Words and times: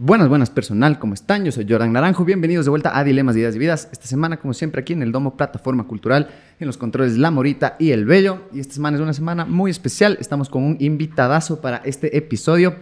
Buenas, 0.00 0.28
buenas 0.28 0.48
personal, 0.48 1.00
¿cómo 1.00 1.14
están? 1.14 1.44
Yo 1.44 1.50
soy 1.50 1.66
Jordan 1.68 1.92
Naranjo, 1.92 2.24
bienvenidos 2.24 2.66
de 2.66 2.70
vuelta 2.70 2.96
a 2.96 3.02
Dilemas, 3.02 3.34
Ideas 3.34 3.56
y 3.56 3.58
Vidas. 3.58 3.88
Esta 3.90 4.06
semana, 4.06 4.36
como 4.36 4.54
siempre, 4.54 4.80
aquí 4.80 4.92
en 4.92 5.02
el 5.02 5.10
Domo 5.10 5.36
Plataforma 5.36 5.88
Cultural, 5.88 6.30
en 6.60 6.68
los 6.68 6.76
controles 6.76 7.18
La 7.18 7.32
Morita 7.32 7.74
y 7.80 7.90
El 7.90 8.04
Bello. 8.04 8.42
Y 8.52 8.60
esta 8.60 8.74
semana 8.74 8.96
es 8.96 9.02
una 9.02 9.12
semana 9.12 9.44
muy 9.44 9.72
especial, 9.72 10.16
estamos 10.20 10.50
con 10.50 10.62
un 10.62 10.76
invitadazo 10.78 11.60
para 11.60 11.78
este 11.78 12.16
episodio. 12.16 12.76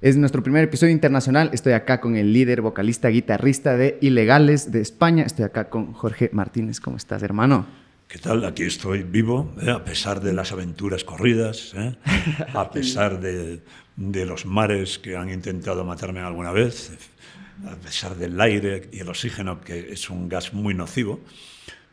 Es 0.00 0.16
nuestro 0.16 0.42
primer 0.42 0.64
episodio 0.64 0.92
internacional, 0.92 1.48
estoy 1.52 1.74
acá 1.74 2.00
con 2.00 2.16
el 2.16 2.32
líder, 2.32 2.60
vocalista, 2.60 3.06
guitarrista 3.06 3.76
de 3.76 3.96
Ilegales 4.00 4.72
de 4.72 4.80
España, 4.80 5.22
estoy 5.22 5.44
acá 5.44 5.70
con 5.70 5.92
Jorge 5.92 6.28
Martínez. 6.32 6.80
¿Cómo 6.80 6.96
estás, 6.96 7.22
hermano? 7.22 7.66
¿Qué 8.08 8.18
tal? 8.18 8.44
Aquí 8.44 8.64
estoy 8.64 9.04
vivo, 9.04 9.52
¿eh? 9.62 9.70
a 9.70 9.84
pesar 9.84 10.20
de 10.20 10.32
las 10.32 10.50
aventuras 10.50 11.04
corridas, 11.04 11.72
¿eh? 11.76 11.94
a 12.52 12.68
pesar 12.72 13.20
de, 13.20 13.60
de, 13.98 14.26
los 14.26 14.46
mares 14.46 14.98
que 14.98 15.16
han 15.16 15.30
intentado 15.30 15.84
matarme 15.84 16.20
alguna 16.20 16.52
vez, 16.52 16.92
a 17.66 17.76
pesar 17.76 18.16
del 18.16 18.40
aire 18.40 18.88
y 18.92 19.00
el 19.00 19.08
oxígeno, 19.08 19.60
que 19.60 19.92
es 19.92 20.08
un 20.10 20.28
gas 20.28 20.54
muy 20.54 20.74
nocivo, 20.74 21.20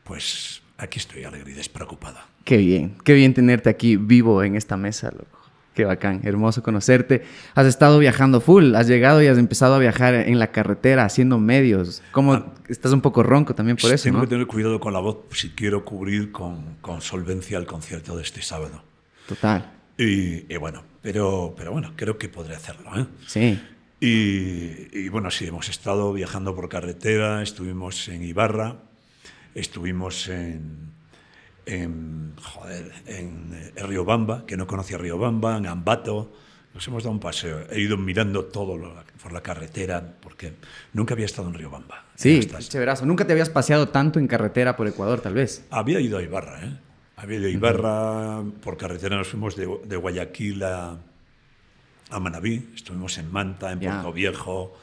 pues 0.03 0.61
aquí 0.77 0.99
estoy 0.99 1.23
alegre 1.23 1.51
y 1.51 1.55
despreocupada. 1.55 2.27
Qué 2.43 2.57
bien, 2.57 2.97
qué 3.03 3.13
bien 3.13 3.33
tenerte 3.33 3.69
aquí 3.69 3.97
vivo 3.97 4.43
en 4.43 4.55
esta 4.55 4.77
mesa, 4.77 5.11
loco. 5.11 5.35
Qué 5.75 5.83
bacán, 5.83 6.21
hermoso 6.23 6.63
conocerte. 6.63 7.25
Has 7.53 7.67
estado 7.67 7.99
viajando 7.99 8.39
full, 8.39 8.75
has 8.75 8.87
llegado 8.87 9.21
y 9.21 9.27
has 9.27 9.37
empezado 9.37 9.75
a 9.75 9.79
viajar 9.79 10.13
en 10.13 10.39
la 10.39 10.47
carretera 10.53 11.03
haciendo 11.03 11.37
medios. 11.37 12.01
¿Cómo 12.13 12.33
ah, 12.33 12.53
estás 12.69 12.93
un 12.93 13.01
poco 13.01 13.23
ronco 13.23 13.55
también 13.55 13.75
por 13.75 13.91
eso? 13.91 14.05
Tengo 14.05 14.21
que 14.21 14.27
tener 14.27 14.47
cuidado 14.47 14.79
con 14.79 14.93
la 14.93 14.99
voz 14.99 15.17
si 15.31 15.49
quiero 15.49 15.83
cubrir 15.83 16.31
con, 16.31 16.77
con 16.79 17.01
solvencia 17.01 17.57
el 17.57 17.65
concierto 17.65 18.15
de 18.15 18.23
este 18.23 18.41
sábado. 18.41 18.83
Total. 19.27 19.73
Y, 19.97 20.53
y, 20.53 20.57
bueno, 20.57 20.83
pero, 21.05 21.53
pero 21.55 21.71
bueno, 21.71 21.93
creo 21.95 22.17
que 22.17 22.29
podré 22.29 22.55
hacerlo. 22.55 22.89
¿eh? 22.99 23.05
Sí. 23.27 23.61
Y, 23.99 24.87
y 24.91 25.09
bueno, 25.09 25.29
sí, 25.29 25.45
hemos 25.45 25.69
estado 25.69 26.11
viajando 26.11 26.55
por 26.55 26.67
carretera, 26.67 27.43
estuvimos 27.43 28.07
en 28.07 28.23
Ibarra, 28.23 28.77
estuvimos 29.53 30.27
en, 30.29 30.93
en, 31.67 32.33
joder, 32.41 32.91
en, 33.05 33.71
en 33.75 33.87
Riobamba, 33.87 34.47
que 34.47 34.57
no 34.57 34.65
conocía 34.65 34.97
Riobamba, 34.97 35.57
en 35.57 35.67
Ambato. 35.67 36.33
Nos 36.73 36.87
hemos 36.87 37.03
dado 37.03 37.11
un 37.11 37.19
paseo. 37.19 37.67
He 37.69 37.81
ido 37.81 37.97
mirando 37.97 38.45
todo 38.45 38.75
lo, 38.75 38.95
por 39.21 39.31
la 39.31 39.41
carretera, 39.41 40.15
porque 40.19 40.53
nunca 40.93 41.13
había 41.13 41.27
estado 41.27 41.49
en 41.49 41.53
Riobamba. 41.53 42.05
Sí, 42.15 42.39
chéverazo. 42.39 43.05
¿Nunca 43.05 43.27
te 43.27 43.33
habías 43.33 43.51
paseado 43.51 43.89
tanto 43.89 44.17
en 44.17 44.25
carretera 44.25 44.75
por 44.75 44.87
Ecuador, 44.87 45.21
tal 45.21 45.35
vez? 45.35 45.67
Había 45.69 45.99
ido 45.99 46.17
a 46.17 46.23
Ibarra, 46.23 46.65
¿eh? 46.65 46.77
A 47.17 47.25
Ibarra, 47.25 48.39
uh 48.39 48.43
-huh. 48.43 48.51
por 48.59 48.77
carretera 48.77 49.15
nos 49.15 49.27
fuimos 49.27 49.55
de, 49.55 49.67
de 49.85 49.95
Guayaquil 49.95 50.63
a, 50.63 50.97
a, 52.09 52.19
Manabí, 52.19 52.71
estuvimos 52.75 53.17
en 53.17 53.31
Manta, 53.31 53.71
en 53.71 53.79
Puerto 53.79 54.11
Viejo. 54.11 54.77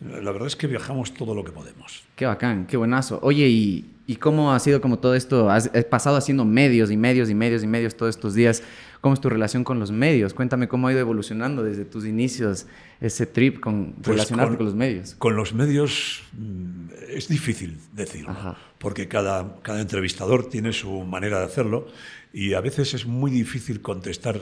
La 0.00 0.32
verdad 0.32 0.46
es 0.46 0.56
que 0.56 0.66
viajamos 0.66 1.12
todo 1.14 1.34
lo 1.34 1.44
que 1.44 1.52
podemos. 1.52 2.04
Qué 2.16 2.26
bacán, 2.26 2.66
qué 2.66 2.76
buenazo. 2.76 3.18
Oye, 3.22 3.48
¿y, 3.48 3.95
¿Y 4.08 4.16
cómo 4.16 4.52
ha 4.52 4.58
sido 4.60 4.80
como 4.80 4.98
todo 4.98 5.14
esto? 5.16 5.50
Has 5.50 5.68
pasado 5.90 6.16
haciendo 6.16 6.44
medios 6.44 6.92
y 6.92 6.96
medios 6.96 7.28
y 7.28 7.34
medios 7.34 7.64
y 7.64 7.66
medios 7.66 7.96
todos 7.96 8.14
estos 8.14 8.34
días. 8.34 8.62
¿Cómo 9.00 9.14
es 9.14 9.20
tu 9.20 9.28
relación 9.28 9.64
con 9.64 9.80
los 9.80 9.90
medios? 9.90 10.32
Cuéntame 10.32 10.68
cómo 10.68 10.86
ha 10.86 10.92
ido 10.92 11.00
evolucionando 11.00 11.64
desde 11.64 11.84
tus 11.84 12.06
inicios 12.06 12.66
ese 13.00 13.26
trip 13.26 13.58
con 13.58 13.94
pues 13.94 14.08
relacionarte 14.08 14.50
con, 14.50 14.56
con, 14.58 14.66
los 14.66 14.74
medios. 14.74 15.14
Con 15.16 15.36
los 15.36 15.54
medios 15.54 16.22
mm, 16.32 16.88
es 17.08 17.28
difícil 17.28 17.78
decirlo, 17.92 18.30
Ajá. 18.30 18.56
porque 18.78 19.08
cada, 19.08 19.60
cada 19.62 19.80
entrevistador 19.80 20.48
tiene 20.48 20.72
su 20.72 21.02
manera 21.02 21.40
de 21.40 21.44
hacerlo 21.46 21.88
y 22.32 22.54
a 22.54 22.60
veces 22.60 22.94
es 22.94 23.06
muy 23.06 23.30
difícil 23.30 23.80
contestar, 23.80 24.40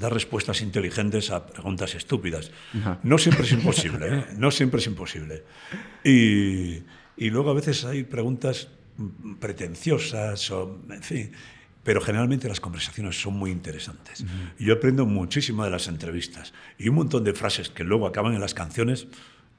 dar 0.00 0.12
respuestas 0.12 0.62
inteligentes 0.62 1.30
a 1.30 1.46
preguntas 1.46 1.94
estúpidas. 1.94 2.50
Ajá. 2.78 2.98
No 3.02 3.18
siempre 3.18 3.44
es 3.44 3.52
imposible, 3.52 4.06
¿eh? 4.08 4.24
no 4.36 4.50
siempre 4.50 4.80
es 4.80 4.86
imposible. 4.86 5.44
Y 6.04 6.82
y 7.20 7.28
luego 7.28 7.50
a 7.50 7.54
veces 7.54 7.84
hay 7.84 8.02
preguntas 8.02 8.68
pretenciosas, 9.38 10.50
o, 10.50 10.80
en 10.90 11.02
fin, 11.02 11.32
pero 11.84 12.00
generalmente 12.00 12.48
las 12.48 12.60
conversaciones 12.60 13.20
son 13.20 13.34
muy 13.34 13.50
interesantes. 13.50 14.22
Uh 14.22 14.24
-huh. 14.24 14.64
Yo 14.64 14.74
aprendo 14.74 15.04
muchísimo 15.04 15.62
de 15.62 15.70
las 15.70 15.86
entrevistas 15.86 16.54
y 16.78 16.88
un 16.88 16.94
montón 16.94 17.22
de 17.22 17.34
frases 17.34 17.68
que 17.68 17.84
luego 17.84 18.06
acaban 18.06 18.32
en 18.32 18.40
las 18.40 18.54
canciones 18.54 19.06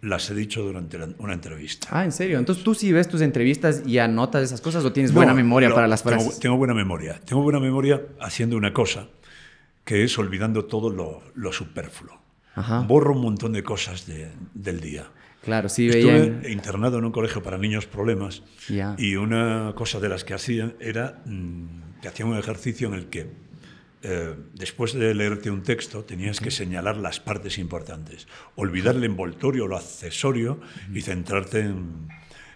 las 0.02 0.28
he 0.32 0.34
dicho 0.34 0.64
durante 0.64 0.98
una 1.20 1.34
entrevista. 1.34 1.88
Ah, 1.92 2.04
¿en 2.04 2.12
serio? 2.12 2.40
Entonces 2.40 2.64
tú 2.64 2.74
sí 2.74 2.92
ves 2.92 3.08
tus 3.08 3.22
entrevistas 3.22 3.84
y 3.86 4.00
anotas 4.00 4.42
esas 4.44 4.60
cosas 4.60 4.84
o 4.84 4.92
tienes 4.92 5.12
no, 5.12 5.18
buena 5.18 5.36
memoria 5.36 5.70
no, 5.70 5.76
para 5.76 5.88
las 5.88 6.02
frases? 6.02 6.30
Tengo, 6.30 6.40
tengo, 6.40 6.58
buena 6.58 6.74
memoria. 6.74 7.22
Tengo 7.24 7.44
buena 7.44 7.60
memoria 7.60 8.02
haciendo 8.20 8.58
una 8.58 8.74
cosa 8.74 9.08
que 9.86 10.04
es 10.04 10.18
olvidando 10.18 10.66
todo 10.66 10.90
lo, 10.90 11.22
lo 11.36 11.54
superfluo. 11.54 12.20
Ajá. 12.56 12.80
Borro 12.82 13.14
un 13.14 13.22
montón 13.22 13.54
de 13.54 13.62
cosas 13.62 14.08
de, 14.08 14.32
del 14.56 14.80
día. 14.80 15.12
Claro, 15.42 15.70
sí, 15.70 15.88
Estuve 15.88 16.20
veían... 16.20 16.44
internado 16.50 17.00
en 17.00 17.06
un 17.06 17.12
colegio 17.12 17.42
para 17.42 17.58
niños 17.58 17.88
problemas 17.88 18.44
yeah. 18.68 18.96
y 18.98 19.16
una 19.16 19.74
cosa 19.76 20.00
de 20.00 20.10
las 20.10 20.24
que 20.24 20.34
hacía 20.34 20.74
era 20.80 21.22
mmm, 21.26 22.00
que 22.02 22.08
hacía 22.08 22.26
un 22.26 22.38
ejercicio 22.38 22.88
en 22.88 22.94
el 22.94 23.08
que 23.08 23.28
eh, 24.04 24.36
después 24.54 24.94
de 24.94 25.14
leerte 25.14 25.52
un 25.52 25.64
texto 25.64 26.04
tenías 26.04 26.40
que 26.40 26.52
señalar 26.52 26.98
las 26.98 27.20
partes 27.20 27.58
importantes, 27.60 28.28
olvidar 28.56 28.96
el 28.96 29.04
envoltorio, 29.04 29.68
lo 29.68 29.78
accesorio 29.78 30.60
y 30.94 31.02
centrarte 31.02 31.62
en, 31.62 32.08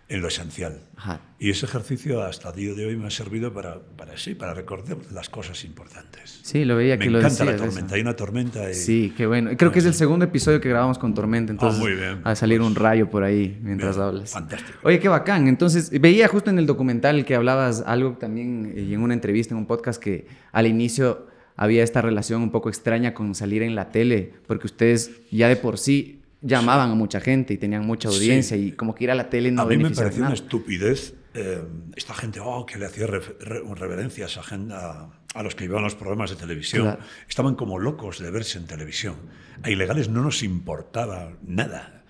en 0.08 0.22
lo 0.22 0.28
esencial. 0.28 0.82
Ajá. 0.96 1.22
Y 1.40 1.50
ese 1.50 1.66
ejercicio 1.66 2.24
hasta 2.24 2.50
el 2.50 2.56
día 2.56 2.74
de 2.74 2.86
hoy 2.86 2.96
me 2.96 3.08
ha 3.08 3.10
servido 3.10 3.52
para, 3.52 3.80
para 3.80 4.18
sí, 4.18 4.36
para 4.36 4.54
recordar 4.54 4.98
las 5.12 5.30
cosas 5.30 5.64
importantes. 5.66 6.40
Sí, 6.44 6.64
lo 6.64 6.76
veía 6.76 6.96
me 6.96 7.06
que 7.06 7.10
lo 7.10 7.20
encanta 7.20 7.44
decías, 7.44 7.60
la 7.60 7.66
tormenta, 7.66 7.86
eso. 7.88 7.96
hay 7.96 8.02
una 8.02 8.16
tormenta. 8.16 8.70
Y... 8.70 8.74
Sí, 8.76 9.14
qué 9.18 9.26
bueno. 9.26 9.52
Creo 9.58 9.72
que 9.72 9.80
es 9.80 9.86
el 9.86 9.96
segundo 9.96 10.26
episodio 10.26 10.62
que 10.62 10.70
grabamos 10.70 11.00
con 11.00 11.14
tormenta, 11.14 11.52
entonces 11.52 11.80
ah, 11.80 11.84
muy 11.84 11.94
bien. 11.94 12.22
a 12.24 12.36
salir 12.36 12.62
un 12.62 12.76
rayo 12.76 13.10
por 13.10 13.24
ahí 13.24 13.60
mientras 13.62 13.96
bien. 13.96 14.08
hablas. 14.08 14.32
Fantástico. 14.32 14.78
Oye, 14.84 15.00
qué 15.00 15.10
bacán. 15.10 15.48
Entonces, 15.48 15.90
veía 16.00 16.28
justo 16.28 16.52
en 16.52 16.60
el 16.60 16.68
documental 16.68 17.26
que 17.26 17.36
hablabas 17.36 17.84
algo 17.86 18.14
también 18.14 18.74
y 18.78 18.94
en 18.94 19.02
una 19.02 19.14
entrevista, 19.16 19.54
en 19.54 19.58
un 19.58 19.66
podcast, 19.66 20.02
que 20.02 20.28
al 20.52 20.68
inicio 20.68 21.28
había 21.56 21.84
esta 21.84 22.02
relación 22.02 22.42
un 22.42 22.52
poco 22.52 22.70
extraña 22.70 23.14
con 23.14 23.34
salir 23.34 23.64
en 23.64 23.76
la 23.76 23.90
tele, 23.90 24.34
porque 24.48 24.68
ustedes 24.68 25.12
ya 25.32 25.48
de 25.48 25.56
por 25.56 25.78
sí 25.78 26.22
llamaban 26.42 26.92
a 26.92 26.96
mucha 26.96 27.20
gente 27.20 27.54
y 27.54 27.58
tenían 27.58 27.86
mucha 27.86 28.10
audiencia 28.10 28.58
sí. 28.58 28.68
y 28.68 28.72
como 28.72 28.94
que 28.94 29.06
ir 29.06 29.12
a 29.12 29.16
la 29.16 29.30
tele 29.30 29.52
no 29.52 29.64
A 29.64 29.66
mí 29.66 29.78
me 29.78 29.92
pareció 29.92 30.24
una 30.24 30.34
estupidez 30.34 31.16
eh, 31.38 31.62
esta 31.96 32.14
gente 32.14 32.40
oh, 32.40 32.66
que 32.66 32.78
le 32.78 32.86
hacía 32.86 33.08
refer 33.08 33.36
reverencias 33.76 34.38
a, 34.38 34.42
a, 34.42 35.10
a, 35.34 35.44
los 35.44 35.54
que 35.54 35.66
llevaban 35.66 35.84
los 35.84 35.96
programas 35.96 36.30
de 36.30 36.38
televisión. 36.38 36.84
Claro. 36.84 37.02
Estaban 37.28 37.56
como 37.56 37.78
locos 37.78 38.20
de 38.20 38.32
verse 38.32 38.58
en 38.58 38.68
televisión. 38.68 39.16
A 39.62 39.70
ilegales 39.70 40.08
no 40.08 40.22
nos 40.22 40.44
importaba 40.44 41.34
nada, 41.46 42.06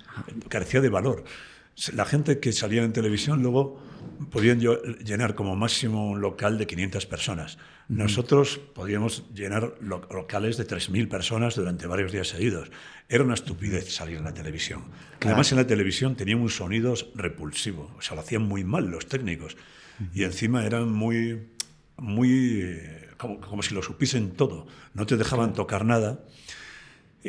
carecía 0.47 0.80
de 0.80 0.90
valor. 0.90 1.24
La 1.94 2.06
gente 2.06 2.40
que 2.40 2.52
salía 2.52 2.84
en 2.84 2.94
televisión 2.94 3.41
luego 3.41 3.81
podían 4.31 4.59
llenar 4.59 5.35
como 5.35 5.55
máximo 5.55 6.09
un 6.09 6.21
local 6.21 6.57
de 6.57 6.67
500 6.67 7.05
personas. 7.05 7.57
Nosotros 7.88 8.59
podíamos 8.73 9.23
llenar 9.33 9.75
lo 9.79 10.07
locales 10.11 10.57
de 10.57 10.67
3.000 10.67 11.07
personas 11.07 11.55
durante 11.55 11.88
varios 11.88 12.11
días 12.11 12.27
seguidos. 12.29 12.71
Era 13.07 13.23
una 13.23 13.35
estupidez 13.35 13.93
salir 13.93 14.17
en 14.17 14.23
la 14.23 14.33
televisión. 14.33 14.83
Claro. 15.19 15.35
Además, 15.35 15.51
en 15.51 15.57
la 15.59 15.67
televisión 15.67 16.16
tenían 16.16 16.39
un 16.39 16.49
sonido 16.49 16.95
repulsivo. 17.13 17.91
O 17.97 18.01
sea, 18.01 18.16
lo 18.16 18.21
hacían 18.21 18.43
muy 18.43 18.63
mal 18.63 18.85
los 18.85 19.07
técnicos. 19.07 19.55
Y 20.13 20.23
encima 20.23 20.66
eran 20.66 20.91
muy... 20.91 21.47
muy 21.97 22.79
como, 23.17 23.39
como, 23.39 23.61
si 23.61 23.73
lo 23.73 23.81
supiesen 23.81 24.31
todo. 24.31 24.67
No 24.93 25.05
te 25.05 25.16
dejaban 25.16 25.53
tocar 25.53 25.85
nada 25.85 26.25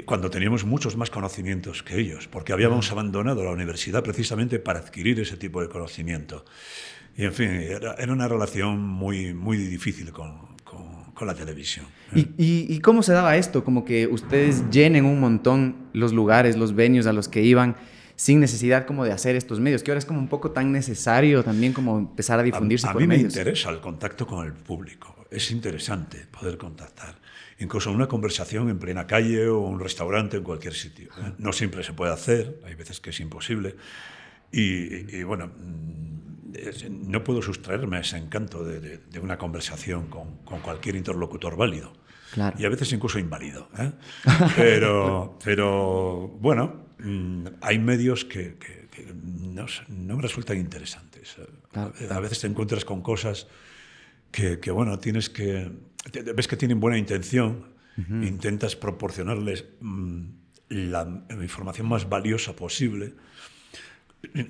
cuando 0.02 0.30
teníamos 0.30 0.64
muchos 0.64 0.96
más 0.96 1.10
conocimientos 1.10 1.82
que 1.82 1.98
ellos, 1.98 2.28
porque 2.28 2.52
habíamos 2.52 2.90
abandonado 2.92 3.44
la 3.44 3.50
universidad 3.50 4.02
precisamente 4.02 4.58
para 4.58 4.80
adquirir 4.80 5.18
ese 5.20 5.36
tipo 5.36 5.62
de 5.62 5.68
conocimiento. 5.68 6.44
Y 7.16 7.24
en 7.24 7.32
fin, 7.32 7.48
era, 7.48 7.94
era 7.94 8.12
una 8.12 8.28
relación 8.28 8.78
muy, 8.78 9.32
muy 9.32 9.56
difícil 9.56 10.12
con, 10.12 10.56
con, 10.64 11.12
con 11.14 11.26
la 11.26 11.34
televisión. 11.34 11.86
¿Y, 12.14 12.20
y, 12.36 12.66
¿Y, 12.68 12.80
cómo 12.80 13.02
se 13.02 13.12
daba 13.12 13.36
esto? 13.36 13.64
Como 13.64 13.86
que 13.86 14.06
ustedes 14.06 14.68
llenen 14.70 15.06
un 15.06 15.18
montón 15.18 15.88
los 15.94 16.12
lugares, 16.12 16.56
los 16.56 16.74
venues 16.74 17.06
a 17.06 17.14
los 17.14 17.28
que 17.28 17.42
iban 17.42 17.76
sin 18.16 18.40
necesidad 18.40 18.86
como 18.86 19.04
de 19.04 19.12
hacer 19.12 19.34
estos 19.36 19.60
medios, 19.60 19.82
que 19.82 19.90
ahora 19.90 19.98
es 19.98 20.04
como 20.06 20.18
un 20.18 20.28
poco 20.28 20.50
tan 20.50 20.72
necesario 20.72 21.42
también 21.42 21.72
como 21.72 21.98
empezar 21.98 22.38
a 22.40 22.42
difundirse 22.42 22.86
a, 22.86 22.90
a 22.90 22.92
por 22.94 23.02
mí 23.02 23.08
medios. 23.08 23.34
me 23.34 23.40
interesa 23.40 23.70
el 23.70 23.80
contacto 23.80 24.26
con 24.26 24.44
el 24.46 24.52
público, 24.52 25.26
es 25.30 25.50
interesante 25.50 26.26
poder 26.30 26.56
contactar 26.56 27.14
incluso 27.58 27.90
una 27.90 28.06
conversación 28.06 28.68
en 28.68 28.78
plena 28.78 29.06
calle 29.06 29.48
o 29.48 29.60
un 29.60 29.80
restaurante 29.80 30.36
en 30.36 30.42
cualquier 30.42 30.74
sitio. 30.74 31.10
¿eh? 31.18 31.32
No 31.38 31.52
siempre 31.52 31.82
se 31.82 31.92
puede 31.92 32.12
hacer, 32.12 32.60
hay 32.64 32.74
veces 32.74 33.00
que 33.00 33.10
es 33.10 33.20
imposible. 33.20 33.76
Y, 34.52 35.16
y 35.16 35.22
bueno, 35.22 35.48
mm, 35.48 37.08
no 37.08 37.24
puedo 37.24 37.42
sustraerme 37.42 37.98
a 37.98 38.00
ese 38.00 38.16
encanto 38.16 38.64
de, 38.64 38.80
de, 38.80 38.98
de 38.98 39.20
una 39.20 39.38
conversación 39.38 40.06
con, 40.08 40.38
con, 40.38 40.60
cualquier 40.60 40.96
interlocutor 40.96 41.56
válido. 41.56 41.92
Claro. 42.32 42.56
Y 42.58 42.64
a 42.64 42.68
veces 42.68 42.92
incluso 42.92 43.18
inválido. 43.18 43.68
¿eh? 43.78 43.92
Pero, 44.56 45.38
pero, 45.42 46.28
bueno, 46.40 46.86
mm, 46.98 47.46
hay 47.62 47.78
medios 47.78 48.24
que, 48.24 48.56
que, 48.56 48.88
que 48.90 49.14
no, 49.14 49.66
no, 49.88 50.16
me 50.16 50.22
resultan 50.22 50.58
interesantes. 50.58 51.36
Claro. 51.72 51.92
A 52.10 52.20
veces 52.20 52.40
te 52.40 52.46
encuentras 52.46 52.84
con 52.84 53.02
cosas 53.02 53.46
que, 54.30 54.58
que 54.60 54.70
bueno, 54.70 54.98
tienes 54.98 55.30
que 55.30 55.70
ves 56.34 56.48
que 56.48 56.56
tienen 56.56 56.80
buena 56.80 56.98
intención, 56.98 57.66
uh 57.96 58.00
-huh. 58.00 58.26
intentas 58.26 58.76
proporcionarles 58.76 59.64
mmm, 59.80 60.22
la 60.68 61.24
información 61.42 61.88
más 61.88 62.08
valiosa 62.08 62.54
posible, 62.56 63.14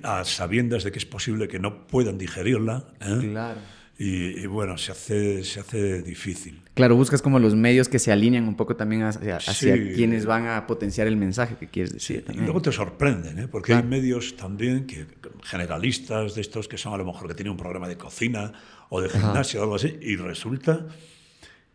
a 0.03 0.23
sabiendas 0.25 0.83
de 0.83 0.91
que 0.91 0.97
es 0.99 1.05
posible 1.05 1.47
que 1.47 1.59
no 1.59 1.85
puedan 1.87 2.17
digerirla. 2.17 2.87
¿eh? 2.99 3.17
Claro. 3.29 3.59
Y, 3.99 4.39
y, 4.41 4.45
bueno, 4.45 4.77
se 4.77 4.91
hace, 4.91 5.43
se 5.43 5.59
hace 5.59 6.03
difícil. 6.03 6.61
Claro, 6.75 6.95
buscas 6.95 7.23
como 7.23 7.39
los 7.39 7.55
medios 7.55 7.89
que 7.89 7.97
se 7.97 8.11
alinean 8.11 8.47
un 8.47 8.55
poco 8.55 8.75
también 8.75 9.01
hacia, 9.03 9.37
hacia 9.37 9.75
Sí. 9.75 9.91
quienes 9.95 10.27
van 10.27 10.47
a 10.47 10.67
potenciar 10.67 11.07
el 11.07 11.17
mensaje 11.17 11.55
que 11.59 11.67
quieres 11.67 11.93
decir. 11.93 12.17
Y 12.17 12.21
también. 12.21 12.45
luego 12.45 12.61
te 12.61 12.71
sorprenden, 12.71 13.39
¿eh? 13.39 13.47
porque 13.47 13.71
Claro. 13.73 13.83
hay 13.83 13.89
medios 13.89 14.35
también 14.35 14.85
que 14.85 15.07
generalistas 15.43 16.35
de 16.35 16.41
estos 16.41 16.67
que 16.67 16.77
son 16.77 16.93
a 16.93 16.97
lo 16.97 17.05
mejor 17.05 17.27
que 17.27 17.33
tienen 17.33 17.51
un 17.51 17.57
programa 17.57 17.87
de 17.87 17.97
cocina 17.97 18.53
o 18.89 19.01
de 19.01 19.09
gimnasia 19.09 19.59
o 19.59 19.63
algo 19.63 19.75
así, 19.75 19.97
y 19.99 20.15
resulta 20.15 20.85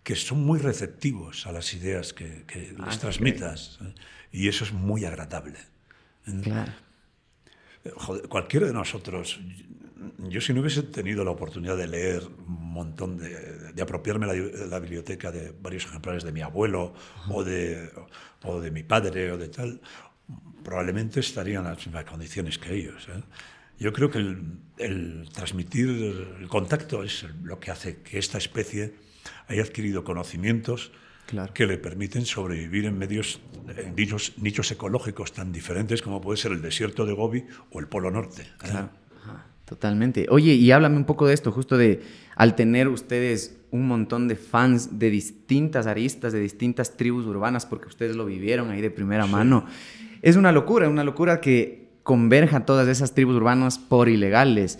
que 0.03 0.17
son 0.17 0.45
muy 0.45 0.59
receptivos 0.59 1.47
a 1.47 1.53
las 1.53 1.73
ideas 1.75 2.13
que, 2.13 2.45
que 2.47 2.75
Ah, 2.79 2.87
les 2.87 2.99
transmitas. 2.99 3.79
¿eh? 3.83 3.95
Y 4.33 4.49
eso 4.49 4.65
es 4.65 4.73
muy 4.73 5.05
agradable. 5.05 5.59
Claro. 6.43 6.73
Joder, 7.97 8.29
cualquiera 8.29 8.67
de 8.67 8.73
nosotros, 8.73 9.41
yo 10.19 10.41
si 10.41 10.53
no 10.53 10.61
hubiese 10.61 10.83
tenido 10.85 11.25
la 11.25 11.33
oportunidad 11.33 11.77
de 11.77 11.89
leer 11.89 12.23
un 12.47 12.73
montón 12.73 13.19
de, 13.19 13.73
de 13.73 13.83
apropiarme 13.83 14.27
la, 14.27 14.35
la 14.67 14.79
biblioteca 14.79 15.31
de 15.33 15.53
varios 15.61 15.85
ejemplares 15.87 16.23
de 16.25 16.33
mi 16.33 16.41
abuelo 16.43 16.95
o 17.29 17.43
de, 17.45 17.91
o 18.45 18.61
de 18.61 18.71
mi 18.71 18.83
padre 18.85 19.33
o 19.33 19.39
de 19.39 19.49
tal, 19.49 19.81
probablemente 20.65 21.21
estaría 21.21 21.59
en 21.59 21.65
las 21.65 21.79
mismas 21.79 22.05
condiciones 22.05 22.59
que 22.59 22.75
ellos. 22.75 23.09
¿eh? 23.09 23.21
Yo 23.79 23.93
creo 23.93 24.11
que 24.11 24.19
el, 24.19 24.59
el 24.79 25.29
transmitir 25.33 25.89
el 26.41 26.49
contacto 26.49 27.03
es 27.03 27.27
lo 27.43 27.59
que 27.59 27.73
hace 27.73 28.01
que 28.03 28.19
esta 28.19 28.39
especie 28.39 28.95
haya 29.49 29.63
adquirido 29.63 30.05
conocimientos 30.05 30.93
Claro. 31.27 31.55
que 31.55 31.67
le 31.67 31.79
permiten 31.79 32.27
sobrevivir 32.27 32.85
en 32.85 32.99
medios, 32.99 33.41
en 33.77 33.95
nichos, 33.95 34.35
nichos 34.39 34.71
ecológicos 34.71 35.33
tan 35.33 35.53
diferentes 35.53 36.03
como 36.03 36.21
puede 36.21 36.37
ser 36.37 36.53
el 36.53 36.61
desierto 36.61 37.07
de 37.07 37.13
Gobi 37.15 37.45
o 37.71 37.81
el 37.81 37.87
Polo 37.87 38.11
Norte. 38.11 38.43
¿eh? 38.43 38.47
Claro. 38.59 38.91
Ajá, 39.23 39.47
Totalmente. 39.65 40.27
Oye, 40.29 40.53
y 40.55 40.71
háblame 40.73 40.97
un 40.97 41.05
poco 41.05 41.27
de 41.27 41.33
esto, 41.35 41.51
justo 41.53 41.79
de 41.79 42.03
al 42.37 42.55
tener 42.57 42.89
ustedes 42.89 43.57
un 43.71 43.87
montón 43.87 44.29
de 44.29 44.37
fans 44.37 44.99
de 44.99 45.09
distintas 45.09 45.87
aristas, 45.87 46.35
de 46.35 46.41
distintas 46.41 46.97
tribus 46.99 47.25
urbanas, 47.25 47.65
porque 47.65 47.89
ustedes 47.89 48.15
lo 48.17 48.27
vivieron 48.27 48.71
ahí 48.71 48.83
de 48.83 48.91
primera 48.91 49.27
mano. 49.27 49.65
Es 50.21 50.37
una 50.37 50.53
locura, 50.53 50.89
una 50.91 51.05
locura 51.05 51.41
que 51.41 51.89
converja 52.03 52.67
todas 52.67 52.89
esas 52.89 53.15
tribus 53.15 53.37
urbanas 53.37 53.79
por 53.79 54.09
ilegales. 54.11 54.79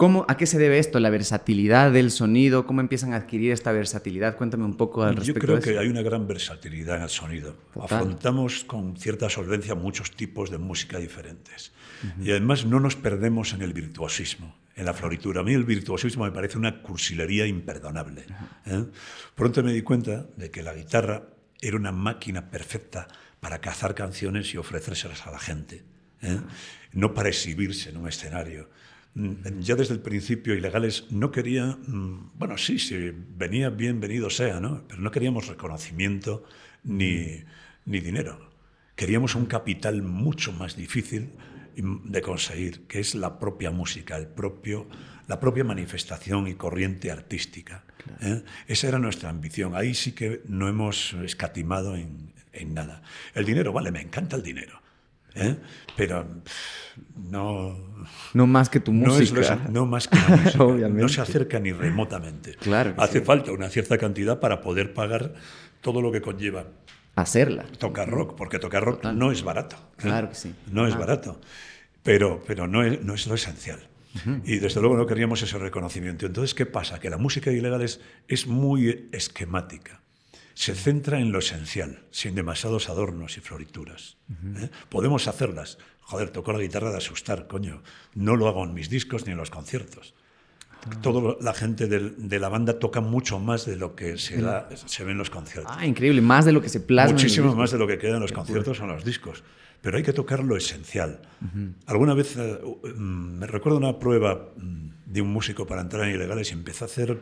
¿Cómo, 0.00 0.24
¿A 0.28 0.38
qué 0.38 0.46
se 0.46 0.58
debe 0.58 0.78
esto? 0.78 0.98
¿La 0.98 1.10
versatilidad 1.10 1.92
del 1.92 2.10
sonido? 2.10 2.64
¿Cómo 2.64 2.80
empiezan 2.80 3.12
a 3.12 3.16
adquirir 3.16 3.52
esta 3.52 3.70
versatilidad? 3.70 4.34
Cuéntame 4.34 4.64
un 4.64 4.78
poco 4.78 5.02
al 5.02 5.10
Yo 5.10 5.18
respecto 5.18 5.40
creo 5.40 5.56
de 5.56 5.62
que 5.62 5.78
hay 5.78 5.88
una 5.88 6.00
gran 6.00 6.26
versatilidad 6.26 6.96
en 6.96 7.02
el 7.02 7.10
sonido. 7.10 7.52
Total. 7.74 7.98
Afrontamos 7.98 8.64
con 8.64 8.96
cierta 8.96 9.28
solvencia 9.28 9.74
muchos 9.74 10.12
tipos 10.12 10.50
de 10.50 10.56
música 10.56 10.96
diferentes. 10.96 11.72
Y 12.18 12.30
además 12.30 12.64
no 12.64 12.80
nos 12.80 12.96
perdemos 12.96 13.52
en 13.52 13.60
el 13.60 13.74
virtuosismo, 13.74 14.56
en 14.74 14.86
la 14.86 14.94
floritura. 14.94 15.42
A 15.42 15.44
mí 15.44 15.52
el 15.52 15.64
virtuosismo 15.64 16.24
me 16.24 16.32
parece 16.32 16.56
una 16.56 16.80
cursilería 16.80 17.46
imperdonable. 17.46 18.24
¿eh? 18.64 18.86
Pronto 19.34 19.62
me 19.62 19.74
di 19.74 19.82
cuenta 19.82 20.24
de 20.34 20.50
que 20.50 20.62
la 20.62 20.72
guitarra 20.72 21.24
era 21.60 21.76
una 21.76 21.92
máquina 21.92 22.50
perfecta 22.50 23.06
para 23.38 23.60
cazar 23.60 23.94
canciones 23.94 24.54
y 24.54 24.56
ofrecérselas 24.56 25.26
a 25.26 25.30
la 25.30 25.38
gente. 25.38 25.84
¿eh? 26.22 26.40
No 26.92 27.12
para 27.12 27.28
exhibirse 27.28 27.90
en 27.90 27.98
un 27.98 28.08
escenario. 28.08 28.70
Mm, 29.14 29.60
Ya 29.60 29.74
desde 29.74 29.94
el 29.94 30.00
principio, 30.00 30.54
Ilegales 30.54 31.06
no 31.10 31.30
quería, 31.30 31.66
mm, 31.66 32.32
bueno, 32.38 32.56
sí, 32.56 32.78
sí, 32.78 33.12
venía 33.36 33.70
bienvenido 33.70 34.30
sea, 34.30 34.60
¿no? 34.60 34.84
Pero 34.88 35.00
no 35.00 35.10
queríamos 35.10 35.48
reconocimiento 35.48 36.44
ni, 36.84 37.42
ni 37.84 38.00
dinero. 38.00 38.50
Queríamos 38.94 39.34
un 39.34 39.46
capital 39.46 40.02
mucho 40.02 40.52
más 40.52 40.76
difícil 40.76 41.30
de 41.76 42.20
conseguir, 42.22 42.86
que 42.86 43.00
es 43.00 43.14
la 43.14 43.38
propia 43.38 43.70
música, 43.70 44.16
el 44.16 44.26
propio, 44.26 44.86
la 45.28 45.40
propia 45.40 45.64
manifestación 45.64 46.46
y 46.46 46.54
corriente 46.54 47.10
artística. 47.10 47.84
¿eh? 48.20 48.42
Esa 48.66 48.88
era 48.88 48.98
nuestra 48.98 49.30
ambición. 49.30 49.74
Ahí 49.74 49.94
sí 49.94 50.12
que 50.12 50.42
no 50.46 50.68
hemos 50.68 51.14
escatimado 51.24 51.96
en, 51.96 52.32
en 52.52 52.74
nada. 52.74 53.02
El 53.34 53.46
dinero, 53.46 53.72
vale, 53.72 53.90
me 53.90 54.02
encanta 54.02 54.36
el 54.36 54.42
dinero. 54.42 54.82
¿Eh? 55.40 55.56
Pero 55.96 56.26
no, 57.16 57.76
No 58.34 58.46
más 58.46 58.68
que 58.70 58.80
tu 58.80 58.92
no 58.92 59.16
es 59.18 59.32
música. 59.32 59.56
lo- 59.66 59.70
no 59.72 59.86
más 59.86 60.08
que 60.08 60.16
la 60.16 60.36
música. 60.36 60.64
Obviamente. 60.64 61.02
No 61.02 61.08
se 61.08 61.20
acerca 61.20 61.58
ni 61.58 61.72
remotamente. 61.72 62.54
Claro 62.56 62.94
Hace 62.98 63.20
sí. 63.20 63.24
falta 63.24 63.52
una 63.52 63.68
cierta 63.68 63.98
cantidad 63.98 64.40
para 64.40 64.60
poder 64.60 64.94
pagar 64.94 65.34
todo 65.80 66.00
lo 66.02 66.12
que 66.12 66.20
conlleva 66.20 66.66
Hacerla. 67.16 67.64
tocar 67.78 68.08
rock, 68.08 68.36
porque 68.36 68.58
tocar 68.58 68.84
rock 68.84 69.04
no 69.04 69.32
es 69.32 69.42
barato. 69.42 69.76
¿eh? 69.76 70.02
Claro 70.02 70.28
que 70.30 70.34
sí. 70.34 70.54
No 70.70 70.86
es 70.86 70.94
Ah. 70.94 70.98
barato, 70.98 71.40
pero, 72.02 72.42
pero 72.46 72.66
no, 72.66 72.82
es, 72.82 73.02
no 73.02 73.14
es 73.14 73.26
lo 73.26 73.34
esencial. 73.34 73.80
Y 74.44 74.58
desde 74.58 74.80
luego 74.80 74.96
no 74.96 75.06
queríamos 75.06 75.40
ese 75.42 75.56
reconocimiento. 75.56 76.26
Entonces, 76.26 76.52
¿qué 76.52 76.66
pasa? 76.66 76.98
Que 76.98 77.10
la 77.10 77.16
música 77.16 77.52
ilegal 77.52 77.80
es, 77.82 78.00
es 78.26 78.48
muy 78.48 79.08
esquemática. 79.12 80.00
Se 80.60 80.74
centra 80.74 81.18
en 81.20 81.32
lo 81.32 81.38
esencial, 81.38 82.00
sin 82.10 82.34
demasiados 82.34 82.90
adornos 82.90 83.38
y 83.38 83.40
florituras. 83.40 84.18
¿eh? 84.58 84.68
Podemos 84.90 85.26
hacerlas. 85.26 85.78
Joder, 86.00 86.28
toco 86.28 86.52
la 86.52 86.58
guitarra 86.58 86.90
de 86.90 86.98
asustar, 86.98 87.46
coño. 87.46 87.82
No 88.14 88.36
lo 88.36 88.46
hago 88.46 88.62
en 88.64 88.74
mis 88.74 88.90
discos 88.90 89.24
ni 89.24 89.32
en 89.32 89.38
los 89.38 89.48
conciertos. 89.48 90.14
Toda 91.00 91.36
la 91.40 91.54
gente 91.54 91.86
del- 91.86 92.28
de, 92.28 92.38
la 92.38 92.50
banda 92.50 92.78
toca 92.78 93.00
mucho 93.00 93.38
más 93.38 93.64
de 93.64 93.76
lo 93.76 93.94
que 93.94 94.18
se, 94.18 94.40
da- 94.42 94.68
se 94.74 95.02
ve 95.04 95.12
en 95.12 95.18
los 95.18 95.30
conciertos. 95.30 95.74
Ah, 95.78 95.86
increíble. 95.86 96.20
Más 96.20 96.44
de 96.44 96.52
lo 96.52 96.60
que 96.60 96.68
se 96.68 96.80
plasma. 96.80 97.12
Muchísimo 97.14 97.54
más 97.54 97.70
de 97.70 97.78
lo 97.78 97.86
que 97.86 97.96
queda 97.96 98.16
en 98.16 98.20
los 98.20 98.32
conciertos 98.32 98.80
o 98.80 98.84
en 98.84 98.90
los 98.90 99.04
discos. 99.04 99.42
Pero 99.80 99.96
hay 99.96 100.02
que 100.02 100.12
tocar 100.12 100.44
lo 100.44 100.58
esencial. 100.58 101.22
Alguna 101.86 102.12
vez 102.12 102.36
eh, 102.36 102.60
mm, 102.96 103.38
me 103.38 103.46
recuerdo 103.46 103.78
una 103.78 103.98
prueba 103.98 104.50
mm, 104.58 104.88
de 105.06 105.20
un 105.22 105.32
músico 105.32 105.66
para 105.66 105.80
entrar 105.80 106.06
en 106.06 106.14
ilegales 106.16 106.50
y 106.50 106.52
empezó 106.52 106.84
a 106.84 106.88
hacer 106.88 107.18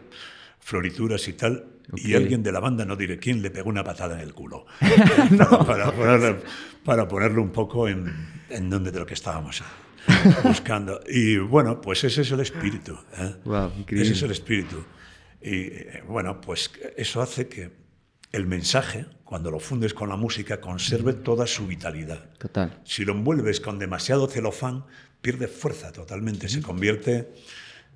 florituras 0.58 1.28
y 1.28 1.34
tal. 1.34 1.66
Y 1.94 2.14
Ok. 2.14 2.20
alguien 2.22 2.42
de 2.42 2.52
la 2.52 2.60
banda, 2.60 2.84
no 2.84 2.96
diré 2.96 3.18
quién, 3.18 3.40
le 3.40 3.50
pegó 3.50 3.70
una 3.70 3.82
patada 3.82 4.14
en 4.16 4.20
el 4.20 4.34
culo. 4.34 4.66
para, 5.36 5.64
para 5.64 5.92
ponerle, 5.92 6.36
para 6.84 7.08
ponerlo 7.08 7.42
un 7.42 7.50
poco 7.50 7.88
en, 7.88 8.14
en 8.50 8.68
donde 8.70 8.90
de 8.90 8.98
lo 8.98 9.06
que 9.06 9.14
estábamos 9.14 9.62
buscando. 10.44 11.00
Y 11.08 11.38
bueno, 11.38 11.80
pues 11.80 12.04
ese 12.04 12.22
es 12.22 12.30
el 12.30 12.40
espíritu. 12.40 12.98
¿eh? 13.16 13.34
Increíble. 13.78 14.02
Ese 14.02 14.12
es 14.12 14.22
el 14.22 14.30
espíritu. 14.30 14.84
Y 15.40 15.66
eh, 15.66 16.02
bueno, 16.06 16.40
pues 16.40 16.70
eso 16.96 17.22
hace 17.22 17.48
que 17.48 17.70
el 18.32 18.46
mensaje, 18.46 19.06
cuando 19.24 19.50
lo 19.50 19.58
fundes 19.58 19.94
con 19.94 20.08
la 20.08 20.16
música, 20.16 20.60
conserve 20.60 21.14
toda 21.14 21.46
su 21.46 21.66
vitalidad. 21.66 22.30
Total. 22.38 22.78
Si 22.84 23.04
lo 23.04 23.12
envuelves 23.12 23.60
con 23.60 23.78
demasiado 23.78 24.28
celofán, 24.28 24.84
pierde 25.22 25.48
fuerza 25.48 25.92
totalmente, 25.92 26.48
se 26.48 26.60
convierte 26.60 27.32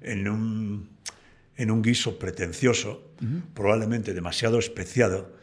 en 0.00 0.28
un, 0.28 0.90
en 1.56 1.70
un 1.70 1.82
guiso 1.82 2.18
pretencioso, 2.18 3.10
probablemente 3.54 4.14
demasiado 4.14 4.58
especiado, 4.58 5.40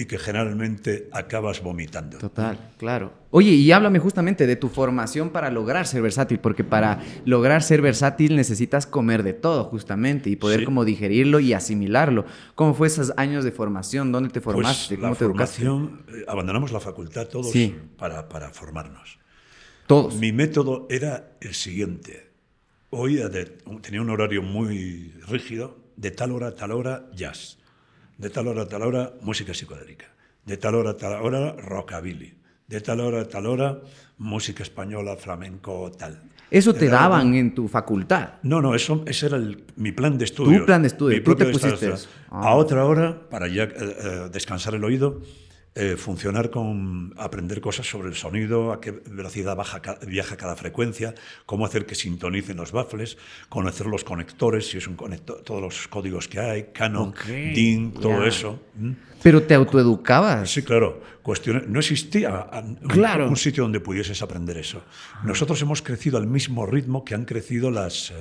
y 0.00 0.04
que 0.04 0.16
generalmente 0.16 1.08
acabas 1.10 1.60
vomitando. 1.60 2.18
Total, 2.18 2.56
claro. 2.78 3.12
Oye, 3.30 3.50
y 3.50 3.72
háblame 3.72 3.98
justamente 3.98 4.46
de 4.46 4.54
tu 4.54 4.68
formación 4.68 5.30
para 5.30 5.50
lograr 5.50 5.88
ser 5.88 6.02
versátil, 6.02 6.38
porque 6.38 6.62
para 6.62 7.00
lograr 7.24 7.64
ser 7.64 7.82
versátil 7.82 8.36
necesitas 8.36 8.86
comer 8.86 9.24
de 9.24 9.32
todo, 9.32 9.64
justamente, 9.64 10.30
y 10.30 10.36
poder 10.36 10.60
Sí. 10.60 10.64
como 10.66 10.84
digerirlo 10.84 11.40
y 11.40 11.52
asimilarlo. 11.52 12.26
¿Cómo 12.54 12.74
fue 12.74 12.86
esos 12.86 13.12
años 13.16 13.42
de 13.42 13.50
formación? 13.50 14.12
¿Dónde 14.12 14.30
te 14.30 14.40
formaste? 14.40 14.94
Pues 14.96 15.00
¿Cómo 15.00 15.12
la 15.14 15.18
te 15.18 15.24
educaste? 15.24 15.64
formación, 15.64 16.04
eh, 16.08 16.24
abandonamos 16.28 16.70
la 16.70 16.78
facultad 16.78 17.26
todos 17.26 17.50
Sí. 17.50 17.74
para, 17.96 18.28
para 18.28 18.50
formarnos. 18.50 19.18
Todos. 19.88 20.14
Mi 20.14 20.30
método 20.32 20.86
era 20.90 21.32
el 21.40 21.54
siguiente. 21.54 22.27
Oía 22.90 23.28
de- 23.28 23.44
tenía 23.82 24.00
un 24.00 24.08
horario 24.10 24.42
muy 24.42 25.12
rígido, 25.28 25.76
de 25.96 26.10
tal 26.10 26.32
hora 26.32 26.48
a 26.48 26.54
tal 26.54 26.72
hora 26.72 27.04
jazz, 27.14 27.58
de 28.16 28.30
tal 28.30 28.48
hora 28.48 28.62
a 28.62 28.68
tal 28.68 28.82
hora 28.82 29.12
música 29.20 29.52
psicodélica, 29.52 30.06
de 30.46 30.56
tal 30.56 30.74
hora 30.74 30.90
a 30.90 30.96
tal 30.96 31.20
hora 31.22 31.52
rockabilly, 31.52 32.34
de 32.66 32.80
tal 32.80 33.00
hora 33.00 33.22
a 33.22 33.28
tal 33.28 33.46
hora 33.46 33.80
música 34.16 34.62
española, 34.62 35.16
flamenco, 35.16 35.90
tal. 35.92 36.18
Eso 36.50 36.72
te 36.72 36.88
daban 36.88 37.34
en 37.34 37.54
tu 37.54 37.68
facultad. 37.68 38.34
no, 38.42 38.62
no, 38.62 38.74
eso, 38.74 39.02
ese 39.06 39.26
era 39.26 39.36
el- 39.36 39.64
mi 39.76 39.92
plan 39.92 40.16
de 40.16 40.24
estudio. 40.24 40.64
plan 40.64 40.80
de 40.80 40.88
estudio, 40.88 41.22
tú 41.22 41.34
te 41.36 41.44
pusiste 41.46 41.90
eso. 41.92 42.08
A 42.30 42.48
Ah. 42.48 42.54
otra 42.54 42.86
hora, 42.86 43.28
para 43.28 43.48
ya 43.48 43.64
eh, 43.64 43.70
eh, 43.76 44.28
descansar 44.32 44.74
el 44.74 44.82
oído, 44.84 45.20
eh, 45.78 45.96
funcionar 45.96 46.50
con 46.50 47.14
aprender 47.16 47.60
cosas 47.60 47.86
sobre 47.88 48.08
el 48.08 48.14
sonido, 48.16 48.72
a 48.72 48.80
qué 48.80 48.90
velocidad 48.90 49.54
baja, 49.54 49.80
ca- 49.80 49.98
viaja 50.06 50.36
cada 50.36 50.56
frecuencia, 50.56 51.14
cómo 51.46 51.64
hacer 51.64 51.86
que 51.86 51.94
sintonicen 51.94 52.56
los 52.56 52.72
baffles, 52.72 53.16
conocer 53.48 53.86
los 53.86 54.02
conectores, 54.02 54.68
si 54.68 54.78
es 54.78 54.88
un 54.88 54.96
conector, 54.96 55.40
todos 55.42 55.62
los 55.62 55.86
códigos 55.86 56.26
que 56.26 56.40
hay, 56.40 56.64
Canon, 56.72 57.10
Ok, 57.10 57.24
DIN, 57.26 57.92
todo 57.92 58.22
ya. 58.22 58.26
eso. 58.28 58.60
¿m? 58.76 58.96
Pero 59.22 59.42
te 59.44 59.54
autoeducabas. 59.54 60.50
Sí, 60.50 60.62
claro. 60.62 61.00
Cuestiones, 61.22 61.68
no 61.68 61.78
existía 61.78 62.30
a- 62.36 62.60
un, 62.60 62.76
Claro. 62.88 63.28
un 63.28 63.36
sitio 63.36 63.62
donde 63.62 63.80
pudieses 63.80 64.20
aprender 64.22 64.56
eso. 64.58 64.82
Nosotros 65.24 65.60
hemos 65.62 65.80
crecido 65.82 66.18
al 66.18 66.26
mismo 66.26 66.66
ritmo 66.66 67.04
que 67.04 67.14
han 67.14 67.24
crecido 67.24 67.70
las, 67.70 68.10
eh, 68.10 68.14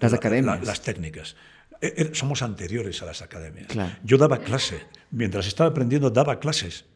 Las 0.00 0.10
la- 0.12 0.18
academias. 0.18 0.58
la- 0.60 0.64
las 0.64 0.82
técnicas. 0.82 1.36
Eh, 1.84 1.94
eh, 1.98 2.10
somos 2.14 2.40
anteriores 2.40 3.02
a 3.02 3.04
las 3.04 3.20
academias. 3.20 3.66
Claro. 3.66 3.94
Yo 4.02 4.16
daba 4.16 4.38
clase. 4.38 4.80
Mientras 5.10 5.46
estaba 5.46 5.68
aprendiendo, 5.68 6.08
daba 6.08 6.40
clases. 6.40 6.86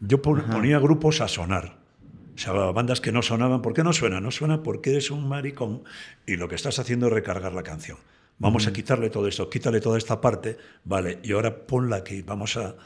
Yo 0.00 0.22
ponía 0.22 0.78
grupos 0.78 1.20
a 1.20 1.28
sonar. 1.28 1.76
O 2.34 2.38
sea, 2.38 2.52
bandas 2.52 3.02
que 3.02 3.12
no 3.12 3.20
sonaban. 3.20 3.60
¿Por 3.60 3.74
qué 3.74 3.84
no 3.84 3.92
suena? 3.92 4.22
No 4.22 4.30
suena 4.30 4.62
porque 4.62 4.92
eres 4.92 5.10
un 5.10 5.28
maricón 5.28 5.84
y 6.26 6.36
lo 6.36 6.48
que 6.48 6.54
estás 6.54 6.78
haciendo 6.78 7.08
es 7.08 7.12
recargar 7.12 7.52
la 7.52 7.62
canción. 7.62 7.98
Vamos 8.38 8.66
a 8.66 8.72
quitarle 8.72 9.10
todo 9.10 9.26
esto, 9.26 9.50
quítale 9.50 9.80
toda 9.80 9.98
esta 9.98 10.20
parte, 10.20 10.56
vale, 10.84 11.18
y 11.24 11.32
ahora 11.32 11.66
ponla 11.66 11.96
aquí. 11.96 12.22
Vamos 12.22 12.56
a, 12.56 12.76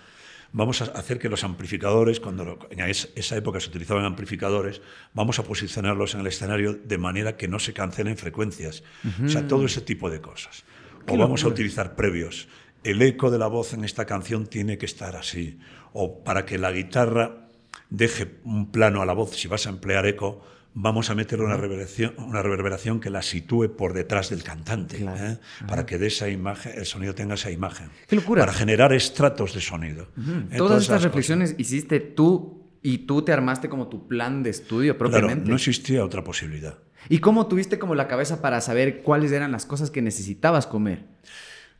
vamos 0.50 0.80
a 0.80 0.86
hacer 0.86 1.18
que 1.18 1.28
los 1.28 1.44
amplificadores, 1.44 2.20
cuando 2.20 2.58
en 2.70 2.80
esa 2.80 3.36
época 3.36 3.60
se 3.60 3.68
utilizaban 3.68 4.06
amplificadores, 4.06 4.80
vamos 5.12 5.38
a 5.38 5.44
posicionarlos 5.44 6.14
en 6.14 6.20
el 6.20 6.26
escenario 6.26 6.72
de 6.72 6.96
manera 6.96 7.36
que 7.36 7.48
no 7.48 7.58
se 7.58 7.74
cancelen 7.74 8.16
frecuencias. 8.16 8.82
O 9.22 9.28
sea, 9.28 9.46
todo 9.46 9.66
ese 9.66 9.82
tipo 9.82 10.08
de 10.08 10.22
cosas. 10.22 10.64
O 11.08 11.16
vamos 11.16 11.44
a 11.44 11.48
utilizar 11.48 11.94
previos. 11.94 12.48
El 12.84 13.00
eco 13.02 13.30
de 13.30 13.38
la 13.38 13.46
voz 13.46 13.74
en 13.74 13.84
esta 13.84 14.06
canción 14.06 14.46
tiene 14.46 14.78
que 14.78 14.86
estar 14.86 15.16
así. 15.16 15.58
O 15.92 16.24
para 16.24 16.44
que 16.44 16.58
la 16.58 16.72
guitarra 16.72 17.48
deje 17.90 18.36
un 18.44 18.70
plano 18.72 19.02
a 19.02 19.06
la 19.06 19.12
voz, 19.12 19.36
si 19.36 19.48
vas 19.48 19.66
a 19.66 19.70
emplear 19.70 20.06
eco, 20.06 20.42
vamos 20.74 21.10
a 21.10 21.14
meter 21.14 21.40
una 21.40 21.56
reverberación, 21.56 22.14
una 22.18 22.42
reverberación 22.42 23.00
que 23.00 23.10
la 23.10 23.22
sitúe 23.22 23.76
por 23.76 23.92
detrás 23.92 24.30
del 24.30 24.42
cantante, 24.42 24.98
¿eh? 25.04 25.38
para 25.68 25.86
que 25.86 25.98
de 25.98 26.06
esa 26.06 26.28
imagen, 26.28 26.72
el 26.76 26.86
sonido 26.86 27.14
tenga 27.14 27.34
esa 27.34 27.50
imagen. 27.50 27.90
¡Qué 28.08 28.16
locura! 28.16 28.40
Para 28.40 28.52
generar 28.52 28.92
estratos 28.92 29.54
de 29.54 29.60
sonido. 29.60 30.08
Todas 30.56 30.82
estas 30.82 31.02
reflexiones 31.02 31.54
hiciste 31.58 32.00
tú 32.00 32.62
y 32.82 32.98
tú 32.98 33.22
te 33.22 33.32
armaste 33.32 33.68
como 33.68 33.88
tu 33.88 34.08
plan 34.08 34.42
de 34.42 34.50
estudio 34.50 34.98
propiamente. 34.98 35.34
Claro, 35.34 35.48
no 35.50 35.56
existía 35.56 36.04
otra 36.04 36.24
posibilidad. 36.24 36.78
¿Y 37.08 37.18
cómo 37.18 37.46
tuviste 37.46 37.78
como 37.78 37.94
la 37.94 38.08
cabeza 38.08 38.40
para 38.40 38.60
saber 38.60 39.02
cuáles 39.02 39.32
eran 39.32 39.52
las 39.52 39.66
cosas 39.66 39.90
que 39.90 40.02
necesitabas 40.02 40.66
comer? 40.66 41.04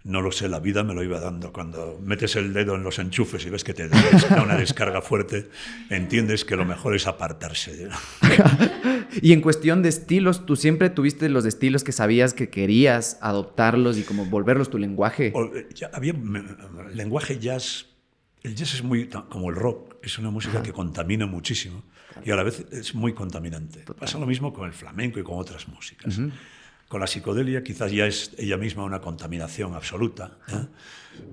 No 0.04 0.20
lo 0.20 0.32
sé, 0.32 0.48
la 0.48 0.58
vida 0.58 0.82
me 0.82 0.94
lo 0.94 1.04
iba 1.04 1.20
dando. 1.20 1.52
Cuando 1.52 2.00
metes 2.02 2.34
el 2.34 2.52
dedo 2.52 2.74
en 2.74 2.82
los 2.82 2.98
enchufes 2.98 3.46
y 3.46 3.50
ves 3.50 3.62
que 3.62 3.72
te 3.72 3.88
da 3.88 4.42
una 4.42 4.56
descarga 4.56 5.00
fuerte, 5.00 5.48
entiendes 5.90 6.44
que 6.44 6.56
lo 6.56 6.64
mejor 6.64 6.96
es 6.96 7.06
apartarse. 7.06 7.88
y 9.22 9.32
en 9.32 9.40
cuestión 9.40 9.82
de 9.82 9.90
estilos, 9.90 10.44
¿tú 10.44 10.56
siempre 10.56 10.90
tuviste 10.90 11.28
los 11.28 11.44
estilos 11.44 11.84
que 11.84 11.92
sabías 11.92 12.34
que 12.34 12.50
querías 12.50 13.16
adoptarlos 13.20 13.96
y 13.96 14.02
como 14.02 14.26
volverlos 14.26 14.70
tu 14.70 14.78
lenguaje? 14.78 15.32
Eh, 15.54 15.68
había 15.92 16.14
lenguaje 16.92 17.38
jazz. 17.38 17.86
El 18.42 18.56
jazz 18.56 18.74
es 18.74 18.82
muy 18.82 19.06
como 19.06 19.50
el 19.50 19.56
rock, 19.56 19.94
es 20.02 20.18
una 20.18 20.30
música 20.30 20.64
que 20.64 20.72
contamina 20.72 21.26
muchísimo 21.26 21.84
y 22.24 22.30
a 22.30 22.36
la 22.36 22.42
vez 22.42 22.66
es 22.72 22.94
muy 22.94 23.12
contaminante. 23.12 23.84
Pasa 23.98 24.18
lo 24.18 24.26
mismo 24.26 24.52
con 24.52 24.66
el 24.66 24.72
flamenco 24.72 25.18
y 25.18 25.22
con 25.22 25.38
otras 25.38 25.68
músicas. 25.68 26.20
Con 26.88 27.00
la 27.00 27.06
psicodelia 27.06 27.62
quizás 27.62 27.90
ya 27.90 28.06
es 28.06 28.32
ella 28.36 28.56
misma 28.56 28.84
una 28.84 29.00
contaminación 29.00 29.74
absoluta, 29.74 30.36
¿eh? 30.48 30.66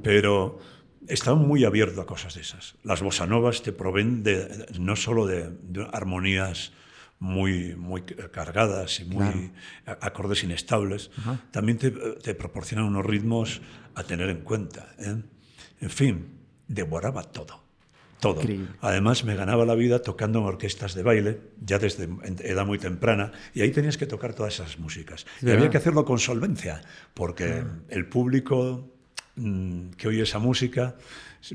pero 0.02 0.60
estaba 1.08 1.38
muy 1.38 1.66
abierto 1.66 2.00
a 2.02 2.06
cosas 2.06 2.36
de 2.36 2.42
esas. 2.42 2.76
Las 2.84 3.02
bossa 3.02 3.28
novas 3.28 3.62
te 3.62 3.74
proveen 3.74 4.24
de, 4.24 4.68
no 4.80 4.96
solo 4.96 5.28
de, 5.28 5.52
armonías 5.92 6.72
muy, 7.20 7.76
muy 7.76 8.04
cargadas 8.04 9.02
y 9.02 9.06
muy 9.06 9.52
acordes 9.86 10.46
inestables, 10.46 11.12
también 11.52 11.78
te, 11.78 11.92
te, 11.92 12.34
proporcionan 12.36 12.86
unos 12.86 13.06
ritmos 13.06 13.62
a 13.96 14.04
tener 14.04 14.30
en 14.30 14.42
cuenta. 14.42 14.96
¿eh? 14.98 15.22
En 15.82 15.90
fin, 15.90 16.40
devoraba 16.70 17.24
todo 17.24 17.69
todo. 18.20 18.42
Además, 18.82 19.24
me 19.24 19.36
ganaba 19.36 19.66
la 19.66 19.76
vida 19.76 20.02
tocando 20.02 20.40
en 20.40 20.46
orquestas 20.46 20.94
de 20.94 21.04
baile, 21.04 21.40
ya 21.64 21.80
desde 21.80 22.10
edad 22.44 22.66
muy 22.66 22.78
temprana, 22.78 23.32
y 23.54 23.62
ahí 23.62 23.72
tenías 23.72 23.98
que 23.98 24.06
tocar 24.06 24.34
todas 24.34 24.56
esas 24.56 24.80
músicas. 24.80 25.26
y 25.42 25.50
había 25.50 25.70
que 25.70 25.78
hacerlo 25.78 26.06
con 26.06 26.20
solvencia, 26.20 26.82
porque 27.14 27.64
ah. 27.64 27.80
el 27.90 28.08
público 28.08 28.92
mm, 29.36 29.92
que 29.92 30.08
oye 30.08 30.24
esa 30.24 30.40
música 30.40 30.96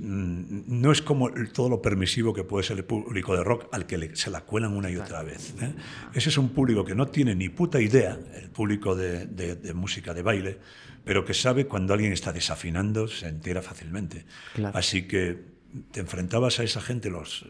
mm, 0.00 0.62
no 0.66 0.90
es 0.90 1.02
como 1.02 1.30
todo 1.52 1.68
lo 1.68 1.82
permisivo 1.82 2.32
que 2.32 2.44
puede 2.44 2.64
ser 2.64 2.78
el 2.78 2.84
público 2.84 3.36
de 3.36 3.44
rock 3.44 3.68
al 3.72 3.86
que 3.86 4.16
se 4.16 4.30
la 4.30 4.40
cuelan 4.40 4.72
una 4.72 4.90
y 4.90 4.96
otra 4.96 5.22
vez. 5.22 5.54
¿eh? 5.60 5.74
Ese 6.14 6.30
es 6.30 6.38
un 6.38 6.48
público 6.50 6.84
que 6.84 6.94
no 6.94 7.08
tiene 7.08 7.34
ni 7.34 7.50
puta 7.50 7.80
idea, 7.80 8.18
el 8.34 8.50
público 8.50 8.96
de, 8.96 9.26
de 9.26 9.74
música 9.74 10.14
de 10.14 10.22
baile, 10.22 10.58
pero 11.04 11.24
que 11.24 11.34
sabe 11.34 11.66
cuando 11.66 11.92
alguien 11.92 12.12
está 12.12 12.32
desafinando, 12.32 13.06
se 13.06 13.28
entera 13.28 13.60
fácilmente. 13.60 14.24
Así 14.72 15.06
que 15.06 15.53
te 15.90 16.00
enfrentabas 16.00 16.60
a 16.60 16.64
esa 16.64 16.80
gente 16.80 17.10
los, 17.10 17.42
eh, 17.42 17.48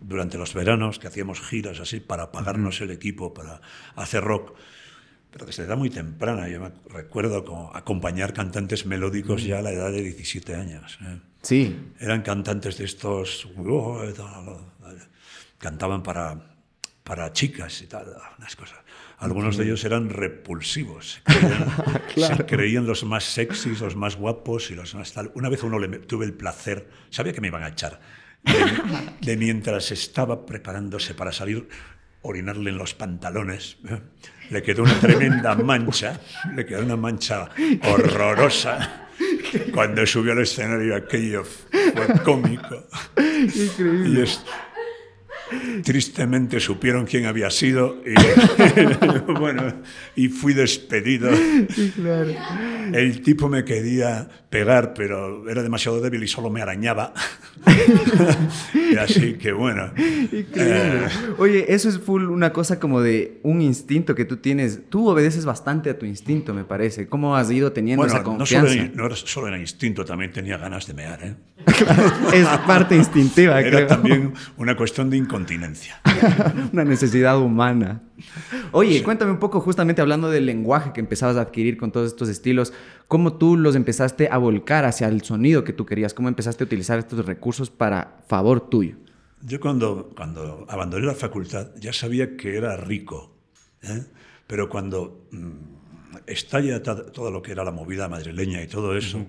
durante 0.00 0.38
los 0.38 0.54
veranos, 0.54 0.98
que 0.98 1.08
hacíamos 1.08 1.40
giras 1.40 1.80
así 1.80 2.00
para 2.00 2.32
pagarnos 2.32 2.80
el 2.80 2.90
equipo, 2.90 3.34
para 3.34 3.60
hacer 3.96 4.22
rock. 4.22 4.54
Pero 5.30 5.46
desde 5.46 5.64
edad 5.64 5.76
muy 5.76 5.90
temprana, 5.90 6.48
yo 6.48 6.60
me 6.60 6.70
recuerdo 6.88 7.44
como 7.44 7.74
acompañar 7.74 8.32
cantantes 8.32 8.86
melódicos 8.86 9.42
ya 9.42 9.58
a 9.58 9.62
la 9.62 9.72
edad 9.72 9.90
de 9.90 10.02
17 10.02 10.54
años. 10.54 10.98
¿eh? 11.02 11.18
Sí. 11.42 11.76
Eran 11.98 12.22
cantantes 12.22 12.78
de 12.78 12.84
estos... 12.84 13.48
Cantaban 15.58 16.02
para, 16.02 16.56
para 17.02 17.32
chicas 17.32 17.82
y 17.82 17.86
tal, 17.86 18.06
unas 18.38 18.54
cosas. 18.54 18.78
Algunos 19.24 19.56
de 19.56 19.64
ellos 19.64 19.82
eran 19.84 20.10
repulsivos. 20.10 21.22
Se 22.14 22.44
creían, 22.44 22.86
los 22.86 23.04
más 23.04 23.24
sexys, 23.24 23.80
los 23.80 23.96
más 23.96 24.16
guapos 24.16 24.70
y 24.70 24.74
los 24.74 24.94
más 24.94 25.14
tal. 25.14 25.32
Una 25.34 25.48
vez 25.48 25.62
uno 25.62 25.78
le 25.78 25.88
tuve 26.00 26.26
el 26.26 26.34
placer, 26.34 26.86
sabía 27.08 27.32
que 27.32 27.40
me 27.40 27.48
iban 27.48 27.62
a 27.62 27.68
echar, 27.68 28.00
de, 29.22 29.36
mientras 29.38 29.90
estaba 29.92 30.44
preparándose 30.44 31.14
para 31.14 31.32
salir, 31.32 31.66
orinarle 32.20 32.68
en 32.68 32.76
los 32.76 32.92
pantalones. 32.92 33.78
¿eh? 33.88 33.98
Le 34.50 34.62
quedó 34.62 34.82
una 34.82 35.00
tremenda 35.00 35.54
mancha, 35.54 36.20
le 36.54 36.66
quedó 36.66 36.82
una 36.82 36.96
mancha 36.96 37.48
horrorosa. 37.82 39.08
Cuando 39.72 40.04
subió 40.04 40.32
al 40.32 40.40
escenario 40.40 40.96
aquello 40.96 41.44
fue 41.44 42.22
cómico. 42.22 42.88
Increíble. 43.16 44.26
Tristemente 45.82 46.60
supieron 46.60 47.04
quién 47.04 47.26
había 47.26 47.50
sido 47.50 48.02
y, 48.04 48.14
bueno, 49.38 49.82
y 50.16 50.28
fui 50.28 50.54
despedido. 50.54 51.30
El 52.92 53.22
tipo 53.22 53.48
me 53.48 53.64
quería 53.64 54.28
pegar, 54.50 54.94
pero 54.94 55.48
era 55.48 55.62
demasiado 55.62 56.00
débil 56.00 56.22
y 56.22 56.28
solo 56.28 56.50
me 56.50 56.62
arañaba. 56.62 57.12
así 59.00 59.34
que 59.34 59.52
bueno. 59.52 59.92
Eh, 59.96 61.06
Oye, 61.38 61.66
eso 61.68 61.88
es 61.88 61.98
full 61.98 62.24
una 62.30 62.52
cosa 62.52 62.78
como 62.78 63.00
de 63.00 63.40
un 63.42 63.60
instinto 63.62 64.14
que 64.14 64.24
tú 64.24 64.36
tienes. 64.38 64.80
Tú 64.88 65.08
obedeces 65.08 65.44
bastante 65.44 65.90
a 65.90 65.98
tu 65.98 66.06
instinto, 66.06 66.54
me 66.54 66.64
parece. 66.64 67.08
¿Cómo 67.08 67.36
has 67.36 67.50
ido 67.50 67.72
teniendo 67.72 68.06
esa 68.06 68.22
confianza? 68.22 68.74
No 68.74 68.90
solo, 68.92 69.06
era, 69.06 69.16
solo 69.16 69.48
era 69.48 69.58
instinto, 69.58 70.04
también 70.04 70.32
tenía 70.32 70.56
ganas 70.56 70.86
de 70.86 70.94
mear. 70.94 71.20
¿eh? 71.22 71.34
es 72.34 72.46
parte 72.66 72.96
instintiva, 72.96 73.60
Era 73.60 73.86
también 73.86 74.34
una 74.56 74.76
cuestión 74.76 75.10
de 75.10 75.16
incontinencia. 75.44 76.00
una 76.72 76.84
necesidad 76.84 77.38
humana. 77.38 78.02
Oye, 78.72 79.02
cuéntame 79.02 79.32
un 79.32 79.38
poco, 79.38 79.60
justamente 79.60 80.00
hablando 80.00 80.30
del 80.30 80.46
lenguaje 80.46 80.92
que 80.92 81.00
empezabas 81.00 81.36
a 81.36 81.42
adquirir 81.42 81.76
con 81.76 81.92
todos 81.92 82.08
estos 82.08 82.28
estilos, 82.28 82.72
¿cómo 83.08 83.34
tú 83.34 83.56
los 83.56 83.76
empezaste 83.76 84.28
a 84.30 84.38
volcar 84.38 84.84
hacia 84.84 85.08
el 85.08 85.22
sonido 85.22 85.64
que 85.64 85.72
tú 85.72 85.84
querías? 85.84 86.14
¿Cómo 86.14 86.28
empezaste 86.28 86.64
a 86.64 86.66
utilizar 86.66 86.98
estos 86.98 87.24
recursos 87.26 87.70
para 87.70 88.18
favor 88.26 88.68
tuyo? 88.68 88.96
Yo 89.42 89.60
cuando, 89.60 90.10
cuando 90.16 90.64
abandoné 90.68 91.06
la 91.06 91.14
facultad 91.14 91.68
ya 91.78 91.92
sabía 91.92 92.36
que 92.36 92.56
era 92.56 92.76
rico, 92.76 93.36
¿eh? 93.82 94.02
pero 94.46 94.70
cuando 94.70 95.26
mm, 95.32 96.22
estalla 96.26 96.82
todo 96.82 97.30
lo 97.30 97.42
que 97.42 97.52
era 97.52 97.64
la 97.64 97.70
movida 97.70 98.08
madrileña 98.08 98.62
y 98.62 98.66
todo 98.66 98.96
eso, 98.96 99.26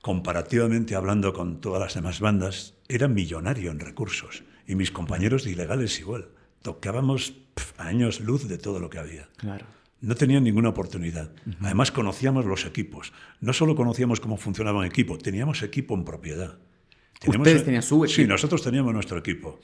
comparativamente 0.00 0.94
hablando 0.94 1.34
con 1.34 1.60
todas 1.60 1.80
las 1.82 1.94
demás 1.94 2.20
bandas, 2.20 2.74
era 2.88 3.08
millonario 3.08 3.70
en 3.70 3.80
recursos 3.80 4.42
y 4.66 4.74
mis 4.74 4.90
compañeros 4.90 5.44
de 5.44 5.52
ilegales 5.52 5.98
igual. 6.00 6.28
Tocábamos 6.62 7.34
años 7.78 8.20
luz 8.20 8.48
de 8.48 8.58
todo 8.58 8.80
lo 8.80 8.90
que 8.90 8.98
había. 8.98 9.28
Claro. 9.36 9.66
No 10.00 10.14
tenían 10.14 10.44
ninguna 10.44 10.68
oportunidad. 10.68 11.30
Además 11.60 11.90
conocíamos 11.90 12.44
los 12.44 12.66
equipos. 12.66 13.12
No 13.40 13.52
solo 13.52 13.74
conocíamos 13.74 14.20
cómo 14.20 14.36
funcionaba 14.36 14.80
un 14.80 14.84
equipo, 14.84 15.16
teníamos 15.16 15.62
equipo 15.62 15.94
en 15.94 16.04
propiedad. 16.04 16.58
Ustedes 17.26 17.64
tenían 17.64 17.82
su 17.82 18.04
equipo. 18.04 18.16
Sí, 18.16 18.26
nosotros 18.26 18.62
teníamos 18.62 18.92
nuestro 18.92 19.16
equipo. 19.18 19.58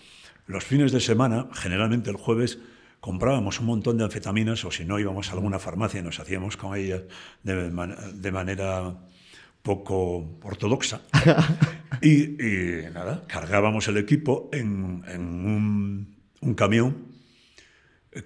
Los 0.46 0.64
fines 0.64 0.90
de 0.90 1.00
semana, 1.00 1.48
generalmente 1.52 2.10
el 2.10 2.16
jueves, 2.16 2.58
comprábamos 3.00 3.60
un 3.60 3.66
montón 3.66 3.98
de 3.98 4.04
anfetaminas 4.04 4.64
o 4.64 4.70
si 4.70 4.84
no 4.84 4.98
íbamos 4.98 5.30
a 5.30 5.32
alguna 5.32 5.58
farmacia 5.58 6.00
y 6.00 6.02
nos 6.02 6.18
hacíamos 6.18 6.56
con 6.56 6.76
ellas 6.76 7.02
de, 7.42 8.32
manera 8.32 8.96
poco 9.62 10.38
ortodoxa. 10.42 11.02
y, 12.02 12.36
nada, 12.92 13.24
cargábamos 13.26 13.88
el 13.88 13.96
equipo 13.96 14.50
en, 14.52 14.84
un, 14.84 16.16
un, 16.40 16.54
camión 16.54 17.08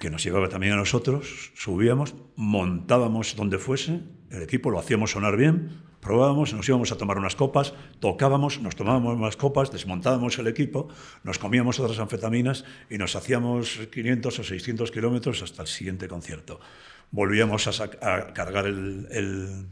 que 0.00 0.10
nos 0.10 0.24
llevaba 0.24 0.48
también 0.48 0.72
a 0.72 0.76
nosotros, 0.76 1.52
subíamos, 1.54 2.14
montábamos 2.34 3.36
donde 3.36 3.58
fuese, 3.58 4.00
el 4.30 4.42
equipo 4.42 4.70
lo 4.70 4.80
hacíamos 4.80 5.12
sonar 5.12 5.36
bien, 5.36 5.86
probábamos, 6.06 6.54
nos 6.54 6.68
íbamos 6.68 6.92
a 6.92 6.96
tomar 6.96 7.18
unas 7.18 7.34
copas, 7.34 7.74
tocábamos, 7.98 8.60
nos 8.60 8.76
tomábamos 8.76 9.18
más 9.18 9.36
copas, 9.36 9.72
desmontábamos 9.72 10.38
el 10.38 10.46
equipo, 10.46 10.88
nos 11.24 11.38
comíamos 11.38 11.80
otras 11.80 11.98
anfetaminas 11.98 12.64
y 12.88 12.96
nos 12.96 13.16
hacíamos 13.16 13.80
500 13.92 14.38
o 14.38 14.44
600 14.44 14.90
kilómetros 14.92 15.42
hasta 15.42 15.62
el 15.62 15.68
siguiente 15.68 16.06
concierto. 16.06 16.60
Volvíamos 17.10 17.66
a, 17.80 17.88
cargar 18.32 18.66
el, 18.66 19.66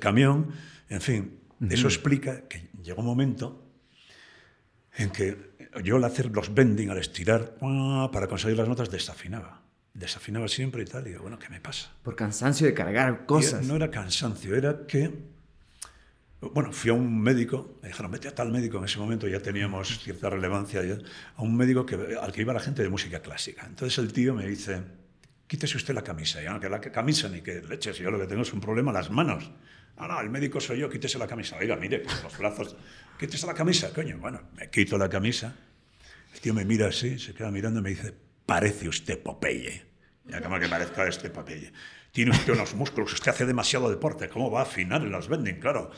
camión, 0.00 0.52
en 0.88 1.00
fin, 1.00 1.40
eso 1.70 1.88
explica 1.88 2.48
que 2.48 2.68
llegó 2.82 3.00
un 3.00 3.06
momento 3.06 3.64
en 4.96 5.10
que 5.10 5.48
yo 5.82 5.96
al 5.96 6.04
hacer 6.04 6.26
los 6.26 6.54
bending, 6.54 6.90
al 6.90 6.98
estirar, 6.98 7.56
para 8.12 8.26
conseguir 8.26 8.56
las 8.56 8.68
notas, 8.68 8.90
desafinaba. 8.90 9.62
Desafinaba 9.94 10.48
siempre 10.48 10.82
y 10.82 10.86
tal. 10.86 11.06
Y 11.06 11.10
digo, 11.10 11.22
bueno, 11.22 11.38
¿qué 11.38 11.48
me 11.48 11.60
pasa? 11.60 11.90
Por 12.02 12.14
cansancio 12.14 12.66
de 12.66 12.74
cargar 12.74 13.26
cosas. 13.26 13.66
no 13.66 13.76
era 13.76 13.90
cansancio, 13.90 14.54
era 14.54 14.86
que 14.86 15.12
bueno, 16.40 16.72
fui 16.72 16.90
a 16.90 16.94
un 16.94 17.20
médico, 17.20 17.78
me 17.82 17.88
dijeron, 17.88 18.12
vete 18.12 18.28
a 18.28 18.34
tal 18.34 18.52
médico, 18.52 18.78
en 18.78 18.84
ese 18.84 18.98
momento 18.98 19.26
ya 19.26 19.40
teníamos 19.40 19.98
cierta 19.98 20.30
relevancia, 20.30 20.84
ya, 20.84 20.98
a 21.34 21.42
un 21.42 21.56
médico 21.56 21.84
que, 21.84 22.16
al 22.20 22.30
que 22.30 22.42
iba 22.42 22.52
la 22.52 22.60
gente 22.60 22.82
de 22.82 22.88
música 22.88 23.20
clásica. 23.20 23.66
Entonces 23.66 23.98
el 23.98 24.12
tío 24.12 24.34
me 24.34 24.46
dice, 24.46 24.82
quítese 25.48 25.76
usted 25.76 25.94
la 25.94 26.02
camisa. 26.02 26.40
Y 26.40 26.60
que 26.60 26.68
la 26.68 26.80
camisa 26.80 27.28
ni 27.28 27.40
que 27.40 27.60
leches, 27.62 27.98
yo 27.98 28.12
lo 28.12 28.20
que 28.20 28.26
tengo 28.26 28.42
es 28.42 28.52
un 28.52 28.60
problema, 28.60 28.92
las 28.92 29.10
manos. 29.10 29.50
No, 29.98 30.06
no, 30.06 30.20
el 30.20 30.30
médico 30.30 30.60
soy 30.60 30.78
yo, 30.78 30.88
quítese 30.88 31.18
la 31.18 31.26
camisa. 31.26 31.56
Oiga, 31.56 31.74
mire, 31.74 32.04
los 32.22 32.38
brazos, 32.38 32.76
quítese 33.18 33.46
la 33.46 33.54
camisa, 33.54 33.92
coño. 33.92 34.18
Bueno, 34.18 34.42
me 34.54 34.70
quito 34.70 34.96
la 34.96 35.08
camisa, 35.08 35.56
el 36.32 36.40
tío 36.40 36.54
me 36.54 36.64
mira 36.64 36.86
así, 36.86 37.18
se 37.18 37.34
queda 37.34 37.50
mirando 37.50 37.80
y 37.80 37.82
me 37.82 37.90
dice, 37.90 38.14
parece 38.46 38.88
usted 38.88 39.20
Popeye. 39.20 39.88
Ya 40.26 40.40
como 40.40 40.60
que 40.60 40.68
parezca 40.68 41.08
este 41.08 41.30
Popeye 41.30 41.72
tiene 42.12 42.32
usted 42.32 42.52
unos 42.52 42.74
músculos, 42.74 43.12
usted 43.12 43.30
hace 43.30 43.46
demasiado 43.46 43.88
deporte, 43.90 44.28
¿cómo 44.28 44.50
va 44.50 44.60
a 44.60 44.62
afinar 44.62 45.02
en 45.02 45.12
los 45.12 45.28
bending? 45.28 45.60
Claro, 45.60 45.90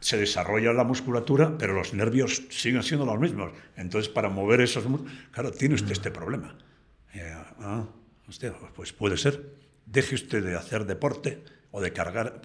se 0.00 0.16
desarrolla 0.16 0.72
la 0.72 0.84
musculatura, 0.84 1.56
pero 1.56 1.74
los 1.74 1.94
nervios 1.94 2.42
siguen 2.50 2.82
siendo 2.82 3.06
los 3.06 3.18
mismos. 3.18 3.52
Entonces, 3.76 4.10
para 4.10 4.28
mover 4.28 4.60
esos 4.60 4.86
músculos, 4.86 5.14
claro, 5.30 5.52
tiene 5.52 5.76
usted 5.76 5.92
este 5.92 6.10
problema. 6.10 6.56
ah, 7.60 7.86
pues 8.74 8.92
puede 8.92 9.16
ser. 9.16 9.54
Deje 9.86 10.14
usted 10.14 10.44
de 10.44 10.56
hacer 10.56 10.86
deporte 10.86 11.42
o 11.70 11.80
de 11.80 11.92
cargar 11.92 12.40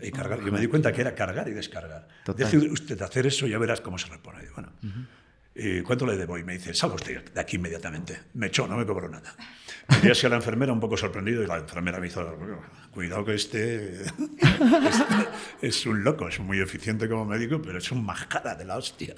y 0.00 0.10
cargar. 0.10 0.40
Yo 0.42 0.52
me 0.52 0.60
di 0.60 0.68
cuenta 0.68 0.92
que 0.92 1.00
era 1.00 1.14
cargar 1.14 1.48
y 1.48 1.52
descargar. 1.52 2.08
Deje 2.36 2.56
usted 2.58 2.98
de 2.98 3.04
hacer 3.04 3.26
eso 3.26 3.46
y 3.46 3.50
ya 3.50 3.58
verás 3.58 3.80
cómo 3.80 3.98
se 3.98 4.08
repone. 4.08 4.44
bueno, 4.54 4.72
¿y 5.54 5.80
cuánto 5.82 6.06
le 6.06 6.16
debo? 6.16 6.38
Y 6.38 6.44
me 6.44 6.54
dice, 6.54 6.72
salga 6.74 6.94
usted 6.94 7.32
de 7.32 7.40
aquí 7.40 7.56
inmediatamente. 7.56 8.22
Me 8.34 8.46
echó, 8.46 8.66
no 8.66 8.76
me 8.76 8.86
cobró 8.86 9.08
nada. 9.08 9.34
Y 10.02 10.10
así 10.10 10.26
a 10.26 10.28
la 10.28 10.36
enfermera 10.36 10.72
un 10.72 10.80
poco 10.80 10.96
sorprendido 10.96 11.42
y 11.42 11.46
la 11.46 11.58
enfermera 11.58 12.00
me 12.00 12.08
hizo, 12.08 12.36
cuidado 12.92 13.24
que 13.24 13.34
este, 13.34 14.02
este, 14.02 14.06
es 15.62 15.86
un 15.86 16.02
loco, 16.02 16.28
es 16.28 16.40
muy 16.40 16.60
eficiente 16.60 17.08
como 17.08 17.24
médico, 17.24 17.60
pero 17.62 17.78
es 17.78 17.90
un 17.92 18.04
majara 18.04 18.54
de 18.54 18.64
la 18.64 18.76
hostia. 18.76 19.14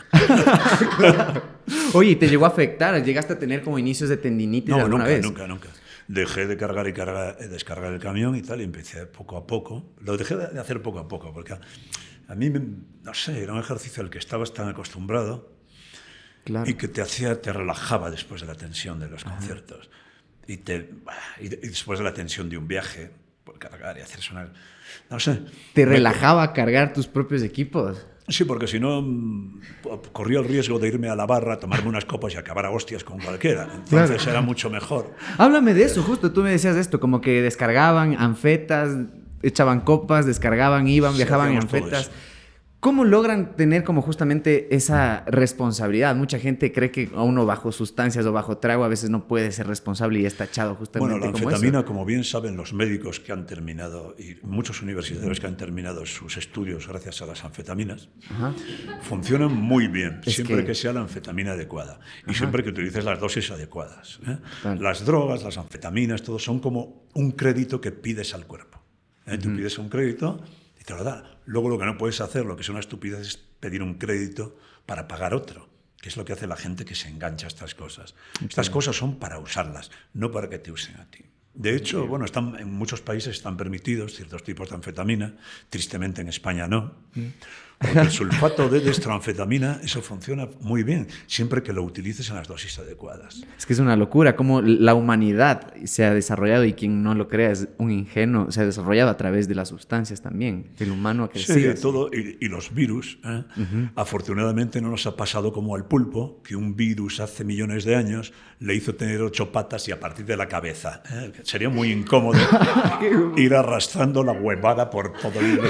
Oye, 1.94 2.16
¿te 2.16 2.28
llegó 2.28 2.44
a 2.44 2.48
afectar? 2.48 3.02
¿Llegaste 3.02 3.32
a 3.34 3.38
tener 3.38 3.62
como 3.62 3.78
inicios 3.78 4.10
de 4.10 4.18
tendinitis 4.18 4.70
no, 4.70 4.76
alguna 4.76 5.04
nunca, 5.04 5.10
vez? 5.10 5.22
nunca, 5.22 5.46
nunca. 5.46 5.68
Dejé 6.06 6.46
de 6.46 6.56
cargar 6.56 6.86
y 6.86 6.92
cargar, 6.92 7.36
eh, 7.40 7.48
descargar 7.48 7.92
el 7.92 8.00
camión 8.00 8.36
y 8.36 8.42
tal, 8.42 8.60
y 8.60 8.64
empecé 8.64 9.06
poco 9.06 9.36
a 9.36 9.46
poco. 9.46 9.94
Lo 10.00 10.16
dejé 10.16 10.36
de 10.36 10.60
hacer 10.60 10.82
poco 10.82 10.98
a 10.98 11.08
poco, 11.08 11.32
porque 11.32 11.54
a, 11.54 12.34
mí, 12.34 12.50
no 12.50 13.14
sé, 13.14 13.42
era 13.42 13.52
un 13.54 13.58
ejercicio 13.58 14.02
al 14.02 14.10
que 14.10 14.18
estabas 14.18 14.52
tan 14.52 14.68
acostumbrado 14.68 15.50
y 16.66 16.74
que 16.74 16.88
te 16.88 17.02
hacía, 17.02 17.40
te 17.40 17.52
relajaba 17.52 18.10
después 18.10 18.40
de 18.40 18.46
la 18.46 18.54
tensión 18.54 19.00
de 19.00 19.08
los 19.08 19.24
conciertos 19.24 19.90
y, 20.48 20.56
te, 20.56 20.90
y, 21.38 21.48
después 21.48 22.00
de 22.00 22.04
la 22.04 22.14
tensión 22.14 22.48
de 22.48 22.56
un 22.56 22.66
viaje, 22.66 23.10
por 23.44 23.58
cargar 23.58 23.98
y 23.98 24.00
hacer 24.00 24.20
sonar. 24.20 24.52
No 25.10 25.20
sé. 25.20 25.42
¿Te 25.74 25.84
relajaba 25.84 26.52
cargar 26.52 26.92
tus 26.92 27.06
propios 27.06 27.42
equipos? 27.42 28.04
Sí, 28.28 28.44
porque 28.44 28.66
si 28.66 28.80
no, 28.80 29.00
mm, 29.00 29.60
corría 30.12 30.40
el 30.40 30.46
riesgo 30.46 30.78
de 30.78 30.88
irme 30.88 31.08
a 31.08 31.16
la 31.16 31.26
barra, 31.26 31.58
tomarme 31.58 31.88
unas 31.88 32.04
copas 32.04 32.34
y 32.34 32.36
acabar 32.36 32.66
a 32.66 32.70
hostias 32.70 33.04
con 33.04 33.20
cualquiera. 33.20 33.68
Entonces 33.74 34.26
era 34.26 34.40
mucho 34.40 34.68
mejor. 34.70 35.14
Háblame 35.36 35.74
de 35.74 35.84
eso, 35.84 36.02
justo. 36.02 36.32
Tú 36.32 36.42
me 36.42 36.50
decías 36.50 36.76
esto, 36.76 37.00
como 37.00 37.20
que 37.20 37.40
descargaban 37.42 38.16
anfetas, 38.18 38.90
echaban 39.42 39.80
copas, 39.80 40.26
descargaban, 40.26 40.88
iban, 40.88 41.16
viajaban 41.16 41.52
en 41.52 41.58
anfetas. 41.58 42.10
¿Cómo 42.80 43.04
logran 43.04 43.56
tener 43.56 43.82
como 43.82 44.02
justamente 44.02 44.72
esa 44.72 45.24
responsabilidad? 45.26 46.14
Mucha 46.14 46.38
gente 46.38 46.70
cree 46.70 46.92
que 46.92 47.10
a 47.12 47.24
uno 47.24 47.44
bajo 47.44 47.72
sustancias 47.72 48.24
o 48.24 48.32
bajo 48.32 48.58
trago 48.58 48.84
a 48.84 48.88
veces 48.88 49.10
no 49.10 49.26
puede 49.26 49.50
ser 49.50 49.66
responsable 49.66 50.20
y 50.20 50.26
está 50.26 50.44
echado 50.44 50.76
justamente 50.76 51.12
Bueno, 51.12 51.26
la 51.26 51.32
como 51.32 51.48
anfetamina, 51.48 51.84
como 51.84 52.04
bien 52.04 52.22
saben 52.22 52.56
los 52.56 52.72
médicos 52.72 53.18
que 53.18 53.32
han 53.32 53.46
terminado 53.46 54.14
y 54.16 54.36
muchos 54.46 54.80
universitarios 54.80 55.40
que 55.40 55.48
han 55.48 55.56
terminado 55.56 56.06
sus 56.06 56.36
estudios 56.36 56.86
gracias 56.86 57.20
a 57.20 57.26
las 57.26 57.44
anfetaminas, 57.44 58.10
funcionan 59.02 59.52
muy 59.56 59.88
bien, 59.88 60.20
siempre 60.24 60.64
que... 60.64 60.76
sea 60.76 60.92
la 60.92 61.00
anfetamina 61.00 61.52
adecuada 61.52 61.98
y 62.28 62.34
siempre 62.34 62.62
que 62.62 62.70
utilices 62.70 63.04
las 63.04 63.18
dosis 63.18 63.50
adecuadas. 63.50 64.20
¿eh? 64.24 64.38
Las 64.78 65.04
drogas, 65.04 65.42
las 65.42 65.58
anfetaminas, 65.58 66.22
todo 66.22 66.38
son 66.38 66.60
como 66.60 67.08
un 67.14 67.32
crédito 67.32 67.80
que 67.80 67.90
pides 67.90 68.34
al 68.34 68.46
cuerpo. 68.46 68.78
¿eh? 69.26 69.36
Tú 69.36 69.48
pides 69.56 69.78
un 69.78 69.88
crédito 69.88 70.40
te 70.88 70.94
lo 70.94 71.04
da 71.04 71.38
Luego 71.44 71.68
lo 71.68 71.78
que 71.78 71.84
no 71.84 71.96
puedes 71.96 72.20
hacer, 72.20 72.44
lo 72.44 72.56
que 72.56 72.62
es 72.62 72.68
una 72.68 72.80
estupidez, 72.80 73.20
es 73.20 73.36
pedir 73.36 73.82
un 73.82 73.94
crédito 73.94 74.58
para 74.86 75.06
pagar 75.08 75.34
otro, 75.34 75.68
que 76.00 76.08
es 76.08 76.16
lo 76.16 76.24
que 76.24 76.32
hace 76.32 76.46
la 76.46 76.56
gente 76.56 76.84
que 76.84 76.94
se 76.94 77.08
engancha 77.08 77.46
a 77.46 77.48
estas 77.48 77.74
cosas. 77.74 78.14
Estas 78.46 78.68
cosas 78.68 78.96
son 78.96 79.18
para 79.18 79.38
usarlas, 79.38 79.90
no 80.12 80.30
para 80.30 80.50
que 80.50 80.58
te 80.58 80.70
usen 80.70 80.96
a 80.96 81.10
ti. 81.10 81.24
De 81.54 81.74
hecho, 81.74 82.06
bueno, 82.06 82.24
están, 82.24 82.56
en 82.58 82.70
muchos 82.70 83.00
países 83.00 83.36
están 83.36 83.56
permitidos 83.56 84.14
ciertos 84.14 84.44
tipos 84.44 84.68
de 84.68 84.76
anfetamina, 84.76 85.36
tristemente 85.70 86.20
en 86.20 86.28
España 86.28 86.68
no. 86.68 86.94
Mm. 87.14 87.28
Porque 87.78 88.00
el 88.00 88.10
sulfato 88.10 88.68
de 88.68 88.80
destranfetamina, 88.80 89.80
eso 89.84 90.02
funciona 90.02 90.48
muy 90.60 90.82
bien, 90.82 91.06
siempre 91.26 91.62
que 91.62 91.72
lo 91.72 91.84
utilices 91.84 92.28
en 92.28 92.36
las 92.36 92.48
dosis 92.48 92.76
adecuadas. 92.78 93.42
Es 93.56 93.66
que 93.66 93.72
es 93.72 93.78
una 93.78 93.94
locura, 93.94 94.34
como 94.34 94.60
la 94.60 94.94
humanidad 94.94 95.72
se 95.84 96.04
ha 96.04 96.12
desarrollado, 96.12 96.64
y 96.64 96.72
quien 96.72 97.02
no 97.02 97.14
lo 97.14 97.28
crea 97.28 97.52
es 97.52 97.68
un 97.78 97.92
ingenuo, 97.92 98.50
se 98.50 98.62
ha 98.62 98.66
desarrollado 98.66 99.10
a 99.10 99.16
través 99.16 99.46
de 99.46 99.54
las 99.54 99.68
sustancias 99.68 100.20
también. 100.22 100.70
El 100.78 100.90
humano 100.90 101.24
ha 101.24 101.30
crecido. 101.30 101.74
Sí, 101.74 101.80
todo, 101.80 102.10
y, 102.12 102.48
los 102.48 102.74
virus. 102.74 103.18
¿eh? 103.24 103.44
Afortunadamente 103.94 104.80
no 104.80 104.90
nos 104.90 105.06
ha 105.06 105.16
pasado 105.16 105.52
como 105.52 105.76
al 105.76 105.86
pulpo, 105.86 106.42
que 106.42 106.56
un 106.56 106.74
virus 106.74 107.20
hace 107.20 107.44
millones 107.44 107.84
de 107.84 107.94
años 107.94 108.32
le 108.60 108.74
hizo 108.74 108.94
tener 108.94 109.20
ocho 109.22 109.52
patas 109.52 109.86
y 109.88 109.92
a 109.92 110.00
partir 110.00 110.26
de 110.26 110.36
la 110.36 110.48
cabeza. 110.48 111.02
¿eh? 111.12 111.32
Sería 111.42 111.68
muy 111.68 111.92
incómodo 111.92 112.38
ir 113.36 113.54
arrastrando 113.54 114.24
la 114.24 114.32
huevada 114.32 114.90
por 114.90 115.12
todo 115.12 115.38
el... 115.40 115.60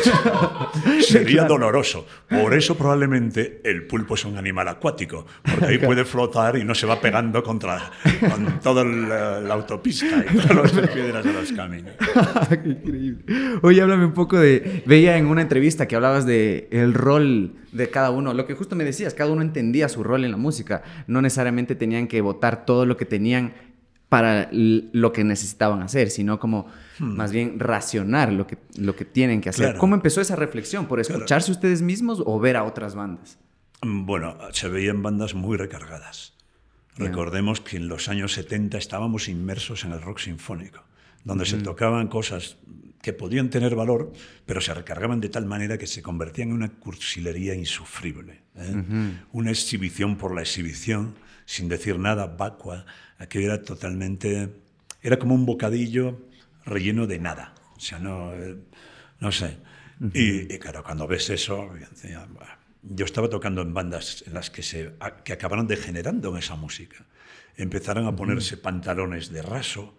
Sería 1.02 1.44
doloroso. 1.44 2.06
Por 2.28 2.54
eso 2.54 2.76
probablemente 2.76 3.60
el 3.64 3.86
pulpo 3.86 4.14
es 4.14 4.24
un 4.24 4.38
animal 4.38 4.68
acuático, 4.68 5.26
porque 5.42 5.66
ahí 5.66 5.78
puede 5.84 6.04
flotar 6.04 6.56
y 6.56 6.64
no 6.64 6.74
se 6.74 6.86
va 6.86 7.00
pegando 7.00 7.42
contra 7.42 7.90
con 8.20 8.60
toda 8.60 8.84
la, 8.84 9.52
autopista 9.52 10.24
y 10.30 10.36
todas 10.36 10.74
las 10.74 10.88
piedras 10.88 11.24
de 11.24 11.32
los 11.32 11.52
caminos. 11.52 11.92
Qué 12.48 12.68
increíble. 12.68 13.24
Oye, 13.62 13.82
háblame 13.82 14.06
un 14.06 14.14
poco 14.14 14.38
de... 14.38 14.82
Veía 14.86 15.16
en 15.18 15.26
una 15.26 15.42
entrevista 15.42 15.86
que 15.86 15.96
hablabas 15.96 16.24
de 16.24 16.68
el 16.70 16.94
rol 16.94 17.54
de 17.72 17.90
cada 17.90 18.10
uno, 18.10 18.34
lo 18.34 18.46
que 18.46 18.54
justo 18.54 18.76
me 18.76 18.84
decías, 18.84 19.14
cada 19.14 19.30
uno 19.30 19.42
entendía 19.42 19.88
su 19.88 20.02
rol 20.02 20.24
en 20.24 20.30
la 20.30 20.36
música, 20.36 20.82
no 21.06 21.22
necesariamente 21.22 21.74
tenían 21.74 22.08
que 22.08 22.20
votar 22.20 22.64
todo 22.64 22.86
lo 22.86 22.96
que 22.96 23.04
tenían 23.04 23.52
para 24.08 24.48
lo 24.52 25.12
que 25.12 25.22
necesitaban 25.22 25.82
hacer, 25.82 26.10
sino 26.10 26.38
como 26.38 26.66
hmm. 26.98 27.16
más 27.16 27.30
bien 27.30 27.60
racionar 27.60 28.32
lo 28.32 28.46
que, 28.46 28.58
lo 28.78 28.96
que 28.96 29.04
tienen 29.04 29.40
que 29.40 29.50
hacer. 29.50 29.76
¿Cómo 29.76 29.94
empezó 29.94 30.20
esa 30.20 30.34
reflexión? 30.34 30.86
¿Por 30.86 31.00
escucharse 31.00 31.50
ustedes 31.52 31.82
mismos 31.82 32.22
o 32.24 32.40
ver 32.40 32.56
a 32.56 32.64
otras 32.64 32.94
bandas? 32.94 33.38
Mm, 33.82 34.06
bueno, 34.06 34.36
se 34.52 34.68
veían 34.68 35.02
bandas 35.02 35.34
muy 35.34 35.56
recargadas. 35.56 36.34
Recordemos 36.96 37.60
que 37.60 37.76
en 37.76 37.86
los 37.86 38.08
años 38.08 38.32
70 38.32 38.76
estábamos 38.76 39.28
inmersos 39.28 39.84
en 39.84 39.92
el 39.92 40.02
rock 40.02 40.18
sinfónico, 40.18 40.82
donde 41.24 41.46
se 41.46 41.58
tocaban 41.58 42.08
cosas 42.08 42.56
que 43.02 43.12
podían 43.12 43.50
tener 43.50 43.74
valor, 43.74 44.12
pero 44.46 44.60
se 44.60 44.74
recargaban 44.74 45.20
de 45.20 45.28
tal 45.28 45.46
manera 45.46 45.78
que 45.78 45.86
se 45.86 46.02
convertían 46.02 46.48
en 46.48 46.54
una 46.54 46.68
cursilería 46.70 47.54
insufrible. 47.54 48.42
¿eh? 48.56 48.74
Una 49.32 49.50
exhibición 49.50 50.16
por 50.16 50.34
la 50.34 50.42
exhibición, 50.42 51.14
sin 51.46 51.68
decir 51.68 51.98
nada, 51.98 52.26
vacua, 52.26 52.86
aquello 53.18 53.46
era 53.46 53.62
totalmente, 53.62 54.52
era 55.02 55.18
como 55.18 55.34
un 55.34 55.46
bocadillo 55.46 56.26
relleno 56.64 57.06
de 57.06 57.18
nada, 57.18 57.54
o 57.76 57.80
sea, 57.80 57.98
no, 57.98 58.34
eh, 58.34 58.56
no 59.20 59.32
sé. 59.32 59.58
y, 60.12 60.46
claro, 60.58 60.84
cuando 60.84 61.06
ves 61.06 61.30
eso, 61.30 61.70
yo 62.82 63.04
estaba 63.04 63.28
tocando 63.28 63.62
en 63.62 63.74
bandas 63.74 64.22
en 64.26 64.34
las 64.34 64.50
que, 64.50 64.62
se, 64.62 64.92
que 65.24 65.32
acabaron 65.32 65.66
degenerando 65.66 66.30
en 66.30 66.38
esa 66.38 66.56
música. 66.56 67.04
Empezaron 67.56 68.06
a 68.06 68.14
ponerse 68.14 68.56
pantalones 68.56 69.30
de 69.30 69.42
raso, 69.42 69.98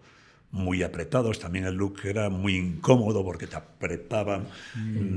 muy 0.52 0.82
apretados, 0.82 1.38
también 1.38 1.64
el 1.64 1.74
look 1.74 2.00
era 2.04 2.28
muy 2.28 2.56
incómodo 2.56 3.24
porque 3.24 3.46
te 3.46 3.56
apretaban 3.56 4.48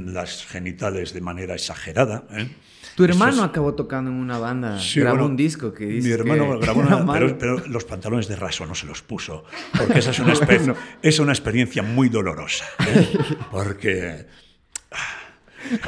las 0.05 0.45
genitales 0.45 1.13
de 1.13 1.21
manera 1.21 1.55
exagerada. 1.55 2.25
¿eh? 2.31 2.49
Tu 2.95 3.03
hermano 3.03 3.43
acabó 3.43 3.73
tocando 3.73 4.11
en 4.11 4.17
una 4.17 4.37
banda, 4.37 4.79
grabó 4.95 5.25
un 5.25 5.35
disco 5.35 5.73
que 5.73 5.85
dice 5.85 6.07
Mi 6.07 6.13
hermano 6.13 6.59
grabó 6.61 6.81
una, 6.81 7.11
pero, 7.11 7.37
pero, 7.37 7.57
los 7.67 7.83
pantalones 7.85 8.27
de 8.27 8.35
raso 8.35 8.65
no 8.67 8.75
se 8.75 8.85
los 8.85 9.01
puso, 9.01 9.45
porque 9.75 9.99
esa 9.99 10.11
es 10.11 10.19
una, 10.19 10.33
es 11.01 11.19
una 11.19 11.31
experiencia 11.31 11.81
muy 11.81 12.09
dolorosa, 12.09 12.65
¿eh? 12.87 13.17
porque 13.51 14.27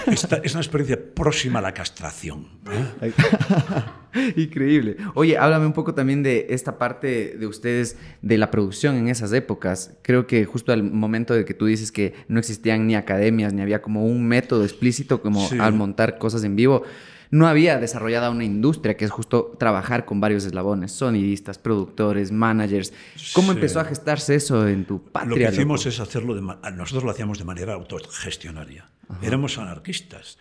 esta 0.07 0.37
es 0.37 0.53
una 0.53 0.61
experiencia 0.61 0.99
próxima 1.13 1.59
a 1.59 1.61
la 1.61 1.73
castración. 1.73 2.47
¿eh? 3.01 3.11
Increíble. 4.35 4.97
Oye, 5.13 5.37
háblame 5.37 5.65
un 5.65 5.73
poco 5.73 5.93
también 5.93 6.23
de 6.23 6.47
esta 6.49 6.77
parte 6.77 7.35
de 7.37 7.47
ustedes, 7.47 7.97
de 8.21 8.37
la 8.37 8.51
producción 8.51 8.95
en 8.95 9.07
esas 9.07 9.33
épocas. 9.33 9.97
Creo 10.01 10.27
que 10.27 10.45
justo 10.45 10.71
al 10.71 10.83
momento 10.83 11.33
de 11.33 11.45
que 11.45 11.53
tú 11.53 11.65
dices 11.65 11.91
que 11.91 12.13
no 12.27 12.39
existían 12.39 12.87
ni 12.87 12.95
academias, 12.95 13.53
ni 13.53 13.61
había 13.61 13.81
como 13.81 14.05
un 14.05 14.25
método 14.25 14.63
explícito 14.63 15.21
como 15.21 15.47
al 15.59 15.73
montar 15.73 16.17
cosas 16.17 16.43
en 16.43 16.55
vivo. 16.55 16.83
No 17.31 17.47
había 17.47 17.79
desarrollada 17.79 18.29
una 18.29 18.43
industria 18.43 18.95
que 18.97 19.05
es 19.05 19.11
justo 19.11 19.55
trabajar 19.59 20.05
con 20.05 20.19
varios 20.21 20.45
eslabones, 20.45 20.91
sonidistas, 20.91 21.57
productores, 21.57 22.31
managers. 22.31 22.93
¿Cómo 23.33 23.51
Sí. 23.51 23.57
empezó 23.57 23.79
a 23.79 23.85
gestarse 23.85 24.35
eso 24.35 24.67
en 24.67 24.85
tu 24.85 25.03
patria? 25.03 25.29
Lo 25.29 25.35
que 25.35 25.43
hicimos 25.55 25.81
loco? 25.85 25.89
es 25.89 25.99
hacerlo, 25.99 26.35
de 26.35 26.41
nosotros 26.41 27.03
lo 27.03 27.11
hacíamos 27.11 27.37
de 27.37 27.43
manera 27.45 27.73
autogestionaria. 27.73 28.89
Éramos 29.21 29.57
anarquistas, 29.57 30.37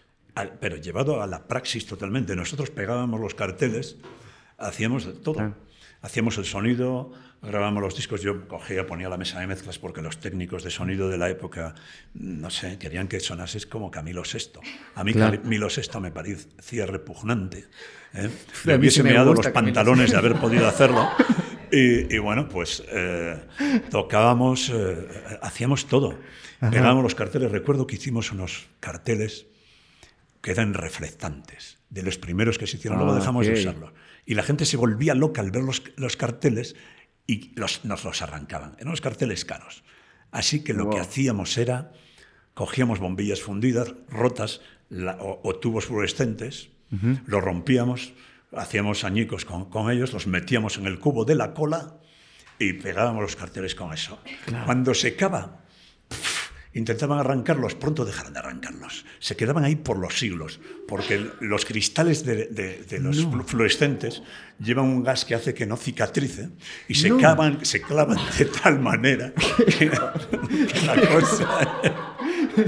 pero 0.60 0.76
llevado 0.76 1.22
a 1.22 1.26
la 1.26 1.46
praxis 1.46 1.86
totalmente. 1.86 2.34
Nosotros 2.36 2.70
pegábamos 2.70 3.20
los 3.20 3.34
carteles, 3.34 3.96
hacíamos 4.58 5.08
todo. 5.22 5.54
Hacíamos 6.04 6.36
el 6.36 6.44
sonido, 6.44 7.12
grabábamos 7.40 7.82
los 7.82 7.96
discos, 7.96 8.20
yo 8.20 8.46
cogía, 8.46 8.86
ponía 8.86 9.08
la 9.08 9.16
mesa 9.16 9.40
de 9.40 9.46
mezclas 9.46 9.78
porque 9.78 10.02
los 10.02 10.18
técnicos 10.20 10.62
de 10.62 10.70
sonido 10.70 11.08
de 11.08 11.16
la 11.16 11.30
época, 11.30 11.74
no 12.12 12.50
sé, 12.50 12.78
querían 12.78 13.08
que 13.08 13.20
sonases 13.20 13.64
como 13.66 13.90
Camilo 13.90 14.22
VI. 14.22 14.60
A 14.96 15.02
mí 15.02 15.14
Claro. 15.14 15.40
Camilo 15.40 15.68
VI 15.68 16.00
me 16.00 16.10
parecía 16.10 16.84
repugnante. 16.84 17.64
¿eh? 18.12 18.28
Mí 18.66 18.74
hubiese 18.74 18.96
sí 18.96 19.02
me 19.02 19.12
meado 19.12 19.32
los 19.32 19.46
Camilo 19.46 19.54
pantalones 19.72 20.10
de 20.10 20.16
haber 20.18 20.34
podido 20.36 20.68
hacerlo. 20.68 21.08
Y, 21.72 22.14
y 22.14 22.18
bueno, 22.18 22.48
pues 22.48 22.84
eh, 22.92 23.36
tocábamos, 23.90 24.70
eh, 24.72 25.08
hacíamos 25.42 25.86
todo. 25.86 26.16
Pegábamos 26.60 27.02
los 27.02 27.16
carteles. 27.16 27.50
Recuerdo 27.50 27.86
que 27.88 27.96
hicimos 27.96 28.30
unos 28.30 28.66
carteles 28.78 29.46
que 30.40 30.52
eran 30.52 30.74
reflectantes, 30.74 31.78
de 31.90 32.02
los 32.04 32.16
primeros 32.16 32.58
que 32.58 32.68
se 32.68 32.76
hicieron. 32.76 32.98
Luego 33.00 33.14
Ah, 33.14 33.18
dejamos 33.18 33.46
ok. 33.48 33.54
de 33.54 33.58
usarlos. 33.60 33.90
Y 34.26 34.34
la 34.34 34.42
gente 34.42 34.64
se 34.64 34.76
volvía 34.76 35.14
loca 35.14 35.40
al 35.40 35.50
ver 35.50 35.62
los, 35.62 35.82
los 35.96 36.16
carteles 36.16 36.76
y 37.26 37.52
los, 37.58 37.84
nos 37.84 38.04
los 38.04 38.22
arrancaban. 38.22 38.74
Eran 38.78 38.90
los 38.90 39.00
carteles 39.00 39.44
caros. 39.44 39.84
Así 40.30 40.64
que 40.64 40.72
lo 40.74 40.84
que 40.90 41.00
hacíamos 41.00 41.56
era, 41.58 41.92
cogíamos 42.54 42.98
bombillas 42.98 43.40
fundidas, 43.42 43.94
rotas, 44.08 44.60
la- 44.88 45.16
o, 45.20 45.40
o 45.48 45.56
tubos 45.56 45.86
fluorescentes, 45.86 46.68
los 47.26 47.42
rompíamos, 47.42 48.12
hacíamos 48.52 49.02
añicos 49.04 49.44
con, 49.44 49.68
con 49.68 49.90
ellos, 49.90 50.12
los 50.12 50.26
metíamos 50.28 50.76
en 50.78 50.86
el 50.86 51.00
cubo 51.00 51.24
de 51.24 51.34
la 51.34 51.52
cola 51.54 51.96
y 52.58 52.74
pegábamos 52.74 53.22
los 53.22 53.34
carteles 53.36 53.74
con 53.74 53.92
eso. 53.92 54.18
Cuando 54.64 54.94
secaba, 54.94 55.63
intentaban 56.74 57.18
arrancarlos, 57.18 57.74
pronto 57.74 58.04
dejaron 58.04 58.32
de 58.32 58.40
arrancarlos. 58.40 59.04
Se 59.20 59.36
quedaban 59.36 59.64
ahí 59.64 59.76
por 59.76 59.98
los 59.98 60.18
siglos, 60.18 60.60
porque 60.88 61.30
los 61.40 61.64
cristales 61.64 62.24
de, 62.24 62.46
de- 62.46 62.84
de 62.88 62.98
los 63.00 63.26
flu- 63.26 63.44
fluorescentes 63.44 64.22
llevan 64.58 64.86
un 64.86 65.02
gas 65.04 65.24
que 65.24 65.34
hace 65.34 65.54
que 65.54 65.66
no 65.66 65.76
cicatrice 65.76 66.50
y 66.88 66.94
se, 66.96 67.08
No. 67.10 67.18
clavan, 67.18 67.64
se 67.64 67.80
clavan 67.80 68.18
de 68.38 68.44
tal 68.46 68.80
manera 68.80 69.32
que 69.78 69.86
la 69.86 71.00
cosa... 71.12 71.80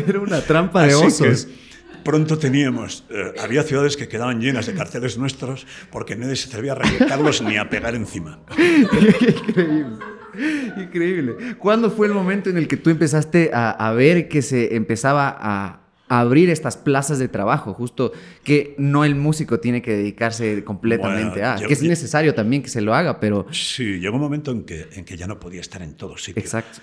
Era 0.07 0.21
una 0.21 0.41
trampa 0.41 0.83
de 0.85 0.93
Así 0.95 1.05
osos. 1.23 1.47
que 1.47 1.67
pronto 2.03 2.39
teníamos, 2.39 3.05
eh, 3.11 3.35
había 3.41 3.63
ciudades 3.65 3.97
que 3.97 4.07
quedaban 4.09 4.41
llenas 4.41 4.67
de 4.67 4.75
carteles 4.75 5.19
nuestros 5.19 5.67
porque 5.91 6.15
nadie 6.17 6.37
se 6.37 6.49
atrevía 6.49 6.73
a 6.73 6.77
arrancarlos 6.77 7.43
ni 7.43 7.57
a 7.57 7.69
pegar 7.69 7.95
encima. 7.97 8.41
Increíble. 8.57 9.97
Increíble. 10.77 11.57
¿Cuándo 11.59 11.91
fue 11.91 12.07
el 12.07 12.13
momento 12.15 12.51
en 12.51 12.57
el 12.57 12.69
que 12.69 12.77
tú 12.77 12.91
empezaste 12.91 13.51
a, 13.53 13.71
a 13.71 13.93
ver 13.93 14.29
que 14.29 14.43
se 14.43 14.75
empezaba 14.77 15.37
a, 15.39 15.81
abrir 16.09 16.51
estas 16.51 16.77
plazas 16.77 17.19
de 17.19 17.27
trabajo? 17.29 17.75
Justo 17.75 18.13
que 18.45 18.75
no 18.79 19.05
el 19.05 19.15
músico 19.17 19.59
tiene 19.61 19.83
que 19.83 19.97
dedicarse 19.97 20.63
completamente 20.65 21.41
Bueno, 21.41 21.49
a. 21.49 21.57
yo- 21.61 21.67
que 21.67 21.73
es 21.75 21.83
yo- 21.83 21.89
necesario 21.89 22.35
también 22.35 22.63
que 22.63 22.69
se 22.69 22.81
lo 22.81 22.95
haga, 22.95 23.19
pero. 23.21 23.47
Sí, 23.51 23.99
llegó 23.99 24.15
un 24.17 24.23
momento 24.23 24.51
en 24.53 24.65
que, 24.65 24.87
en 24.93 25.05
que 25.05 25.17
ya 25.17 25.27
no 25.27 25.41
podía 25.41 25.61
estar 25.61 25.83
en 25.83 25.95
todos 25.95 26.23
sitios. 26.23 26.45
Exacto. 26.45 26.79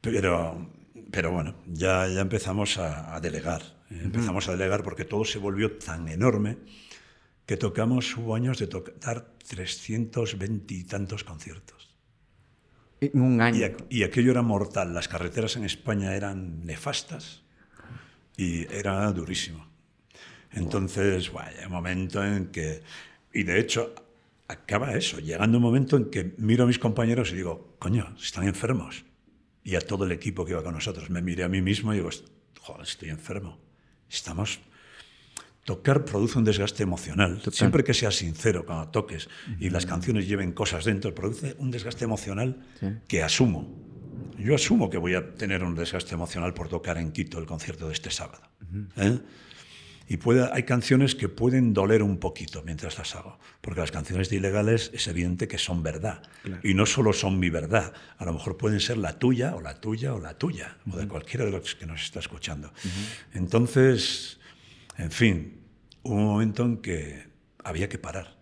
Pero, 0.00 0.70
pero 1.10 1.30
bueno, 1.32 1.54
ya, 1.66 2.06
ya 2.08 2.20
empezamos 2.20 2.78
a, 2.78 3.14
a 3.16 3.20
delegar. 3.20 3.62
Empezamos 3.90 4.48
a 4.48 4.52
delegar 4.52 4.82
porque 4.82 5.04
todo 5.04 5.24
se 5.24 5.38
volvió 5.38 5.72
tan 5.72 6.08
enorme 6.08 6.58
que 7.46 7.56
tocamos, 7.56 8.16
hubo 8.16 8.34
años 8.34 8.58
de 8.58 8.66
tocar 8.66 9.28
320 9.48 10.74
y 10.74 10.84
tantos 10.84 11.22
conciertos. 11.24 11.75
En 13.00 13.20
un 13.20 13.40
año. 13.40 13.58
Y, 13.58 13.62
aqu- 13.62 13.86
y 13.90 14.02
aquello 14.04 14.30
era 14.30 14.42
mortal. 14.42 14.94
Las 14.94 15.08
carreteras 15.08 15.56
en 15.56 15.64
España 15.64 16.14
eran 16.14 16.64
nefastas 16.64 17.42
y 18.36 18.62
era 18.72 19.10
durísimo. 19.12 19.66
Entonces, 20.52 21.30
bueno, 21.30 21.50
hay 21.58 21.66
un 21.66 21.72
momento 21.72 22.24
en 22.24 22.46
que... 22.46 22.82
Y 23.32 23.42
de 23.42 23.60
hecho, 23.60 23.94
acaba 24.48 24.94
eso, 24.94 25.18
llegando 25.18 25.58
un 25.58 25.62
momento 25.62 25.96
en 25.96 26.10
que 26.10 26.34
miro 26.38 26.64
a 26.64 26.66
mis 26.66 26.78
compañeros 26.78 27.32
y 27.32 27.36
digo, 27.36 27.76
coño, 27.78 28.14
están 28.18 28.46
enfermos. 28.48 29.04
Y 29.62 29.74
a 29.74 29.80
todo 29.80 30.04
el 30.04 30.12
equipo 30.12 30.44
que 30.44 30.52
iba 30.52 30.62
con 30.62 30.72
nosotros. 30.74 31.10
Me 31.10 31.20
miré 31.20 31.44
a 31.44 31.48
mí 31.48 31.60
mismo 31.60 31.92
y 31.92 31.96
digo, 31.96 32.10
joder, 32.60 32.82
estoy 32.82 33.10
enfermo. 33.10 33.58
Estamos... 34.08 34.60
Tocar 35.66 36.04
produce 36.04 36.38
un 36.38 36.44
desgaste 36.44 36.84
emocional. 36.84 37.42
Siempre 37.50 37.82
que 37.82 37.92
seas 37.92 38.14
sincero 38.14 38.64
cuando 38.64 38.88
toques 38.88 39.28
y 39.58 39.68
las 39.68 39.84
canciones 39.84 40.28
lleven 40.28 40.52
cosas 40.52 40.84
dentro, 40.84 41.12
produce 41.12 41.56
un 41.58 41.70
desgaste 41.72 42.04
emocional 42.04 42.64
Sí. 42.80 42.86
que 43.08 43.22
asumo. 43.24 43.84
Yo 44.38 44.54
asumo 44.54 44.88
que 44.88 44.96
voy 44.96 45.14
a 45.14 45.34
tener 45.34 45.64
un 45.64 45.74
desgaste 45.74 46.14
emocional 46.14 46.54
por 46.54 46.68
tocar 46.68 46.98
en 46.98 47.10
Quito 47.10 47.38
el 47.40 47.46
concierto 47.46 47.88
de 47.88 47.94
este 47.94 48.10
sábado. 48.10 48.42
¿eh? 48.96 49.18
Y 50.08 50.18
puede, 50.18 50.48
hay 50.52 50.62
canciones 50.62 51.16
que 51.16 51.28
pueden 51.28 51.72
doler 51.74 52.00
un 52.00 52.18
poquito 52.18 52.62
mientras 52.64 52.96
las 52.96 53.16
hago, 53.16 53.40
porque 53.60 53.80
las 53.80 53.90
canciones 53.90 54.30
de 54.30 54.36
ilegales 54.36 54.92
es 54.94 55.08
evidente 55.08 55.48
que 55.48 55.58
son 55.58 55.82
verdad. 55.82 56.22
Y 56.62 56.74
no 56.74 56.86
solo 56.86 57.12
son 57.12 57.40
mi 57.40 57.50
verdad, 57.50 57.92
a 58.18 58.24
lo 58.24 58.32
mejor 58.32 58.56
pueden 58.56 58.78
ser 58.78 58.98
la 58.98 59.18
tuya 59.18 59.56
o 59.56 59.60
la 59.60 59.80
tuya 59.80 60.14
o 60.14 60.20
la 60.20 60.38
tuya, 60.38 60.76
o 60.88 60.96
de 60.96 61.08
cualquiera 61.08 61.44
de 61.44 61.50
los 61.50 61.74
que 61.74 61.86
nos 61.86 62.02
está 62.04 62.20
escuchando. 62.20 62.72
Entonces, 63.34 64.38
en 64.98 65.10
fin, 65.10 65.60
hubo 66.02 66.14
un 66.14 66.24
momento 66.24 66.64
en 66.64 66.78
que 66.78 67.26
había 67.64 67.88
que 67.88 67.98
parar. 67.98 68.36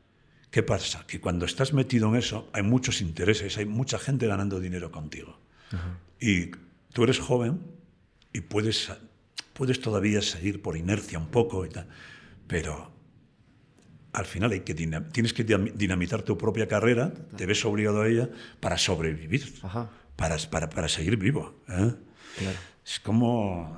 ¿Qué 0.51 0.63
pasa? 0.63 1.05
Que 1.07 1.21
cuando 1.21 1.47
estás 1.47 1.73
metido 1.73 2.09
en 2.09 2.17
eso 2.17 2.49
hay 2.53 2.63
muchos 2.63 3.01
intereses, 3.01 3.59
hay 3.59 3.67
mucha 3.67 3.99
gente 3.99 4.27
ganando 4.27 4.61
dinero 4.61 4.91
contigo. 4.93 5.39
Y 6.21 6.51
tú 6.93 7.03
eres 7.05 7.19
joven 7.19 7.61
y 8.33 8.41
puedes, 8.43 8.93
puedes 9.53 9.81
todavía 9.81 10.23
seguir 10.23 10.63
por 10.63 10.77
inercia 10.77 11.19
un 11.19 11.27
poco 11.29 11.67
y 11.67 11.71
tal, 11.71 11.89
pero 12.47 12.93
al 14.13 14.27
final 14.27 14.53
hay 14.53 14.61
que 14.61 14.75
tienes 14.75 15.33
que 15.33 15.45
dinam- 15.45 15.73
dinamitar 15.73 16.23
tu 16.23 16.39
propia 16.39 16.69
carrera, 16.69 17.13
te 17.37 17.47
ves 17.47 17.65
obligado 17.65 18.03
a 18.03 18.09
ella 18.09 18.31
para 18.61 18.79
sobrevivir, 18.79 19.55
Ajá. 19.63 19.91
para, 20.15 20.37
para, 20.51 20.71
para 20.71 20.89
seguir 20.89 21.17
vivo. 21.17 21.61
¿eh? 21.69 21.93
Claro. 22.39 22.59
Es 22.87 23.01
como, 23.01 23.77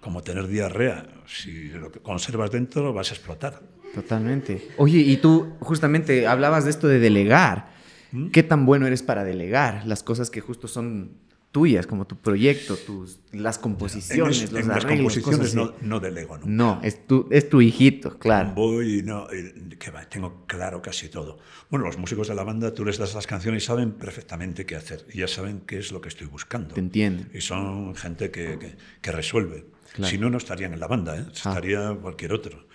como 0.00 0.22
tener 0.22 0.46
diarrea. 0.48 1.06
Si 1.26 1.68
lo 1.70 1.90
que 1.90 2.00
conservas 2.00 2.50
dentro 2.50 2.92
vas 2.92 3.10
a 3.10 3.14
explotar. 3.14 3.60
Totalmente. 3.94 4.68
Oye, 4.76 4.98
y 4.98 5.16
tú 5.16 5.54
justamente 5.60 6.26
hablabas 6.26 6.64
de 6.64 6.70
esto 6.70 6.88
de 6.88 6.98
delegar. 6.98 7.72
¿Mm? 8.12 8.28
¿Qué 8.28 8.42
tan 8.42 8.64
bueno 8.66 8.86
eres 8.86 9.02
para 9.02 9.24
delegar 9.24 9.86
las 9.86 10.02
cosas 10.02 10.30
que 10.30 10.40
justo 10.40 10.68
son 10.68 11.12
tuyas, 11.50 11.86
como 11.86 12.06
tu 12.06 12.16
proyecto, 12.16 12.76
tus, 12.76 13.20
las 13.32 13.56
En, 13.56 13.62
composiciones, 13.62 14.42
es- 14.42 14.52
los 14.52 14.60
en 14.62 14.68
las 14.68 14.84
arreglos, 14.84 15.14
composiciones 15.14 15.38
cosas 15.40 15.54
no, 15.54 15.62
así? 15.64 15.72
no 15.80 16.00
delego 16.00 16.36
nunca. 16.36 16.50
No, 16.50 16.80
es 16.82 17.06
tu, 17.06 17.26
es 17.30 17.48
tu 17.48 17.60
hijito, 17.62 18.18
claro. 18.18 18.52
Voy, 18.54 19.02
no, 19.02 19.26
y 19.32 19.76
que 19.76 19.90
va, 19.90 20.04
tengo 20.08 20.44
claro 20.46 20.80
casi 20.82 21.08
todo. 21.08 21.38
Bueno, 21.70 21.86
los 21.86 21.96
músicos 21.98 22.28
de 22.28 22.34
la 22.34 22.44
banda, 22.44 22.72
tú 22.74 22.84
les 22.84 22.98
das 22.98 23.14
las 23.14 23.26
canciones 23.26 23.62
y 23.64 23.66
saben 23.66 23.92
perfectamente 23.92 24.66
qué 24.66 24.76
hacer. 24.76 25.06
Y 25.12 25.18
ya 25.18 25.28
saben 25.28 25.60
qué 25.66 25.78
es 25.78 25.90
lo 25.90 26.00
que 26.02 26.08
estoy 26.08 26.26
buscando. 26.26 26.74
Te 26.74 26.80
entienden. 26.80 27.30
Y 27.34 27.40
son 27.40 27.94
gente 27.94 28.30
que, 28.30 28.58
que- 28.58 28.76
que 29.00 29.12
resuelve. 29.12 29.64
Claro. 29.98 30.10
Si 30.10 30.16
no, 30.16 30.30
no 30.30 30.38
estarían 30.38 30.72
en 30.72 30.80
la 30.80 30.86
banda, 30.86 31.16
¿eh? 31.16 31.24
Ah. 31.26 31.32
estaría 31.32 31.92
cualquier 32.00 32.32
otro. 32.32 32.66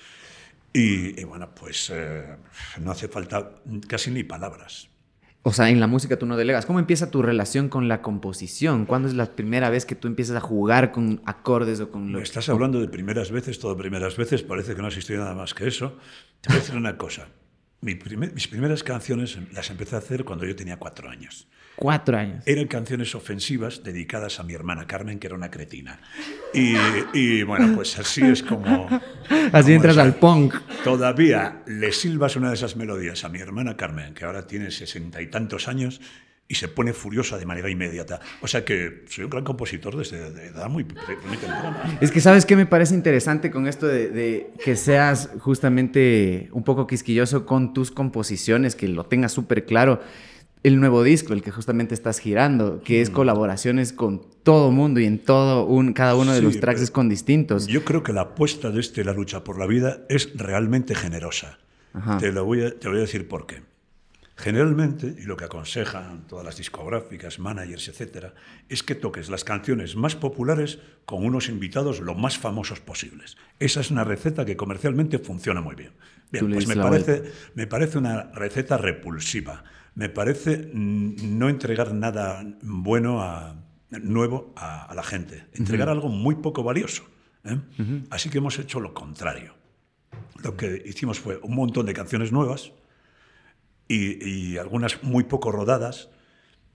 Y, 0.74 1.20
y 1.20 1.24
bueno, 1.24 1.50
pues 1.56 1.90
eh, 1.94 2.36
no 2.82 2.92
hace 2.92 3.08
falta 3.08 3.52
casi 3.88 4.12
ni 4.12 4.24
palabras. 4.24 4.90
O 5.46 5.54
sea, 5.54 5.70
en 5.70 5.80
la 5.80 5.88
música 5.88 6.18
tú 6.18 6.26
no 6.26 6.36
delegas. 6.36 6.66
¿Cómo 6.66 6.80
empieza 6.80 7.12
tu 7.12 7.22
relación 7.22 7.70
con 7.70 7.88
la 7.88 8.02
composición? 8.02 8.86
¿Cuándo 8.86 9.08
es 9.08 9.14
la 9.14 9.26
primera 9.36 9.70
vez 9.70 9.86
que 9.86 9.96
tú 9.96 10.08
empiezas 10.08 10.36
a 10.36 10.42
jugar 10.42 10.92
con 10.92 11.22
acordes 11.26 11.80
o 11.80 11.92
con 11.92 12.12
lo 12.12 12.20
estás 12.20 12.50
hablando 12.50 12.82
de 12.82 12.90
primeras 12.90 13.32
veces, 13.32 13.60
todo 13.60 13.78
primeras 13.78 14.18
veces, 14.18 14.44
parece 14.44 14.76
que 14.76 14.80
no 14.80 14.86
ha 14.86 14.90
existido 14.90 15.20
nada 15.22 15.36
más 15.36 15.54
que 15.54 15.68
eso. 15.68 15.98
Te 16.42 16.50
voy 16.50 16.58
a 16.58 16.60
decir 16.60 16.76
una 16.76 16.98
cosa. 16.98 17.28
Mi 17.84 17.96
primer- 17.96 18.34
mis 18.34 18.48
primeras 18.48 18.82
canciones 18.84 19.38
las 19.52 19.70
empecé 19.70 19.96
a 19.96 20.00
hacer 20.00 20.24
cuando 20.24 20.46
yo 20.46 20.56
tenía 20.56 20.78
cuatro 20.78 21.10
años. 21.10 21.48
Cuatro 21.76 22.18
años. 22.18 22.44
Eran 22.46 22.68
canciones 22.68 23.14
ofensivas 23.16 23.84
dedicadas 23.84 24.40
a 24.40 24.44
mi 24.44 24.54
hermana 24.54 24.86
Carmen, 24.88 25.20
que 25.20 25.28
era 25.28 25.36
una 25.36 25.50
cretina. 25.52 26.00
Y, 26.54 26.76
y, 27.14 27.44
bueno, 27.44 27.74
pues 27.76 27.98
así 27.98 28.22
es 28.22 28.44
como... 28.44 28.88
Así 29.52 29.64
como 29.64 29.76
entras 29.76 29.94
esa- 29.96 30.04
al 30.04 30.16
punk. 30.16 30.56
Todavía 30.84 31.64
le 31.66 31.92
silbas 31.92 32.36
una 32.36 32.50
de 32.50 32.56
esas 32.56 32.76
melodías 32.76 33.24
a 33.24 33.30
mi 33.30 33.40
hermana 33.40 33.76
Carmen, 33.76 34.14
que 34.14 34.24
ahora 34.26 34.46
tiene 34.48 34.70
sesenta 34.72 35.22
y 35.22 35.28
tantos 35.28 35.68
años, 35.68 36.00
y 36.48 36.56
se 36.56 36.68
pone 36.68 36.94
furiosa 36.94 37.38
de 37.38 37.46
manera 37.46 37.70
inmediata. 37.70 38.20
O 38.42 38.48
sea 38.48 38.64
que 38.66 39.06
soy 39.08 39.24
un 39.24 39.30
gran 39.30 39.44
compositor 39.44 39.98
desde 39.98 40.32
de 40.32 40.48
edad 40.48 40.70
muy, 40.70 40.84
muy 40.84 41.38
temprana. 41.38 41.98
Es 42.02 42.12
que 42.12 42.22
sabes 42.22 42.46
qué 42.46 42.56
me 42.56 42.66
parece 42.66 42.94
interesante 42.94 43.50
con 43.50 43.68
esto 43.68 43.88
de, 43.88 44.10
de 44.10 44.52
que 44.64 44.76
seas 44.76 45.30
justamente 45.40 46.50
un 46.52 46.64
poco 46.64 46.86
quisquilloso 46.86 47.46
con 47.46 47.74
tus 47.74 47.92
composiciones, 47.92 48.76
que 48.76 48.88
lo 48.88 49.06
tengas 49.06 49.32
súper 49.32 49.66
claro. 49.66 50.02
el 50.64 50.80
nuevo 50.80 51.04
disco, 51.04 51.34
el 51.34 51.42
que 51.42 51.52
justamente 51.52 51.94
estás 51.94 52.20
girando, 52.20 52.82
que 52.84 53.02
es 53.02 53.10
colaboraciones 53.10 53.92
con 53.92 54.22
todo 54.44 54.72
mundo 54.72 55.00
y 55.00 55.06
en 55.06 55.20
todo 55.20 55.66
un, 55.66 55.94
cada 55.94 56.16
uno 56.16 56.34
de 56.34 56.42
los 56.42 56.60
tracks 56.60 56.82
es 56.82 56.92
con 56.92 57.10
distintos. 57.10 57.68
Yo 57.68 57.84
creo 57.84 58.04
que 58.04 58.14
la 58.14 58.22
apuesta 58.22 58.70
de 58.70 58.80
este 58.80 59.04
La 59.04 59.14
lucha 59.14 59.44
por 59.44 59.58
la 59.60 59.66
vida 59.66 60.02
es 60.10 60.38
realmente 60.38 60.96
generosa. 60.96 61.60
Te, 62.20 62.32
lo 62.32 62.44
voy 62.46 62.64
a, 62.64 62.78
te 62.78 62.88
voy 62.88 62.98
a 62.98 63.02
decir 63.02 63.28
por 63.28 63.46
qué. 63.46 63.62
Generalmente, 64.44 65.16
y 65.18 65.24
lo 65.24 65.38
que 65.38 65.46
aconsejan 65.46 66.28
todas 66.28 66.44
las 66.46 66.58
discográficas, 66.58 67.40
managers, 67.40 67.88
etcétera, 67.88 68.34
es 68.68 68.84
que 68.84 68.94
toques 68.94 69.30
las 69.30 69.44
canciones 69.44 69.96
más 69.96 70.16
populares 70.16 70.80
con 71.06 71.26
unos 71.26 71.48
invitados 71.48 72.02
lo 72.02 72.14
más 72.14 72.38
famosos 72.38 72.82
posibles. 72.82 73.38
Esa 73.60 73.80
es 73.80 73.90
una 73.90 74.04
receta 74.04 74.46
que 74.46 74.58
comercialmente 74.58 75.20
funciona 75.20 75.62
muy 75.62 75.76
bien. 75.76 75.94
Bien, 76.32 76.52
pues 76.52 76.68
me 76.68 76.76
parece, 76.76 77.24
me 77.56 77.68
parece 77.68 77.98
una 77.98 78.24
receta 78.34 78.78
repulsiva 78.78 79.64
me 79.96 80.10
parece 80.10 80.70
no 80.74 81.50
entregar 81.50 81.94
nada 81.94 82.44
bueno 82.62 83.22
a, 83.22 83.56
nuevo 83.92 84.54
a, 84.56 84.92
la 84.96 85.04
gente, 85.04 85.46
entregar 85.54 85.90
algo 85.90 86.10
muy 86.10 86.36
poco 86.36 86.64
valioso. 86.64 87.04
¿eh? 87.44 87.60
Así 88.10 88.30
que 88.30 88.40
hemos 88.40 88.58
hecho 88.60 88.80
lo 88.80 88.94
contrario. 88.94 89.54
Lo 90.44 90.58
que 90.58 90.82
hicimos 90.86 91.20
fue 91.20 91.40
un 91.44 91.56
montón 91.56 91.86
de 91.86 91.94
canciones 91.94 92.32
nuevas 92.32 92.72
y, 93.94 94.58
algunas 94.58 95.04
muy 95.04 95.24
poco 95.24 95.52
rodadas, 95.52 96.10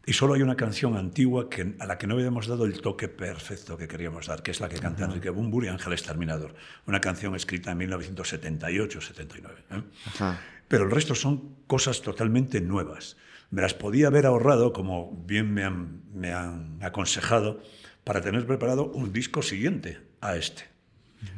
y 0.06 0.14
solo 0.14 0.34
hay 0.34 0.42
una 0.42 0.56
canción 0.56 0.96
antigua 0.96 1.50
que, 1.50 1.74
a 1.78 1.86
la 1.86 1.98
que 1.98 2.06
no 2.06 2.14
habíamos 2.14 2.46
dado 2.46 2.64
el 2.64 2.80
toque 2.80 3.08
perfecto 3.08 3.76
que 3.76 3.88
queríamos 3.88 4.26
dar, 4.26 4.42
que 4.42 4.50
es 4.50 4.60
la 4.60 4.68
que 4.68 4.78
canta 4.78 5.04
Enrique 5.04 5.28
Bumbur 5.28 5.64
y 5.64 5.68
Ángeles 5.68 6.02
Terminador, 6.02 6.54
una 6.86 7.00
canción 7.00 7.34
escrita 7.34 7.72
en 7.72 7.80
1978-79. 7.80 9.50
¿eh? 9.70 9.82
pero 10.68 10.84
el 10.84 10.90
resto 10.90 11.14
son 11.14 11.56
cosas 11.66 12.02
totalmente 12.02 12.60
nuevas. 12.60 13.16
Me 13.50 13.62
las 13.62 13.74
podía 13.74 14.08
haber 14.08 14.26
ahorrado, 14.26 14.72
como 14.72 15.12
bien 15.26 15.52
me 15.52 15.64
han, 15.64 16.02
me 16.14 16.32
han 16.32 16.78
aconsejado, 16.82 17.62
para 18.04 18.20
tener 18.20 18.46
preparado 18.46 18.86
un 18.86 19.12
disco 19.12 19.42
siguiente 19.42 20.00
a 20.20 20.36
este. 20.36 20.77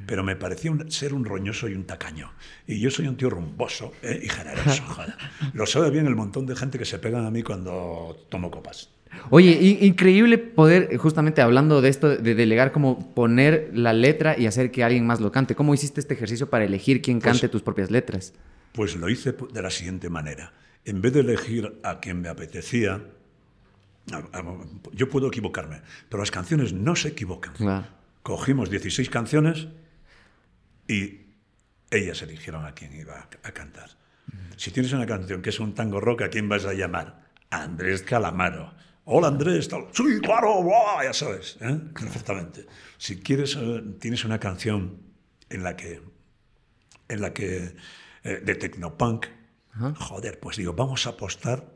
Pero 0.07 0.23
me 0.23 0.37
parecía 0.37 0.73
ser 0.89 1.15
un 1.15 1.25
roñoso 1.25 1.69
y 1.69 1.75
un 1.75 1.85
tacaño. 1.85 2.33
Y 2.67 2.81
yo 2.81 2.91
soy 2.91 3.07
un 3.07 3.17
tío 3.17 3.31
rumboso 3.31 3.93
¿eh? 4.03 4.21
y 4.23 4.29
generoso. 4.29 4.83
Lo 5.55 5.67
sabe 5.67 5.91
bien 5.91 6.07
el 6.07 6.17
montón 6.17 6.47
de 6.47 6.57
gente 6.57 6.79
que 6.79 6.85
se 6.85 6.99
pegan 6.99 7.25
a 7.25 7.31
mí 7.31 7.43
cuando 7.43 8.27
tomo 8.29 8.51
copas. 8.51 8.91
Oye, 9.31 9.79
increíble 9.83 10.39
poder, 10.39 10.97
justamente 10.97 11.43
hablando 11.43 11.81
de 11.81 11.89
esto, 11.89 12.17
de 12.17 12.35
delegar, 12.35 12.73
como 12.73 13.13
poner 13.15 13.71
la 13.73 13.93
letra 13.93 14.39
y 14.39 14.47
hacer 14.47 14.71
que 14.71 14.85
alguien 14.85 15.07
más 15.07 15.21
lo 15.21 15.33
cante. 15.33 15.55
¿Cómo 15.55 15.75
hiciste 15.75 16.01
este 16.01 16.15
ejercicio 16.15 16.49
para 16.49 16.65
elegir 16.65 17.03
quién 17.03 17.19
pues 17.19 17.33
cante 17.33 17.49
tus 17.49 17.63
propias 17.63 17.91
letras? 17.91 18.35
Pues 18.73 18.97
lo 18.97 19.09
hice 19.09 19.35
de 19.53 19.63
la 19.63 19.71
siguiente 19.71 20.09
manera. 20.11 20.53
En 20.85 21.03
vez 21.03 21.13
de 21.13 21.21
elegir 21.21 21.81
a 21.83 22.01
quien 22.01 22.21
me 22.21 22.29
apetecía, 22.29 23.03
yo 24.93 25.09
puedo 25.09 25.29
equivocarme, 25.29 25.83
pero 26.09 26.23
las 26.23 26.31
canciones 26.31 26.73
no 26.73 26.97
se 26.97 27.09
equivocan. 27.09 27.53
Cogimos 28.23 28.71
16 28.71 29.09
canciones 29.11 29.69
y 30.87 31.21
ellas 31.91 32.23
eligieron 32.23 32.67
a 32.67 32.75
quién 32.75 32.95
iba 32.95 33.29
a 33.43 33.53
cantar. 33.53 33.91
Si 34.57 34.71
tienes 34.71 34.93
una 34.93 35.07
canción 35.07 35.43
que 35.43 35.51
es 35.51 35.61
un 35.61 35.75
tango 35.75 36.01
rock, 36.01 36.23
¿a 36.23 36.29
quién 36.29 36.49
vas 36.49 36.67
a 36.67 36.75
llamar? 36.75 37.23
Andrés 37.51 38.03
Calamaro. 38.03 38.75
Hola 39.05 39.29
Andrés, 39.29 39.69
sí, 39.93 40.21
claro, 40.21 40.65
ya 41.03 41.13
sabes, 41.13 41.57
¿eh? 41.61 41.81
perfectamente. 41.99 42.67
Si 42.99 43.21
quieres, 43.21 43.57
eh, 43.57 43.83
tienes 43.99 44.25
una 44.25 44.39
canción 44.39 45.01
en 45.49 45.63
la 45.63 45.77
que, 45.77 46.03
en 47.09 47.21
la 47.21 47.33
que 47.33 47.75
eh, 48.23 48.41
de 48.45 48.55
Tecnopunk. 48.55 49.27
Joder, 49.99 50.39
pues 50.39 50.59
digo, 50.59 50.75
vamos 50.75 51.07
a 51.07 51.11
apostar 51.11 51.75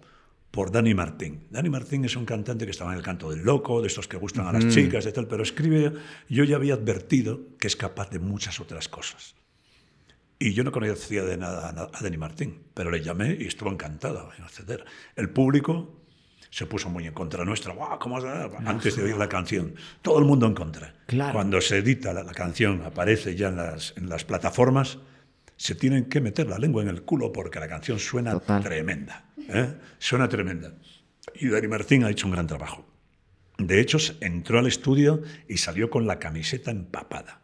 por 0.55 0.71
Dani 0.71 0.95
Martín. 0.95 1.49
Dani 1.51 1.69
Martín 1.69 2.05
es 2.05 2.15
un 2.15 2.25
cantante 2.25 2.65
que 2.65 2.71
estaba 2.71 2.93
en 2.93 2.99
el 2.99 3.03
canto 3.03 3.29
del 3.29 3.43
loco, 3.43 3.81
de 3.81 3.89
estos 3.89 4.07
que 4.07 4.17
gustan 4.17 4.47
a 4.47 4.53
las 4.53 4.69
chicas, 4.69 5.05
de 5.05 5.11
tal, 5.11 5.27
pero 5.27 5.43
escribe, 5.43 5.93
yo 6.29 6.45
ya 6.45 6.55
había 6.55 6.75
advertido 6.75 7.41
que 7.59 7.67
es 7.67 7.75
capaz 7.75 8.09
de 8.11 8.21
muchas 8.21 8.61
otras 8.61 8.89
cosas. 8.89 9.35
Y 10.39 10.53
yo 10.53 10.63
no 10.63 10.71
conocía 10.71 11.25
de 11.25 11.37
nada 11.37 11.91
a 11.93 12.01
Dani 12.01 12.17
Martín, 12.17 12.63
pero 12.73 12.93
le 12.93 13.03
llamé 13.03 13.37
y 13.41 13.47
estuvo 13.47 13.69
encantado 13.69 14.31
en 14.39 14.45
acceder. 14.45 14.85
El 15.17 15.31
público 15.31 16.01
se 16.51 16.67
puso 16.67 16.89
muy 16.89 17.05
en 17.09 17.15
contra 17.15 17.45
nuestra, 17.45 17.75
¿Cómo 17.99 18.19
antes 18.65 18.95
de 18.95 19.03
oír 19.03 19.17
la 19.17 19.29
canción. 19.29 19.75
Todo 20.03 20.21
el 20.21 20.25
mundo 20.25 20.47
en 20.47 20.55
contra. 20.55 20.95
Cuando 21.33 21.61
se 21.61 21.79
edita 21.79 22.13
la, 22.13 22.25
canción, 22.27 22.83
aparece 22.85 23.35
ya 23.35 23.49
en 23.49 23.57
las, 23.57 23.93
en 23.97 24.09
las 24.09 24.25
plataformas, 24.25 24.99
se 25.57 25.75
tienen 25.75 26.07
que 26.07 26.21
meter 26.21 26.49
la 26.49 26.59
lengua 26.59 26.83
en 26.83 26.89
el 26.89 27.03
culo 27.03 27.33
porque 27.33 27.61
la 27.61 27.69
canción 27.69 27.99
suena 27.99 28.39
tremenda. 28.39 29.27
¿eh? 29.49 29.75
Suena 29.99 30.29
tremenda. 30.29 30.73
Y 31.35 31.49
Dani 31.49 31.69
Martín 31.69 32.05
ha 32.05 32.11
hecho 32.11 32.27
un 32.27 32.33
gran 32.33 32.47
trabajo. 32.47 32.85
De 33.59 33.81
hecho, 33.81 33.99
entró 34.21 34.59
al 34.59 34.67
estudio 34.67 35.23
y 35.49 35.59
salió 35.59 35.91
con 35.91 36.07
la 36.07 36.19
camiseta 36.19 36.71
empapada. 36.71 37.41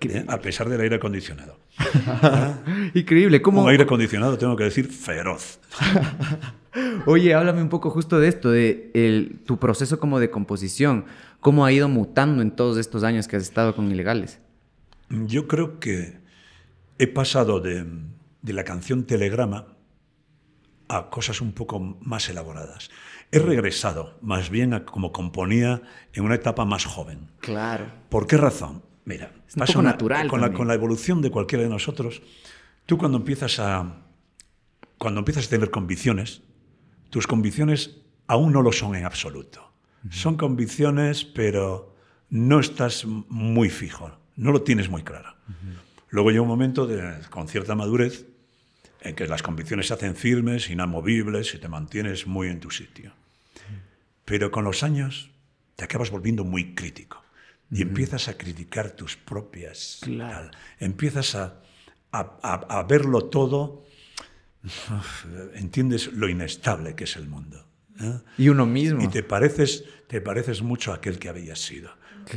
¿eh? 0.00 0.24
A 0.28 0.40
pesar 0.40 0.68
del 0.68 0.80
aire 0.80 0.96
acondicionado. 0.96 1.58
Increíble. 2.94 3.42
¿Cómo... 3.42 3.62
Un 3.62 3.70
aire 3.70 3.84
acondicionado, 3.84 4.38
tengo 4.38 4.56
que 4.56 4.64
decir, 4.64 4.88
feroz. 4.88 5.60
Oye, 7.06 7.34
háblame 7.34 7.60
un 7.60 7.68
poco 7.68 7.90
justo 7.90 8.18
de 8.18 8.28
esto, 8.28 8.50
de 8.50 9.40
tu 9.44 9.58
proceso 9.58 10.00
como 10.00 10.18
de 10.20 10.30
composición. 10.30 11.04
¿Cómo 11.40 11.66
ha 11.66 11.72
ido 11.72 11.88
mutando 11.88 12.40
en 12.40 12.50
todos 12.50 12.78
estos 12.78 13.04
años 13.04 13.28
que 13.28 13.36
has 13.36 13.42
estado 13.42 13.74
con 13.76 13.90
Ilegales? 13.90 14.38
Yo 15.10 15.46
creo 15.48 15.78
que 15.80 16.21
he 17.02 17.08
pasado 17.08 17.58
de, 17.58 17.84
la 18.42 18.62
canción 18.62 19.04
Telegrama 19.04 19.74
a 20.88 21.10
cosas 21.10 21.40
un 21.40 21.52
poco 21.52 21.80
más 21.80 22.28
elaboradas. 22.28 22.90
He 23.32 23.40
regresado 23.40 24.18
más 24.20 24.50
bien 24.50 24.72
a 24.72 24.84
como 24.84 25.10
componía 25.10 25.82
en 26.12 26.24
una 26.24 26.36
etapa 26.36 26.64
más 26.64 26.84
joven. 26.84 27.28
Claro. 27.40 27.86
¿Por 28.08 28.28
qué 28.28 28.36
razón? 28.36 28.84
Mira, 29.04 29.32
es 29.48 29.56
pasa 29.56 29.82
natural 29.82 30.28
con 30.28 30.40
la, 30.40 30.52
con 30.52 30.68
la, 30.68 30.74
evolución 30.74 31.22
de 31.22 31.30
cualquiera 31.32 31.64
de 31.64 31.70
nosotros, 31.70 32.22
tú 32.86 32.98
cuando 32.98 33.18
empiezas 33.18 33.58
a 33.58 33.96
cuando 34.96 35.18
empiezas 35.18 35.46
a 35.46 35.50
tener 35.50 35.70
convicciones, 35.70 36.42
tus 37.10 37.26
convicciones 37.26 37.96
aún 38.28 38.52
no 38.52 38.62
lo 38.62 38.70
son 38.70 38.94
en 38.94 39.04
absoluto. 39.04 39.72
Son 40.10 40.36
convicciones, 40.36 41.24
pero 41.24 41.96
no 42.30 42.60
estás 42.60 43.04
muy 43.06 43.70
fijo, 43.70 44.12
no 44.36 44.52
lo 44.52 44.62
tienes 44.62 44.88
muy 44.88 45.02
claro. 45.02 45.34
Luego 46.12 46.30
llega 46.30 46.42
un 46.42 46.48
momento 46.48 46.86
de, 46.86 47.20
con 47.30 47.48
cierta 47.48 47.74
madurez 47.74 48.26
en 49.00 49.16
que 49.16 49.26
las 49.26 49.42
convicciones 49.42 49.86
se 49.86 49.94
hacen 49.94 50.14
firmes, 50.14 50.68
inamovibles 50.68 51.54
y 51.54 51.58
te 51.58 51.68
mantienes 51.68 52.26
muy 52.26 52.48
en 52.48 52.60
tu 52.60 52.70
sitio. 52.70 53.12
Pero 54.26 54.50
con 54.50 54.62
los 54.62 54.82
años 54.82 55.30
te 55.74 55.84
acabas 55.84 56.10
volviendo 56.10 56.44
muy 56.44 56.74
crítico 56.74 57.24
y 57.70 57.80
empiezas 57.80 58.28
a 58.28 58.36
criticar 58.36 58.90
tus 58.90 59.16
propias. 59.16 60.00
Claro. 60.02 60.50
Empiezas 60.78 61.34
a, 61.34 61.62
a, 62.12 62.82
verlo 62.86 63.30
todo, 63.30 63.86
entiendes 65.54 66.12
lo 66.12 66.28
inestable 66.28 66.94
que 66.94 67.04
es 67.04 67.16
el 67.16 67.26
mundo. 67.26 67.66
¿eh? 67.98 68.20
Y 68.36 68.50
uno 68.50 68.66
mismo. 68.66 69.02
Y 69.02 69.08
te 69.08 69.22
pareces, 69.22 69.84
te 70.08 70.20
pareces 70.20 70.60
mucho 70.60 70.92
a 70.92 70.96
aquel 70.96 71.18
que 71.18 71.30
habías 71.30 71.60
sido. 71.60 71.90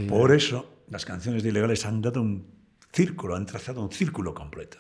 Por 0.08 0.34
eso 0.34 0.84
las 0.90 1.04
canciones 1.04 1.44
de 1.44 1.50
Ilegales 1.50 1.86
han 1.86 2.02
dado 2.02 2.22
un 2.22 2.55
círculo, 2.96 3.36
han 3.36 3.46
trazado 3.46 3.82
un 3.82 3.92
círculo 3.92 4.34
completo. 4.34 4.78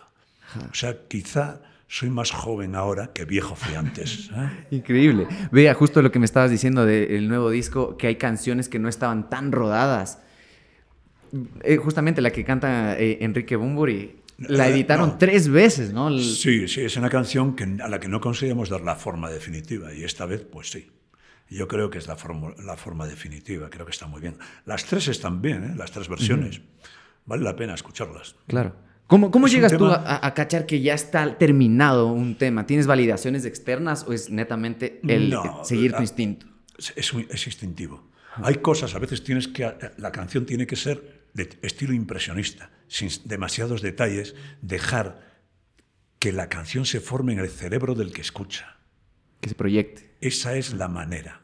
O 0.71 0.73
sea, 0.73 0.95
quizá 1.07 1.61
soy 1.87 2.09
más 2.09 2.31
joven 2.31 2.75
ahora 2.75 3.11
que 3.13 3.25
viejo 3.25 3.55
fui 3.55 3.75
antes. 3.75 4.29
¿eh? 4.35 4.67
Increíble. 4.71 5.27
Vea, 5.51 5.73
justo 5.73 6.01
lo 6.01 6.11
que 6.11 6.19
me 6.19 6.25
estabas 6.25 6.49
diciendo 6.49 6.85
del 6.85 7.27
nuevo 7.27 7.49
disco, 7.49 7.97
que 7.97 8.07
hay 8.07 8.15
canciones 8.15 8.69
que 8.69 8.79
no 8.79 8.87
estaban 8.87 9.29
tan 9.29 9.51
rodadas. 9.51 10.19
Eh, 11.63 11.77
justamente 11.77 12.21
la 12.21 12.31
que 12.31 12.45
canta 12.45 12.97
eh, 12.97 13.17
Enrique 13.21 13.57
Bumburi, 13.57 14.21
la 14.37 14.67
editaron 14.69 15.17
tres 15.17 15.49
veces, 15.49 15.91
¿no? 15.93 16.17
Sí, 16.17 16.67
sí, 16.67 16.81
es 16.81 16.95
una 16.97 17.09
canción 17.09 17.55
que, 17.55 17.63
a 17.63 17.87
la 17.87 17.99
que 17.99 18.07
no 18.07 18.21
conseguimos 18.21 18.69
dar 18.69 18.81
la 18.81 18.95
forma 18.95 19.29
definitiva 19.29 19.93
y 19.93 20.03
esta 20.03 20.25
vez, 20.25 20.45
pues 20.49 20.71
sí. 20.71 20.91
Yo 21.47 21.67
creo 21.67 21.91
que 21.91 21.99
es 21.99 22.07
la, 22.07 22.15
forma, 22.15 22.53
la 22.63 22.75
forma 22.75 23.05
definitiva, 23.05 23.69
creo 23.69 23.85
que 23.85 23.91
está 23.91 24.07
muy 24.07 24.19
bien. 24.19 24.37
Las 24.65 24.85
tres 24.85 25.07
están 25.07 25.41
bien, 25.41 25.77
las 25.77 25.91
tres 25.91 26.09
versiones 26.09 26.61
vale 27.25 27.43
la 27.43 27.55
pena 27.55 27.73
escucharlas. 27.73 28.35
Claro. 28.47 28.75
¿Cómo, 29.07 29.29
cómo 29.29 29.47
llegas 29.47 29.77
tú 29.77 29.85
a, 29.85 30.33
cachar 30.33 30.65
que 30.65 30.81
ya 30.81 30.95
está 30.95 31.37
terminado 31.37 32.07
un 32.07 32.35
tema? 32.35 32.65
¿Tienes 32.65 32.87
validaciones 32.87 33.45
externas 33.45 34.03
o 34.07 34.13
es 34.13 34.31
netamente 34.31 34.99
el 35.07 35.35
seguir 35.63 35.93
tu 35.93 36.01
instinto? 36.01 36.47
Es, 36.77 36.93
es, 36.95 37.45
instintivo. 37.45 38.09
Hay 38.41 38.55
cosas, 38.55 38.95
a 38.95 38.99
veces 38.99 39.23
tienes 39.23 39.47
que, 39.47 39.71
la 39.97 40.11
canción 40.11 40.45
tiene 40.45 40.65
que 40.65 40.75
ser 40.75 41.27
de 41.33 41.49
estilo 41.61 41.93
impresionista, 41.93 42.71
sin 42.87 43.09
demasiados 43.25 43.81
detalles, 43.81 44.35
dejar 44.61 45.35
que 46.17 46.31
la 46.31 46.49
canción 46.49 46.85
se 46.85 46.99
forme 46.99 47.33
en 47.33 47.39
el 47.39 47.49
cerebro 47.49 47.93
del 47.93 48.11
que 48.11 48.21
escucha. 48.21 48.77
Que 49.39 49.49
se 49.49 49.55
proyecte. 49.55 50.15
Esa 50.21 50.55
es 50.55 50.73
la 50.73 50.87
manera. 50.87 51.41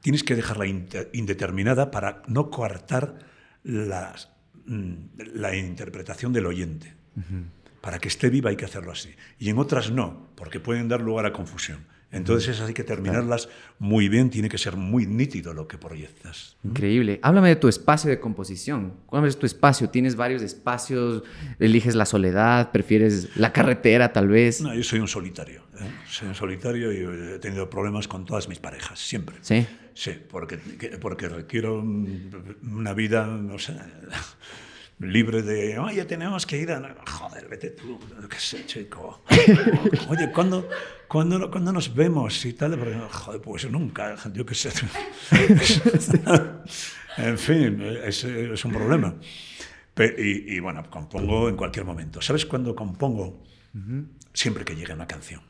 Tienes 0.00 0.22
que 0.22 0.34
dejarla 0.34 0.66
indeterminada 0.66 1.90
para 1.90 2.22
no 2.26 2.50
coartar 2.50 3.18
las, 3.62 4.30
la 4.66 5.56
interpretación 5.56 6.32
del 6.32 6.46
oyente. 6.46 6.94
Para 7.80 7.98
que 7.98 8.08
esté 8.08 8.30
viva 8.30 8.50
hay 8.50 8.56
que 8.56 8.64
hacerlo 8.64 8.92
así. 8.92 9.14
Y 9.38 9.48
en 9.48 9.58
otras 9.58 9.90
no, 9.90 10.28
porque 10.34 10.60
pueden 10.60 10.88
dar 10.88 11.00
lugar 11.00 11.26
a 11.26 11.32
confusión. 11.32 11.86
Entonces 12.12 12.54
esas 12.54 12.68
hay 12.68 12.74
que 12.74 12.84
terminarlas 12.84 13.48
muy 13.78 14.08
bien, 14.08 14.30
tiene 14.30 14.48
que 14.48 14.58
ser 14.58 14.76
muy 14.76 15.06
nítido 15.06 15.52
lo 15.52 15.66
que 15.66 15.76
proyectas. 15.76 16.56
Increíble. 16.64 17.18
Háblame 17.22 17.48
de 17.48 17.56
tu 17.56 17.68
espacio 17.68 18.08
de 18.08 18.20
composición. 18.20 18.94
¿Cuál 19.06 19.26
es 19.26 19.36
tu 19.36 19.44
espacio? 19.44 19.90
¿Tienes 19.90 20.16
varios 20.16 20.42
espacios? 20.42 21.24
¿Eliges 21.58 21.94
la 21.94 22.06
soledad? 22.06 22.70
¿Prefieres 22.70 23.36
la 23.36 23.52
carretera 23.52 24.12
tal 24.12 24.28
vez? 24.28 24.60
No, 24.60 24.74
yo 24.74 24.82
soy 24.82 25.00
un 25.00 25.08
solitario. 25.08 25.62
¿eh? 25.80 25.90
Soy 26.08 26.28
un 26.28 26.34
solitario 26.34 26.92
y 26.92 27.34
he 27.34 27.38
tenido 27.38 27.68
problemas 27.68 28.08
con 28.08 28.24
todas 28.24 28.48
mis 28.48 28.60
parejas, 28.60 28.98
siempre. 28.98 29.36
Sí. 29.40 29.66
Sí, 29.94 30.12
porque, 30.28 30.58
porque 31.00 31.26
requiero 31.26 31.80
una 31.80 32.92
vida, 32.92 33.26
no 33.26 33.58
sé, 33.58 33.74
libre 34.98 35.42
de, 35.42 35.78
oye, 35.78 36.04
tenemos 36.04 36.46
que 36.46 36.58
ir 36.58 36.70
a... 36.72 36.96
Joder, 37.06 37.48
vete 37.48 37.70
tú, 37.70 37.98
qué 38.28 38.38
sé, 38.38 38.64
chico. 38.66 39.22
Oye, 40.08 40.30
¿cuándo, 40.32 40.68
cuándo, 41.08 41.50
cuándo 41.50 41.72
nos 41.72 41.94
vemos 41.94 42.44
y 42.44 42.54
tal? 42.54 42.78
Porque, 42.78 42.98
joder, 43.10 43.40
pues 43.40 43.70
nunca, 43.70 44.16
yo 44.32 44.46
qué 44.46 44.54
sé. 44.54 44.70
en 47.18 47.38
fin, 47.38 47.80
es, 47.82 48.24
es 48.24 48.64
un 48.64 48.72
problema. 48.72 49.14
Y, 49.98 50.56
y, 50.56 50.60
bueno, 50.60 50.88
compongo 50.90 51.48
en 51.48 51.56
cualquier 51.56 51.84
momento. 51.84 52.20
¿Sabes 52.20 52.44
cuándo 52.46 52.74
compongo? 52.74 53.42
Siempre 54.32 54.64
que 54.64 54.74
llegue 54.74 54.92
una 54.92 55.06
canción. 55.06 55.42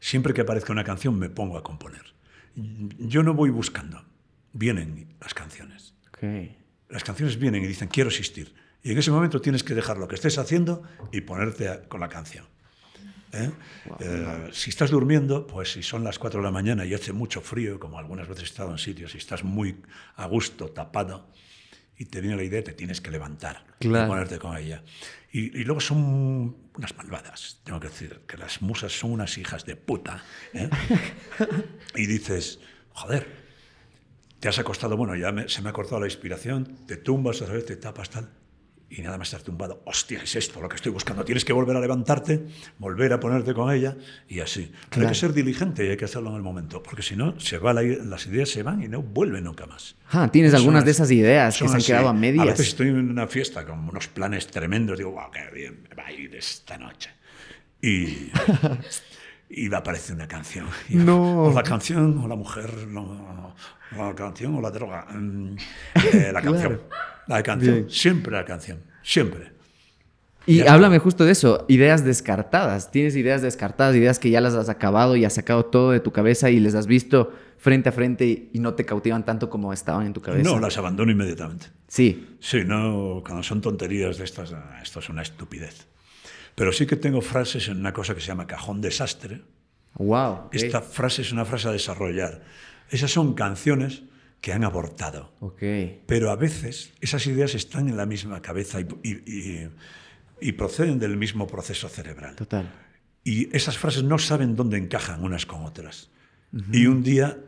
Siempre 0.00 0.32
que 0.32 0.40
aparezca 0.40 0.72
una 0.72 0.84
canción 0.84 1.18
me 1.18 1.28
pongo 1.28 1.58
a 1.58 1.62
componer. 1.62 2.14
Yo 2.54 3.22
no 3.22 3.34
voy 3.34 3.50
buscando. 3.50 4.04
Vienen 4.52 5.14
las 5.20 5.34
canciones. 5.34 5.94
Okay. 6.08 6.56
Las 6.88 7.04
canciones 7.04 7.38
vienen 7.38 7.62
y 7.62 7.66
dicen, 7.68 7.88
quiero 7.88 8.10
existir. 8.10 8.52
Y 8.82 8.92
en 8.92 8.98
ese 8.98 9.10
momento 9.10 9.40
tienes 9.40 9.62
que 9.62 9.74
dejar 9.74 9.98
lo 9.98 10.08
que 10.08 10.14
estés 10.14 10.38
haciendo 10.38 10.82
y 11.12 11.20
ponerte 11.20 11.82
con 11.88 12.00
la 12.00 12.08
canción. 12.08 12.46
¿eh? 13.32 13.50
Eh, 14.00 14.48
si 14.52 14.70
estás 14.70 14.90
durmiendo, 14.90 15.46
pues 15.46 15.72
si 15.72 15.82
son 15.82 16.02
las 16.02 16.18
4 16.18 16.40
de 16.40 16.44
la 16.44 16.50
mañana 16.50 16.84
y 16.84 16.94
hace 16.94 17.12
mucho 17.12 17.40
frío, 17.40 17.78
como 17.78 17.98
algunas 17.98 18.26
veces 18.28 18.44
he 18.44 18.46
estado 18.46 18.70
en 18.70 18.78
sitios 18.78 19.14
y 19.14 19.18
estás 19.18 19.44
muy 19.44 19.82
a 20.16 20.26
gusto, 20.26 20.68
tapado, 20.70 21.28
y 21.96 22.06
te 22.06 22.22
viene 22.22 22.36
la 22.36 22.42
idea, 22.42 22.64
te 22.64 22.72
tienes 22.72 23.00
que 23.02 23.10
levantar 23.10 23.66
y 23.78 23.88
ponerte 23.88 24.38
con 24.38 24.56
ella. 24.56 24.82
Y, 25.32 25.60
y, 25.60 25.64
luego 25.64 25.80
son 25.80 26.56
unas 26.74 26.96
malvadas, 26.96 27.60
tengo 27.62 27.78
que 27.78 27.88
decir, 27.88 28.22
que 28.26 28.36
las 28.36 28.62
musas 28.62 28.98
son 28.98 29.12
unas 29.12 29.36
hijas 29.36 29.66
de 29.66 29.76
puta. 29.76 30.24
¿eh? 30.54 30.70
y 31.94 32.06
dices, 32.06 32.58
joder, 32.94 33.28
te 34.40 34.48
has 34.48 34.58
acostado, 34.58 34.96
bueno, 34.96 35.14
ya 35.14 35.46
se 35.48 35.60
me 35.60 35.68
ha 35.68 35.72
cortado 35.72 36.00
la 36.00 36.06
inspiración, 36.06 36.86
te 36.86 36.96
tumbas, 36.96 37.42
a 37.42 37.46
vez 37.46 37.66
te 37.66 37.76
tapas 37.76 38.08
tal 38.08 38.39
y 38.90 39.02
nada 39.02 39.16
más 39.16 39.28
estar 39.28 39.42
tumbado, 39.42 39.82
hostia, 39.86 40.20
es 40.22 40.34
esto 40.34 40.60
lo 40.60 40.68
que 40.68 40.74
estoy 40.76 40.90
buscando. 40.90 41.24
Tienes 41.24 41.44
que 41.44 41.52
volver 41.52 41.76
a 41.76 41.80
levantarte, 41.80 42.44
volver 42.78 43.12
a 43.12 43.20
ponerte 43.20 43.54
con 43.54 43.72
ella 43.72 43.96
y 44.28 44.40
así. 44.40 44.72
Pero 44.90 45.02
hay 45.06 45.12
que 45.12 45.18
ser 45.18 45.32
diligente 45.32 45.86
y 45.86 45.90
hay 45.90 45.96
que 45.96 46.06
hacerlo 46.06 46.30
en 46.30 46.36
el 46.36 46.42
momento, 46.42 46.82
porque 46.82 47.02
si 47.02 47.14
no, 47.14 47.38
se 47.38 47.58
va 47.58 47.72
las 47.72 48.26
ideas 48.26 48.48
se 48.48 48.64
van 48.64 48.82
y 48.82 48.88
no 48.88 49.00
vuelven 49.00 49.44
nunca 49.44 49.66
más. 49.66 49.94
Ah, 50.10 50.28
tienes 50.32 50.52
algunas 50.54 50.84
de 50.84 50.90
esas 50.90 51.10
ideas 51.12 51.56
que 51.56 51.68
se 51.68 51.74
han 51.76 51.82
quedado 51.82 52.08
a 52.08 52.12
medias. 52.12 52.42
A 52.42 52.50
veces 52.50 52.68
estoy 52.68 52.88
en 52.88 53.10
una 53.10 53.28
fiesta 53.28 53.64
con 53.64 53.88
unos 53.88 54.08
planes 54.08 54.48
tremendos, 54.48 54.98
digo, 54.98 55.12
wow, 55.12 55.30
qué 55.30 55.48
bien, 55.54 55.86
me 55.88 55.94
va 55.94 56.06
a 56.06 56.12
ir 56.12 56.34
esta 56.34 56.76
noche. 56.76 57.10
Y, 57.80 58.06
y 59.50 59.68
va 59.68 59.78
a 59.78 59.80
aparecer 59.80 60.14
una 60.14 60.28
canción. 60.28 60.66
no. 60.90 61.44
O 61.44 61.52
la 61.52 61.62
canción, 61.62 62.18
o 62.18 62.28
la 62.28 62.36
mujer, 62.36 62.86
no, 62.88 63.54
la 63.96 64.14
canción 64.14 64.54
o 64.54 64.60
la 64.60 64.70
droga. 64.70 65.06
Mm, 65.12 65.56
eh, 66.12 66.30
la 66.32 66.40
canción. 66.42 66.80
La 67.26 67.42
canción. 67.42 67.90
Siempre 67.90 68.32
la 68.36 68.44
canción. 68.44 68.78
Siempre. 69.02 69.52
Y 70.46 70.62
háblame 70.62 70.98
justo 70.98 71.24
de 71.24 71.32
eso, 71.32 71.64
ideas 71.68 72.04
descartadas. 72.04 72.90
Tienes 72.90 73.14
ideas 73.14 73.42
descartadas, 73.42 73.94
ideas 73.94 74.18
que 74.18 74.30
ya 74.30 74.40
las 74.40 74.54
has 74.54 74.68
acabado 74.68 75.16
y 75.16 75.24
has 75.24 75.34
sacado 75.34 75.66
todo 75.66 75.90
de 75.90 76.00
tu 76.00 76.12
cabeza 76.12 76.50
y 76.50 76.60
les 76.60 76.74
has 76.74 76.86
visto 76.86 77.32
frente 77.58 77.90
a 77.90 77.92
frente 77.92 78.48
y 78.52 78.58
no 78.58 78.74
te 78.74 78.86
cautivan 78.86 79.24
tanto 79.24 79.50
como 79.50 79.72
estaban 79.72 80.06
en 80.06 80.12
tu 80.12 80.22
cabeza. 80.22 80.48
No, 80.48 80.58
las 80.58 80.78
abandono 80.78 81.12
inmediatamente. 81.12 81.66
Sí. 81.88 82.36
Sí, 82.40 82.62
no, 82.64 83.22
cuando 83.24 83.42
son 83.42 83.60
tonterías 83.60 84.16
de 84.16 84.24
estas, 84.24 84.54
esto 84.82 85.00
es 85.00 85.08
una 85.08 85.22
estupidez. 85.22 85.86
Pero 86.54 86.72
sí 86.72 86.86
que 86.86 86.96
tengo 86.96 87.20
frases 87.20 87.68
en 87.68 87.78
una 87.78 87.92
cosa 87.92 88.14
que 88.14 88.20
se 88.20 88.28
llama 88.28 88.46
cajón 88.46 88.80
desastre. 88.80 89.42
Wow. 89.94 90.50
Esta 90.52 90.80
frase 90.80 91.22
es 91.22 91.32
una 91.32 91.44
frase 91.44 91.68
a 91.68 91.72
desarrollar. 91.72 92.42
Esas 92.90 93.10
son 93.10 93.34
canciones 93.34 94.02
que 94.40 94.52
han 94.52 94.64
abortado. 94.64 95.32
Okay. 95.40 96.02
Pero 96.06 96.30
a 96.30 96.36
veces 96.36 96.92
esas 97.00 97.26
ideas 97.26 97.54
están 97.54 97.88
en 97.88 97.96
la 97.96 98.06
misma 98.06 98.40
cabeza 98.40 98.80
y, 98.80 99.70
y, 100.40 100.52
proceden 100.52 100.98
del 100.98 101.16
mismo 101.16 101.46
proceso 101.46 101.88
cerebral. 101.88 102.36
Total. 102.36 102.70
Y 103.22 103.54
esas 103.54 103.76
frases 103.76 104.02
no 104.02 104.18
saben 104.18 104.56
dónde 104.56 104.78
encajan 104.78 105.22
unas 105.22 105.44
con 105.46 105.64
otras. 105.64 106.10
Y 106.72 106.86
un 106.86 107.02
día 107.02 107.38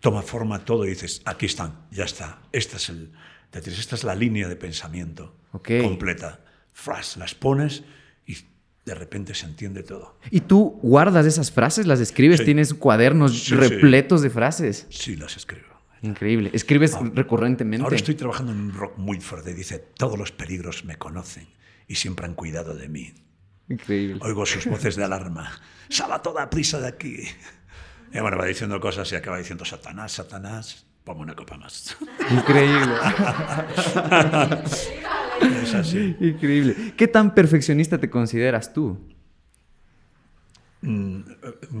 toma 0.00 0.22
forma 0.22 0.64
todo 0.64 0.84
y 0.86 0.90
dices, 0.90 1.20
aquí 1.24 1.46
están, 1.46 1.86
ya 1.90 2.04
está. 2.04 2.38
Esta 2.52 2.76
es, 2.76 2.88
el, 2.88 3.12
esta 3.52 3.96
es 3.96 4.04
la 4.04 4.14
línea 4.14 4.48
de 4.48 4.56
pensamiento 4.56 5.36
completa. 5.50 6.40
Fras, 6.72 7.16
las 7.16 7.34
pones 7.34 7.82
y 7.82 7.84
de 8.86 8.94
repente 8.94 9.34
se 9.34 9.46
entiende 9.46 9.82
todo. 9.82 10.16
¿Y 10.30 10.42
tú 10.42 10.78
guardas 10.80 11.26
esas 11.26 11.50
frases? 11.50 11.88
¿Las 11.88 11.98
escribes? 11.98 12.44
¿Tienes 12.44 12.72
cuadernos 12.72 13.50
repletos 13.50 14.22
de 14.22 14.30
frases? 14.30 14.86
Sí, 14.90 15.16
las 15.16 15.36
escribo. 15.36 15.66
Increíble. 16.02 16.50
¿Escribes 16.52 16.96
recurrentemente? 17.12 17.82
Ahora 17.82 17.96
estoy 17.96 18.14
trabajando 18.14 18.52
en 18.52 18.60
un 18.60 18.72
rock 18.72 18.96
muy 18.96 19.20
fuerte. 19.20 19.54
Dice, 19.54 19.80
todos 19.80 20.16
los 20.16 20.30
peligros 20.30 20.84
me 20.84 20.96
conocen 20.96 21.48
y 21.88 21.96
siempre 21.96 22.26
han 22.26 22.34
cuidado 22.34 22.76
de 22.76 22.88
mí. 22.88 23.12
Increíble. 23.68 24.20
Oigo 24.22 24.46
sus 24.46 24.66
voces 24.66 24.94
de 24.94 25.02
alarma. 25.02 25.50
Sala 25.88 26.22
toda 26.22 26.48
prisa 26.48 26.78
de 26.78 26.86
aquí. 26.86 27.24
Y 28.12 28.20
bueno, 28.20 28.38
va 28.38 28.46
diciendo 28.46 28.78
cosas 28.78 29.10
y 29.10 29.16
acaba 29.16 29.38
diciendo, 29.38 29.64
Satanás, 29.64 30.12
Satanás, 30.12 30.86
pongo 31.02 31.22
una 31.22 31.34
copa 31.34 31.56
más. 31.56 31.96
Increíble. 32.30 32.86
es 35.40 35.74
así. 35.74 36.16
Increíble. 36.20 36.94
¿Qué 36.96 37.08
tan 37.08 37.34
perfeccionista 37.34 37.98
te 37.98 38.10
consideras 38.10 38.72
tú? 38.72 38.98
Mm, 40.82 41.20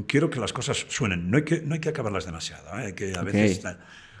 quiero 0.06 0.30
que 0.30 0.40
las 0.40 0.52
cosas 0.52 0.86
suenen. 0.88 1.30
No 1.30 1.36
hay 1.36 1.44
que, 1.44 1.60
no 1.60 1.74
hay 1.74 1.80
que 1.80 1.88
acabarlas 1.88 2.26
demasiado. 2.26 2.78
¿eh? 2.78 2.86
Hay 2.86 2.92
que 2.94 3.14
a 3.14 3.22
veces... 3.22 3.62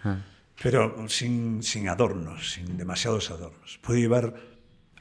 Ah. 0.04 0.18
Pero 0.62 1.06
sin, 1.08 1.62
sin, 1.62 1.88
adornos, 1.88 2.52
sin 2.52 2.78
demasiados 2.78 3.30
adornos. 3.30 3.78
Puede 3.82 4.00
llevar 4.00 4.34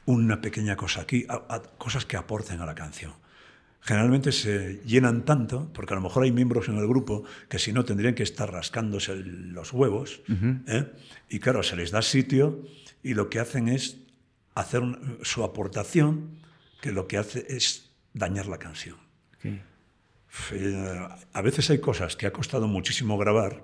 una 0.05 0.41
pequeña 0.41 0.75
cosa 0.75 1.01
aquí, 1.01 1.25
a, 1.29 1.61
cosas 1.77 2.05
que 2.05 2.17
aporten 2.17 2.59
a 2.59 2.65
la 2.65 2.75
canción. 2.75 3.13
Generalmente 3.79 4.31
se 4.31 4.81
llenan 4.85 5.25
tanto, 5.25 5.71
porque 5.71 5.93
a 5.93 5.95
lo 5.95 6.01
mejor 6.01 6.23
hay 6.23 6.31
miembros 6.31 6.67
en 6.69 6.77
el 6.77 6.87
grupo 6.87 7.23
que 7.47 7.59
si 7.59 7.71
no 7.71 7.85
tendrían 7.85 8.15
que 8.15 8.23
estar 8.23 8.51
rascándose 8.51 9.15
los 9.15 9.73
huevos, 9.73 10.21
¿eh? 10.67 10.91
y 11.29 11.39
claro, 11.39 11.61
se 11.61 11.75
les 11.75 11.91
da 11.91 12.01
sitio 12.01 12.65
y 13.03 13.13
lo 13.13 13.29
que 13.29 13.39
hacen 13.39 13.69
es 13.69 14.04
hacer 14.55 14.83
su 15.21 15.43
aportación, 15.43 16.39
que 16.81 16.91
lo 16.91 17.07
que 17.07 17.17
hace 17.17 17.45
es 17.49 17.91
dañar 18.13 18.47
la 18.47 18.57
canción. 18.57 18.97
A 21.33 21.41
veces 21.41 21.69
hay 21.69 21.79
cosas 21.79 22.15
que 22.15 22.25
ha 22.25 22.33
costado 22.33 22.67
muchísimo 22.67 23.17
grabar 23.17 23.63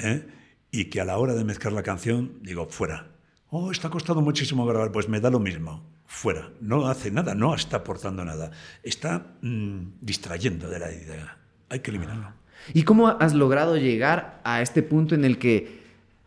¿eh? 0.00 0.26
y 0.70 0.86
que 0.86 1.00
a 1.00 1.04
la 1.04 1.18
hora 1.18 1.34
de 1.34 1.44
mezclar 1.44 1.72
la 1.72 1.82
canción 1.82 2.38
digo, 2.42 2.68
fuera. 2.68 3.08
Oh, 3.50 3.70
está 3.70 3.88
costado 3.88 4.20
muchísimo 4.20 4.66
grabar, 4.66 4.92
pues 4.92 5.08
me 5.08 5.20
da 5.20 5.30
lo 5.30 5.40
mismo. 5.40 5.82
Fuera. 6.06 6.50
No 6.60 6.86
hace 6.88 7.10
nada, 7.10 7.34
no 7.34 7.54
está 7.54 7.78
aportando 7.78 8.24
nada. 8.24 8.50
Está 8.82 9.36
mm, 9.42 9.98
distrayendo 10.00 10.68
de 10.68 10.78
la 10.78 10.92
idea. 10.92 11.38
Hay 11.68 11.80
que 11.80 11.90
eliminarlo. 11.90 12.32
¿Y 12.74 12.82
cómo 12.82 13.08
has 13.08 13.34
logrado 13.34 13.76
llegar 13.76 14.40
a 14.44 14.62
este 14.62 14.82
punto 14.82 15.14
en 15.14 15.24
el 15.24 15.38
que 15.38 15.77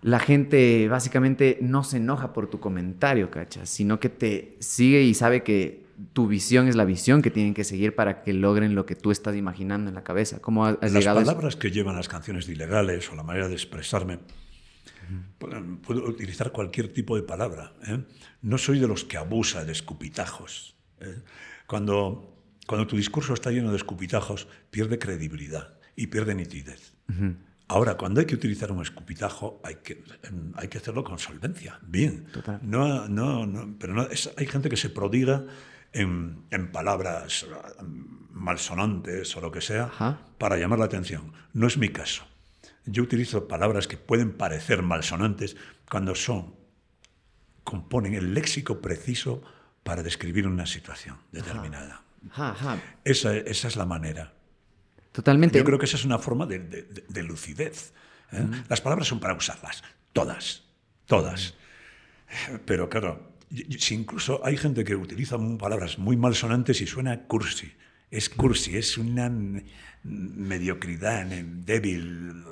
la 0.02 0.20
gente 0.20 0.88
básicamente 0.88 1.60
no 1.62 1.84
se 1.84 1.98
enoja 1.98 2.34
por 2.34 2.50
tu 2.50 2.60
comentario, 2.60 3.30
cachas, 3.30 3.70
sino 3.70 4.00
que 4.00 4.10
te 4.10 4.58
sigue 4.60 5.04
y 5.04 5.14
sabe 5.14 5.44
que 5.44 5.86
tu 6.14 6.28
visión 6.28 6.68
es 6.68 6.76
la 6.76 6.86
visión 6.86 7.22
que 7.22 7.30
tienen 7.30 7.54
que 7.54 7.64
seguir 7.64 7.94
para 7.94 8.24
que 8.24 8.34
logren 8.34 8.74
lo 8.74 8.86
que 8.86 8.96
tú 8.96 9.12
estás 9.12 9.36
imaginando 9.36 9.90
en 9.90 9.96
la 9.96 10.04
cabeza. 10.04 10.42
¿Cómo 10.42 10.66
has 10.66 10.78
las 10.82 10.94
llegado 10.94 11.20
palabras 11.20 11.56
que 11.56 11.70
llevan 11.70 11.96
las 11.96 12.08
canciones 12.08 12.48
de 12.48 12.54
ilegales 12.54 13.12
o 13.12 13.16
la 13.16 13.24
manera 13.24 13.48
de 13.48 13.54
expresarme, 13.54 14.20
puedo, 15.38 16.04
utilizar 16.06 16.52
cualquier 16.52 16.92
tipo 16.92 17.16
de 17.16 17.24
palabra. 17.24 17.74
¿eh? 17.88 18.04
No 18.42 18.58
soy 18.58 18.80
de 18.80 18.88
los 18.88 19.04
que 19.04 19.18
abusa 19.18 19.66
de 19.66 19.72
escupitajos. 19.72 20.76
¿eh? 21.00 21.22
Cuando, 21.68 22.36
cuando 22.66 22.88
tu 22.88 22.98
discurso 22.98 23.34
está 23.34 23.52
lleno 23.52 23.72
de 23.72 23.78
escupitajos, 23.78 24.48
pierde 24.72 24.98
credibilidad 25.00 25.76
y 25.96 26.08
pierde 26.08 26.36
nitidez. 26.36 26.94
Ahora, 27.72 27.96
cuando 27.96 28.20
hay 28.20 28.26
que 28.26 28.36
utilizar 28.36 28.70
un 28.70 28.82
escupitajo, 28.82 29.62
hay 29.64 29.76
que, 29.76 30.04
hay 30.56 30.68
que 30.68 30.78
hacerlo 30.78 31.06
con 31.06 31.18
solvencia, 31.20 31.80
bien. 31.82 32.28
No, 32.64 33.08
no, 33.08 33.46
no, 33.46 33.76
pero 33.80 33.94
no, 33.94 34.08
hay 34.36 34.46
gente 34.46 34.68
que 34.68 34.76
se 34.76 34.90
prodiga 34.90 35.46
en, 35.94 36.44
palabras 36.74 37.48
malsonantes 38.32 39.38
o 39.38 39.40
lo 39.40 39.52
que 39.54 39.62
sea 39.62 39.90
para 40.38 40.58
llamar 40.58 40.80
la 40.80 40.86
atención. 40.86 41.32
No 41.54 41.66
es 41.66 41.78
mi 41.78 41.88
caso. 41.88 42.26
Yo 42.86 43.04
utilizo 43.04 43.48
palabras 43.48 43.88
que 43.88 43.96
pueden 43.96 44.34
parecer 44.34 44.82
malsonantes 44.82 45.56
cuando 45.90 46.14
son, 46.14 46.56
componen 47.64 48.16
el 48.16 48.34
léxico 48.34 48.82
preciso 48.82 49.44
para 49.84 50.04
describir 50.04 50.46
una 50.46 50.66
situación 50.66 51.16
determinada. 51.32 52.04
Esa, 53.06 53.38
esa 53.38 53.68
es 53.70 53.78
la 53.78 53.86
manera. 53.86 54.34
Totalmente. 55.12 55.58
Yo 55.58 55.66
creo 55.66 55.78
que 55.80 55.86
esa 55.86 55.98
es 55.98 56.06
una 56.06 56.20
forma 56.20 56.46
de, 56.46 56.60
de- 56.60 56.84
de- 56.84 57.04
de 57.08 57.24
lucidez. 57.24 57.94
¿eh? 58.32 58.46
Las 58.70 58.82
palabras 58.82 59.08
son 59.08 59.20
para 59.20 59.34
usarlas, 59.34 59.84
todas, 60.14 60.64
todas. 61.06 61.56
Pero 62.66 62.90
claro, 62.90 63.34
si 63.78 63.96
incluso 63.96 64.40
hay 64.46 64.56
gente 64.56 64.84
que 64.86 64.96
utiliza 64.96 65.38
palabras 65.60 65.98
muy 66.00 66.16
malsonantes 66.16 66.80
y 66.82 66.88
suena 66.88 67.24
cursi. 67.24 67.74
Es 68.10 68.30
cursi, 68.30 68.78
es 68.78 68.98
una 68.98 69.30
mediocridad 70.04 71.26
débil. 71.26 72.44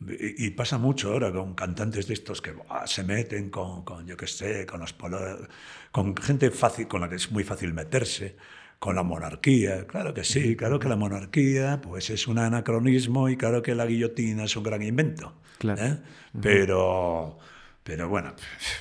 Y, 0.00 0.50
pasa 0.50 0.78
mucho 0.78 1.12
ahora 1.12 1.32
con 1.32 1.54
cantantes 1.54 2.06
de 2.06 2.14
estos 2.14 2.40
que 2.40 2.52
buah, 2.52 2.86
se 2.86 3.02
meten 3.02 3.50
con, 3.50 3.84
con, 3.84 4.06
yo 4.06 4.16
qué 4.16 4.28
sé, 4.28 4.64
con 4.64 4.78
los 4.80 4.96
polo- 4.96 5.48
con 5.90 6.16
gente 6.16 6.52
fácil, 6.52 6.86
con 6.86 7.00
la 7.00 7.08
que 7.08 7.16
es 7.16 7.32
muy 7.32 7.42
fácil 7.42 7.74
meterse, 7.74 8.36
con 8.78 8.94
la 8.96 9.02
monarquía. 9.02 9.86
Claro 9.86 10.14
que 10.14 10.24
sí, 10.24 10.56
claro 10.56 10.78
que 10.78 10.88
la 10.88 10.96
monarquía 10.96 11.80
pues 11.82 12.10
es 12.10 12.26
un 12.28 12.38
anacronismo 12.38 13.28
y 13.28 13.36
claro 13.36 13.62
que 13.62 13.74
la 13.74 13.86
guillotina 13.86 14.44
es 14.44 14.56
un 14.56 14.62
gran 14.62 14.82
invento. 14.82 15.40
Claro. 15.58 15.84
¿eh? 15.84 15.98
Pero, 16.40 17.38
pero 17.82 18.08
bueno, 18.08 18.34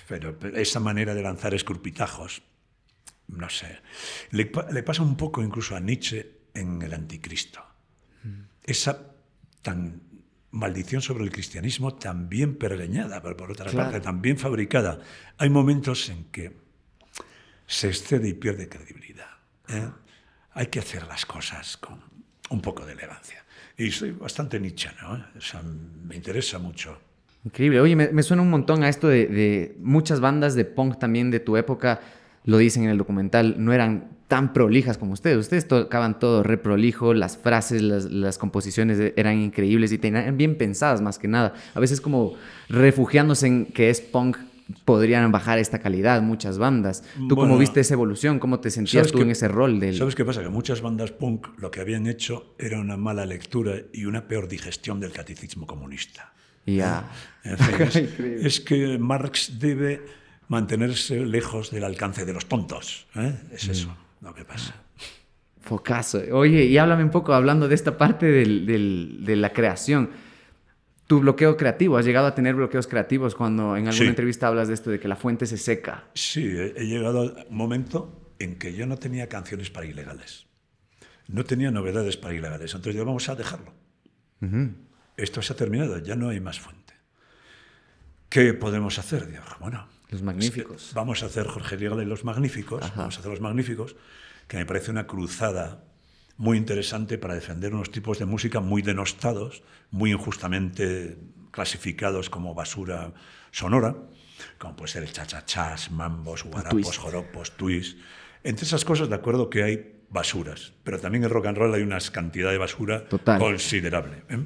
pero, 0.07 0.37
pero 0.37 0.57
esa 0.57 0.79
manera 0.79 1.15
de 1.15 1.23
lanzar 1.23 1.53
escurpitajos, 1.53 2.43
no 3.27 3.49
sé. 3.49 3.79
Le, 4.31 4.45
pa- 4.45 4.69
le 4.71 4.83
pasa 4.83 5.01
un 5.01 5.17
poco 5.17 5.41
incluso 5.43 5.75
a 5.75 5.79
Nietzsche 5.79 6.31
en 6.53 6.81
El 6.81 6.93
Anticristo. 6.93 7.63
Esa 8.63 9.13
tan 9.61 10.01
maldición 10.51 11.01
sobre 11.01 11.23
el 11.23 11.31
cristianismo 11.31 11.95
también 11.95 12.55
pergeñada, 12.57 13.21
pero 13.21 13.35
por 13.37 13.51
otra 13.51 13.65
Claro. 13.69 13.91
parte 13.91 14.01
también 14.03 14.37
fabricada. 14.37 14.99
Hay 15.37 15.49
momentos 15.49 16.09
en 16.09 16.25
que 16.25 16.55
se 17.65 17.87
excede 17.89 18.29
y 18.29 18.33
pierde 18.33 18.69
credibilidad. 18.69 19.29
¿Eh? 19.69 19.89
Hay 20.53 20.67
que 20.67 20.79
hacer 20.79 21.05
las 21.07 21.25
cosas 21.25 21.77
con 21.77 21.99
un 22.49 22.61
poco 22.61 22.85
de 22.85 22.93
elegancia. 22.93 23.43
Y 23.77 23.91
soy 23.91 24.11
bastante 24.11 24.59
nichano, 24.59 25.17
¿eh? 25.17 25.23
O 25.37 25.41
sea, 25.41 25.61
me 25.61 26.15
interesa 26.15 26.57
mucho. 26.57 26.97
Increíble. 27.45 27.79
Oye, 27.79 27.95
me, 27.95 28.23
suena 28.23 28.41
un 28.41 28.49
montón 28.49 28.83
a 28.83 28.89
esto 28.89 29.07
de, 29.07 29.75
muchas 29.79 30.19
bandas 30.19 30.55
de 30.55 30.65
punk 30.65 30.99
también 30.99 31.31
de 31.31 31.39
tu 31.39 31.55
época, 31.55 32.01
lo 32.43 32.57
dicen 32.57 32.83
en 32.83 32.89
el 32.89 32.97
documental, 32.97 33.55
no 33.57 33.71
eran 33.71 34.09
tan 34.27 34.51
prolijas 34.51 34.97
como 34.97 35.13
ustedes. 35.13 35.37
Ustedes 35.37 35.67
tocaban 35.67 36.19
todo 36.19 36.43
re 36.43 36.57
prolijo, 36.57 37.13
las 37.13 37.37
frases, 37.37 37.81
las, 37.81 38.05
las 38.05 38.37
composiciones 38.37 39.13
eran 39.15 39.39
increíbles 39.39 39.91
y 39.91 39.97
tenían 39.97 40.35
bien 40.37 40.57
pensadas 40.57 41.01
más 41.01 41.19
que 41.19 41.27
nada. 41.27 41.53
A 41.73 41.79
veces 41.79 42.01
como 42.01 42.33
refugiándose 42.67 43.47
en 43.47 43.65
que 43.67 43.89
es 43.89 44.01
punk 44.01 44.37
podrían 44.85 45.31
bajar 45.31 45.59
esta 45.59 45.79
calidad 45.79 46.21
muchas 46.21 46.57
bandas. 46.57 47.03
¿Tú 47.15 47.29
cómo 47.29 47.41
Bueno, 47.43 47.57
viste 47.57 47.79
esa 47.79 47.93
evolución? 47.93 48.39
¿Cómo 48.39 48.59
te 48.59 48.69
sentías 48.71 48.93
¿Sabes 49.07 49.11
tú 49.11 49.17
qué- 49.19 49.23
en 49.23 49.31
ese 49.31 49.47
rol 49.47 49.79
del... 49.79 49.95
¿Sabes 49.97 50.15
qué 50.15 50.25
pasa? 50.25 50.41
Que 50.41 50.49
muchas 50.49 50.81
bandas 50.81 51.11
punk 51.11 51.47
lo 51.59 51.71
que 51.71 51.79
habían 51.81 52.07
hecho 52.07 52.55
era 52.59 52.79
una 52.79 52.97
mala 52.97 53.25
lectura 53.25 53.75
y 53.93 54.05
una 54.05 54.27
peor 54.27 54.47
digestión 54.47 54.99
del 54.99 55.11
catecismo 55.11 55.65
comunista. 55.67 56.33
Ya. 56.65 57.09
En 57.43 57.57
fin, 57.57 57.75
es, 57.81 57.95
es 58.45 58.59
que 58.61 58.97
Marx 58.97 59.57
debe 59.59 60.05
mantenerse 60.49 61.25
lejos 61.25 61.71
del 61.71 61.83
alcance 61.83 62.25
de 62.25 62.33
los 62.33 62.45
tontos. 62.47 63.07
¿eh? 63.15 63.33
Es 63.51 63.67
eso 63.69 63.95
lo 64.21 64.33
que 64.33 64.43
pasa. 64.45 64.75
Focazo. 65.61 66.21
Oye, 66.31 66.65
y 66.65 66.77
háblame 66.77 67.03
un 67.03 67.09
poco, 67.11 67.33
hablando 67.33 67.67
de 67.67 67.75
esta 67.75 67.97
parte 67.97 68.25
del- 68.25 68.65
del- 68.65 69.17
de 69.21 69.35
la 69.35 69.51
creación. 69.51 70.09
Tu 71.07 71.21
bloqueo 71.21 71.55
creativo, 71.55 71.97
¿has 71.97 72.05
llegado 72.05 72.27
a 72.27 72.35
tener 72.35 72.55
bloqueos 72.55 72.85
creativos 72.85 73.33
cuando 73.33 73.77
en 73.77 73.87
alguna 73.87 73.93
Sí. 73.93 74.07
entrevista 74.07 74.47
hablas 74.47 74.67
de 74.67 74.73
esto 74.73 74.89
de 74.91 74.99
que 74.99 75.07
la 75.07 75.15
fuente 75.15 75.45
se 75.45 75.57
seca? 75.57 76.03
Sí, 76.13 76.45
he, 76.45 76.85
llegado 76.85 77.21
a 77.21 77.23
un 77.49 77.55
momento 77.57 78.33
en 78.39 78.55
que 78.57 78.73
yo 78.73 78.85
no 78.85 78.97
tenía 78.97 79.29
canciones 79.29 79.69
para 79.69 79.85
ilegales. 79.85 80.47
No 81.29 81.43
tenía 81.45 81.71
novedades 81.71 82.17
para 82.17 82.33
ilegales. 82.35 82.71
Entonces 82.73 82.93
digo, 82.95 83.05
vamos 83.05 83.27
a 83.29 83.35
dejarlo. 83.35 83.73
Esto 85.15 85.41
se 85.41 85.53
ha 85.53 85.55
terminado, 85.55 85.97
ya 85.99 86.15
no 86.15 86.29
hay 86.29 86.39
más 86.41 86.59
fuente. 86.59 86.93
¿Qué 88.29 88.53
podemos 88.53 88.99
hacer? 88.99 89.27
Digo, 89.27 89.43
bueno, 89.61 89.87
Los 90.09 90.21
magníficos. 90.21 90.91
vamos 90.93 91.23
a 91.23 91.27
hacer 91.27 91.47
Jorge 91.47 91.77
Riegel 91.77 92.01
y 92.01 92.05
los 92.05 92.23
magníficos, 92.25 92.81
vamos 92.95 93.15
a 93.17 93.19
hacer 93.19 93.31
los 93.31 93.41
magníficos, 93.41 93.95
que 94.47 94.57
me 94.57 94.65
parece 94.65 94.91
una 94.91 95.07
cruzada 95.07 95.85
muy 96.37 96.57
interesante 96.57 97.17
para 97.17 97.33
defender 97.35 97.73
unos 97.73 97.91
tipos 97.91 98.19
de 98.19 98.25
música 98.25 98.59
muy 98.59 98.81
denostados, 98.81 99.63
muy 99.91 100.11
injustamente 100.11 101.17
clasificados 101.51 102.29
como 102.29 102.53
basura 102.53 103.13
sonora, 103.51 103.95
como 104.59 104.75
puede 104.75 104.91
ser 104.91 105.03
el 105.03 105.11
chachachás, 105.11 105.89
mambos, 105.91 106.43
guarapos, 106.43 106.81
twist. 106.83 106.99
joropos, 106.99 107.51
twist. 107.57 107.97
Entre 108.43 108.65
esas 108.65 108.85
cosas, 108.85 109.09
de 109.09 109.15
acuerdo 109.15 109.49
que 109.49 109.63
hay 109.63 109.93
basuras, 110.09 110.73
pero 110.83 110.99
también 110.99 111.23
en 111.23 111.29
rock 111.31 111.47
and 111.47 111.57
roll 111.57 111.73
hay 111.73 111.81
una 111.81 111.97
cantidad 112.11 112.51
de 112.51 112.57
basura 112.57 113.09
Total. 113.09 113.39
considerable. 113.39 114.23
¿eh? 114.29 114.37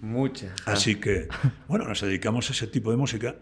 Mucha. 0.00 0.54
Así 0.64 0.94
que, 1.00 1.28
bueno, 1.68 1.84
nos 1.86 2.00
dedicamos 2.00 2.48
a 2.48 2.52
ese 2.52 2.66
tipo 2.66 2.90
de 2.90 2.96
música 2.96 3.36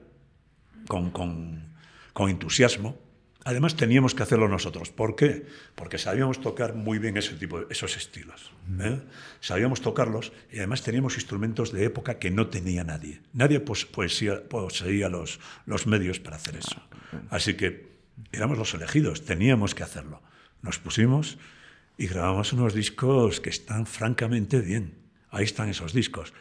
con, 0.89 1.11
con- 1.11 1.75
con 2.13 2.29
entusiasmo. 2.29 2.99
Además, 3.45 3.77
teníamos 3.77 4.15
que 4.15 4.23
hacerlo 4.23 4.49
nosotros. 4.49 4.89
¿Por 4.91 5.17
qué? 5.17 5.47
Porque 5.75 5.99
sabíamos 5.99 6.41
tocar 6.41 6.75
muy 6.75 6.99
bien 6.99 7.17
ese 7.19 7.35
tipo 7.35 7.61
de, 7.61 7.67
esos 7.71 7.97
estilos. 7.97 8.53
¿eh? 8.81 9.01
Sabíamos 9.41 9.83
tocarlos 9.83 10.33
y 10.51 10.59
además 10.59 10.83
teníamos 10.83 11.17
instrumentos 11.17 11.71
de 11.71 11.85
época 11.85 12.19
que 12.19 12.31
no 12.31 12.47
tenía 12.49 12.85
nadie. 12.85 13.21
Nadie 13.35 13.61
pos- 13.61 13.85
poesía- 13.87 14.49
poseía 14.49 15.09
los, 15.11 15.41
los 15.67 15.87
medios 15.87 16.21
para 16.21 16.37
hacer 16.37 16.57
eso. 16.57 16.81
Así 17.29 17.55
que 17.55 17.93
éramos 18.33 18.57
los 18.57 18.73
elegidos, 18.75 19.25
teníamos 19.27 19.75
que 19.75 19.83
hacerlo. 19.83 20.23
Nos 20.63 20.79
pusimos 20.79 21.37
y 21.99 22.07
grabamos 22.07 22.53
unos 22.55 22.73
discos 22.73 23.41
que 23.41 23.51
están 23.51 23.85
francamente 23.87 24.61
bien. 24.61 24.95
Ahí 25.31 25.45
están 25.45 25.69
esos 25.69 25.93
discos. 25.93 26.33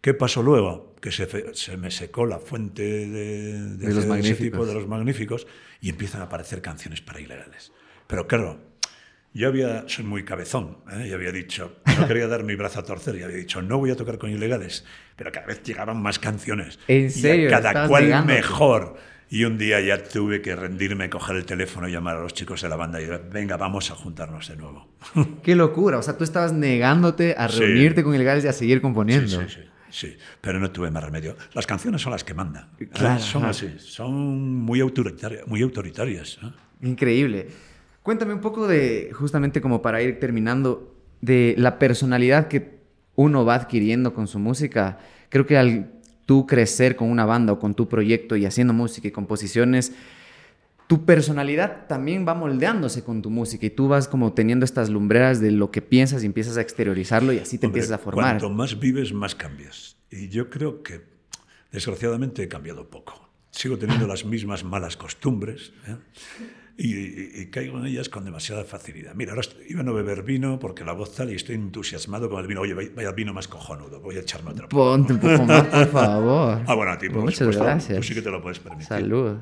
¿Qué 0.00 0.14
pasó 0.14 0.42
luego? 0.42 0.94
Que 1.00 1.12
se, 1.12 1.54
se 1.54 1.76
me 1.76 1.90
secó 1.90 2.26
la 2.26 2.38
fuente 2.38 2.82
de, 2.82 3.60
De 3.76 3.86
los 3.88 3.98
hacer 3.98 3.98
ese 3.98 4.06
magníficos. 4.08 4.40
tipo 4.40 4.66
de 4.66 4.74
los 4.74 4.86
magníficos 4.88 5.46
y 5.80 5.90
empiezan 5.90 6.20
a 6.22 6.24
aparecer 6.24 6.62
canciones 6.62 7.00
para 7.00 7.20
ilegales. 7.20 7.72
Pero 8.06 8.26
claro, 8.26 8.58
yo 9.32 9.48
había, 9.48 9.84
soy 9.88 10.04
muy 10.04 10.24
cabezón, 10.24 10.78
¿eh? 10.92 11.06
y 11.08 11.12
había 11.12 11.32
dicho, 11.32 11.76
no 11.98 12.06
quería 12.08 12.26
dar 12.28 12.42
mi 12.44 12.54
brazo 12.56 12.80
a 12.80 12.84
torcer, 12.84 13.14
y 13.16 13.22
había 13.22 13.36
dicho, 13.36 13.62
no 13.62 13.78
voy 13.78 13.90
a 13.90 13.96
tocar 13.96 14.18
con 14.18 14.30
ilegales, 14.30 14.84
pero 15.16 15.30
cada 15.32 15.46
vez 15.46 15.62
llegaban 15.62 16.02
más 16.02 16.18
canciones. 16.18 16.78
¿En 16.88 17.04
Y 17.04 17.06
a 17.06 17.10
serio? 17.10 17.50
cada 17.50 17.68
Estabas 17.68 17.88
cual 17.88 18.04
negándote. 18.04 18.34
mejor. 18.34 18.96
Y 19.32 19.44
un 19.44 19.58
día 19.58 19.80
ya 19.80 20.02
tuve 20.02 20.42
que 20.42 20.56
rendirme, 20.56 21.08
coger 21.08 21.36
el 21.36 21.44
teléfono 21.44 21.88
y 21.88 21.92
llamar 21.92 22.16
a 22.16 22.20
los 22.20 22.34
chicos 22.34 22.62
de 22.62 22.68
la 22.68 22.74
banda 22.74 23.00
y 23.00 23.04
decir, 23.06 23.20
venga, 23.30 23.56
vamos 23.56 23.88
a 23.92 23.94
juntarnos 23.94 24.48
de 24.48 24.56
nuevo. 24.56 24.88
Qué 25.44 25.54
locura. 25.54 25.98
O 25.98 26.02
sea, 26.02 26.18
tú 26.18 26.24
estabas 26.24 26.52
negándote 26.52 27.36
a 27.38 27.48
Sí. 27.48 27.60
reunirte 27.60 28.02
con 28.02 28.12
ilegales 28.12 28.44
y 28.44 28.48
a 28.48 28.52
seguir 28.52 28.78
Sí, 28.78 28.82
componiendo. 28.82 29.28
sí, 29.42 29.46
sí, 29.48 29.60
sí, 29.62 29.68
pero 30.40 30.58
no 30.58 30.70
tuve 30.70 30.90
más 30.90 31.04
remedio. 31.04 31.36
Las 31.52 31.66
canciones 31.66 32.02
son 32.02 32.12
las 32.12 32.24
que 32.24 32.34
mandan. 32.34 32.70
¿eh? 32.78 32.88
Claro, 32.88 33.20
son 33.20 33.44
así, 33.44 33.74
son 33.78 34.56
muy, 34.56 34.80
autoritarias, 34.80 35.46
muy 35.46 35.62
autoritarias. 35.62 36.38
¿eh? 36.42 36.86
Increíble. 36.86 37.48
Cuéntame 38.02 38.34
un 38.34 38.40
poco 38.40 38.66
de, 38.66 39.10
justamente 39.12 39.60
como 39.60 39.82
para 39.82 40.02
ir 40.02 40.18
terminando, 40.18 40.94
de 41.20 41.54
la 41.58 41.78
personalidad 41.78 42.48
que 42.48 42.80
uno 43.14 43.44
va 43.44 43.54
adquiriendo 43.54 44.14
con 44.14 44.26
su 44.26 44.38
música. 44.38 44.98
Creo 45.28 45.46
que 45.46 45.58
al 45.58 45.92
tú 46.24 46.46
crecer 46.46 46.96
con 46.96 47.10
una 47.10 47.26
banda 47.26 47.52
o 47.52 47.58
con 47.58 47.74
tu 47.74 47.88
proyecto 47.88 48.36
y 48.36 48.46
haciendo 48.46 48.72
música 48.72 49.08
y 49.08 49.10
composiciones, 49.10 49.92
tu 50.90 51.04
personalidad 51.04 51.86
también 51.86 52.26
va 52.26 52.34
moldeándose 52.34 53.04
con 53.04 53.22
tu 53.22 53.30
música 53.30 53.64
y 53.64 53.70
tú 53.70 53.86
vas 53.86 54.08
como 54.08 54.32
teniendo 54.32 54.64
estas 54.64 54.90
lumbreras 54.90 55.40
de 55.40 55.52
lo 55.52 55.70
que 55.70 55.82
piensas 55.82 56.24
y 56.24 56.26
empiezas 56.26 56.56
a 56.56 56.62
exteriorizarlo 56.62 57.32
y 57.32 57.38
así 57.38 57.58
te 57.58 57.66
Hombre, 57.66 57.78
empiezas 57.78 58.00
a 58.00 58.02
formar. 58.02 58.40
Cuanto 58.40 58.50
más 58.50 58.80
vives, 58.80 59.12
más 59.12 59.36
cambias. 59.36 59.96
Y 60.10 60.30
yo 60.30 60.50
creo 60.50 60.82
que, 60.82 61.02
desgraciadamente, 61.70 62.42
he 62.42 62.48
cambiado 62.48 62.90
poco. 62.90 63.30
Sigo 63.52 63.78
teniendo 63.78 64.08
las 64.08 64.24
mismas 64.24 64.64
malas 64.64 64.96
costumbres 64.96 65.72
¿eh? 65.86 65.94
Y, 66.82 66.94
y- 66.94 67.30
y 67.42 67.46
caigo 67.50 67.78
en 67.78 67.86
ellas 67.86 68.08
con 68.08 68.24
demasiada 68.24 68.64
facilidad. 68.64 69.14
Mira, 69.14 69.32
ahora 69.32 69.42
estoy- 69.42 69.64
iba 69.68 69.80
a 69.80 69.82
no 69.82 69.92
beber 69.92 70.22
vino 70.22 70.58
porque 70.58 70.82
la 70.84 70.92
voz 70.92 71.14
tal 71.14 71.30
y 71.30 71.34
estoy 71.34 71.56
entusiasmado 71.56 72.30
con 72.30 72.40
el 72.40 72.46
vino. 72.46 72.62
Oye, 72.62 72.72
vaya 72.72 73.12
vino 73.12 73.34
más 73.34 73.48
cojonudo, 73.48 74.00
voy 74.00 74.16
a 74.16 74.20
echarme 74.20 74.52
otra. 74.52 74.66
Ponte 74.68 75.12
un 75.12 75.18
poco 75.20 75.44
más, 75.44 75.64
por 75.66 75.86
favor. 75.88 76.60
Ah, 76.66 76.74
bueno, 76.74 76.92
a 76.92 76.98
ti, 76.98 77.08
por 77.10 77.20
Muchas 77.22 77.38
supuesto. 77.38 77.64
gracias. 77.64 77.98
Tú 77.98 78.02
sí 78.02 78.14
que 78.14 78.22
te 78.22 78.30
lo 78.30 78.40
puedes 78.40 78.58
permitir. 78.60 78.86
Salud. 78.88 79.36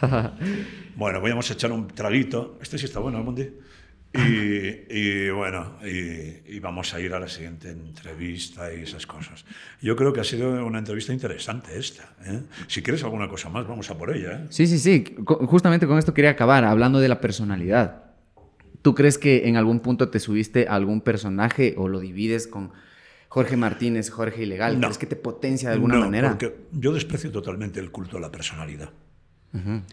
Bueno, 0.96 1.20
vamos 1.20 1.48
a 1.50 1.52
echar 1.52 1.70
un 1.70 1.86
traguito. 1.88 2.58
Este 2.60 2.76
sí 2.78 2.86
está 2.86 2.98
bueno, 3.00 3.22
Mundi. 3.22 3.48
Y, 4.14 4.86
y 4.90 5.30
bueno, 5.30 5.74
y, 5.84 6.54
y 6.56 6.60
vamos 6.60 6.94
a 6.94 7.00
ir 7.00 7.12
a 7.12 7.20
la 7.20 7.28
siguiente 7.28 7.70
entrevista 7.70 8.72
y 8.72 8.80
esas 8.82 9.06
cosas. 9.06 9.44
Yo 9.82 9.96
creo 9.96 10.12
que 10.14 10.20
ha 10.20 10.24
sido 10.24 10.64
una 10.64 10.78
entrevista 10.78 11.12
interesante 11.12 11.78
esta. 11.78 12.14
¿eh? 12.24 12.40
Si 12.68 12.82
quieres 12.82 13.04
alguna 13.04 13.28
cosa 13.28 13.50
más, 13.50 13.66
vamos 13.68 13.90
a 13.90 13.98
por 13.98 14.14
ella. 14.16 14.32
¿eh? 14.32 14.46
Sí, 14.48 14.66
sí, 14.66 14.78
sí. 14.78 15.14
Justamente 15.24 15.86
con 15.86 15.98
esto 15.98 16.14
quería 16.14 16.30
acabar, 16.30 16.64
hablando 16.64 17.00
de 17.00 17.08
la 17.08 17.20
personalidad. 17.20 18.04
¿Tú 18.80 18.94
crees 18.94 19.18
que 19.18 19.46
en 19.48 19.56
algún 19.56 19.80
punto 19.80 20.08
te 20.08 20.20
subiste 20.20 20.68
a 20.68 20.74
algún 20.74 21.02
personaje 21.02 21.74
o 21.76 21.88
lo 21.88 22.00
divides 22.00 22.46
con 22.46 22.70
Jorge 23.28 23.58
Martínez, 23.58 24.08
Jorge 24.08 24.44
Ilegal? 24.44 24.80
No. 24.80 24.86
¿Crees 24.86 24.98
que 24.98 25.06
te 25.06 25.16
potencia 25.16 25.68
de 25.68 25.74
alguna 25.74 25.96
No, 25.96 26.00
manera? 26.00 26.30
Porque 26.30 26.56
yo 26.72 26.94
desprecio 26.94 27.30
totalmente 27.30 27.78
el 27.78 27.90
culto 27.90 28.16
a 28.16 28.20
la 28.20 28.30
personalidad. 28.30 28.90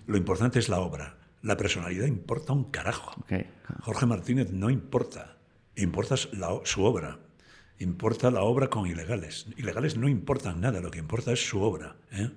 Lo 0.08 0.16
importante 0.18 0.60
es 0.60 0.70
la 0.70 0.80
obra. 0.80 1.18
La 1.46 1.58
personalidad 1.58 2.08
importa 2.08 2.54
un 2.54 2.72
carajo. 2.72 3.24
Jorge 3.82 4.08
Martínez 4.08 4.50
no 4.52 4.72
importa. 4.72 5.38
Importa 5.76 6.16
la 6.34 6.60
su 6.64 6.84
obra. 6.84 7.20
importa 7.78 8.32
la 8.32 8.42
obra 8.42 8.72
con 8.72 8.88
ilegales. 8.88 9.46
Ilegales 9.56 9.96
no 9.96 10.10
importan 10.10 10.60
nada, 10.60 10.82
lo 10.82 10.90
que 10.90 10.98
importa 10.98 11.32
es 11.32 11.48
su 11.48 11.62
obra. 11.62 11.98
¿eh? 12.12 12.32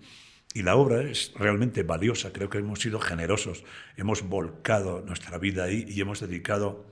Y 0.53 0.61
la 0.63 0.77
obra 0.77 1.01
es 1.01 1.33
realmente 1.37 1.85
valiosa, 1.85 2.35
creo 2.35 2.51
que 2.51 2.59
hemos 2.59 2.81
sido 2.81 3.01
generosos, 3.01 3.65
hemos 3.97 4.29
volcado 4.29 5.01
nuestra 5.01 5.39
vida 5.39 5.65
ahí 5.65 5.87
y 5.89 6.03
hemos 6.03 6.21
dedicado 6.21 6.85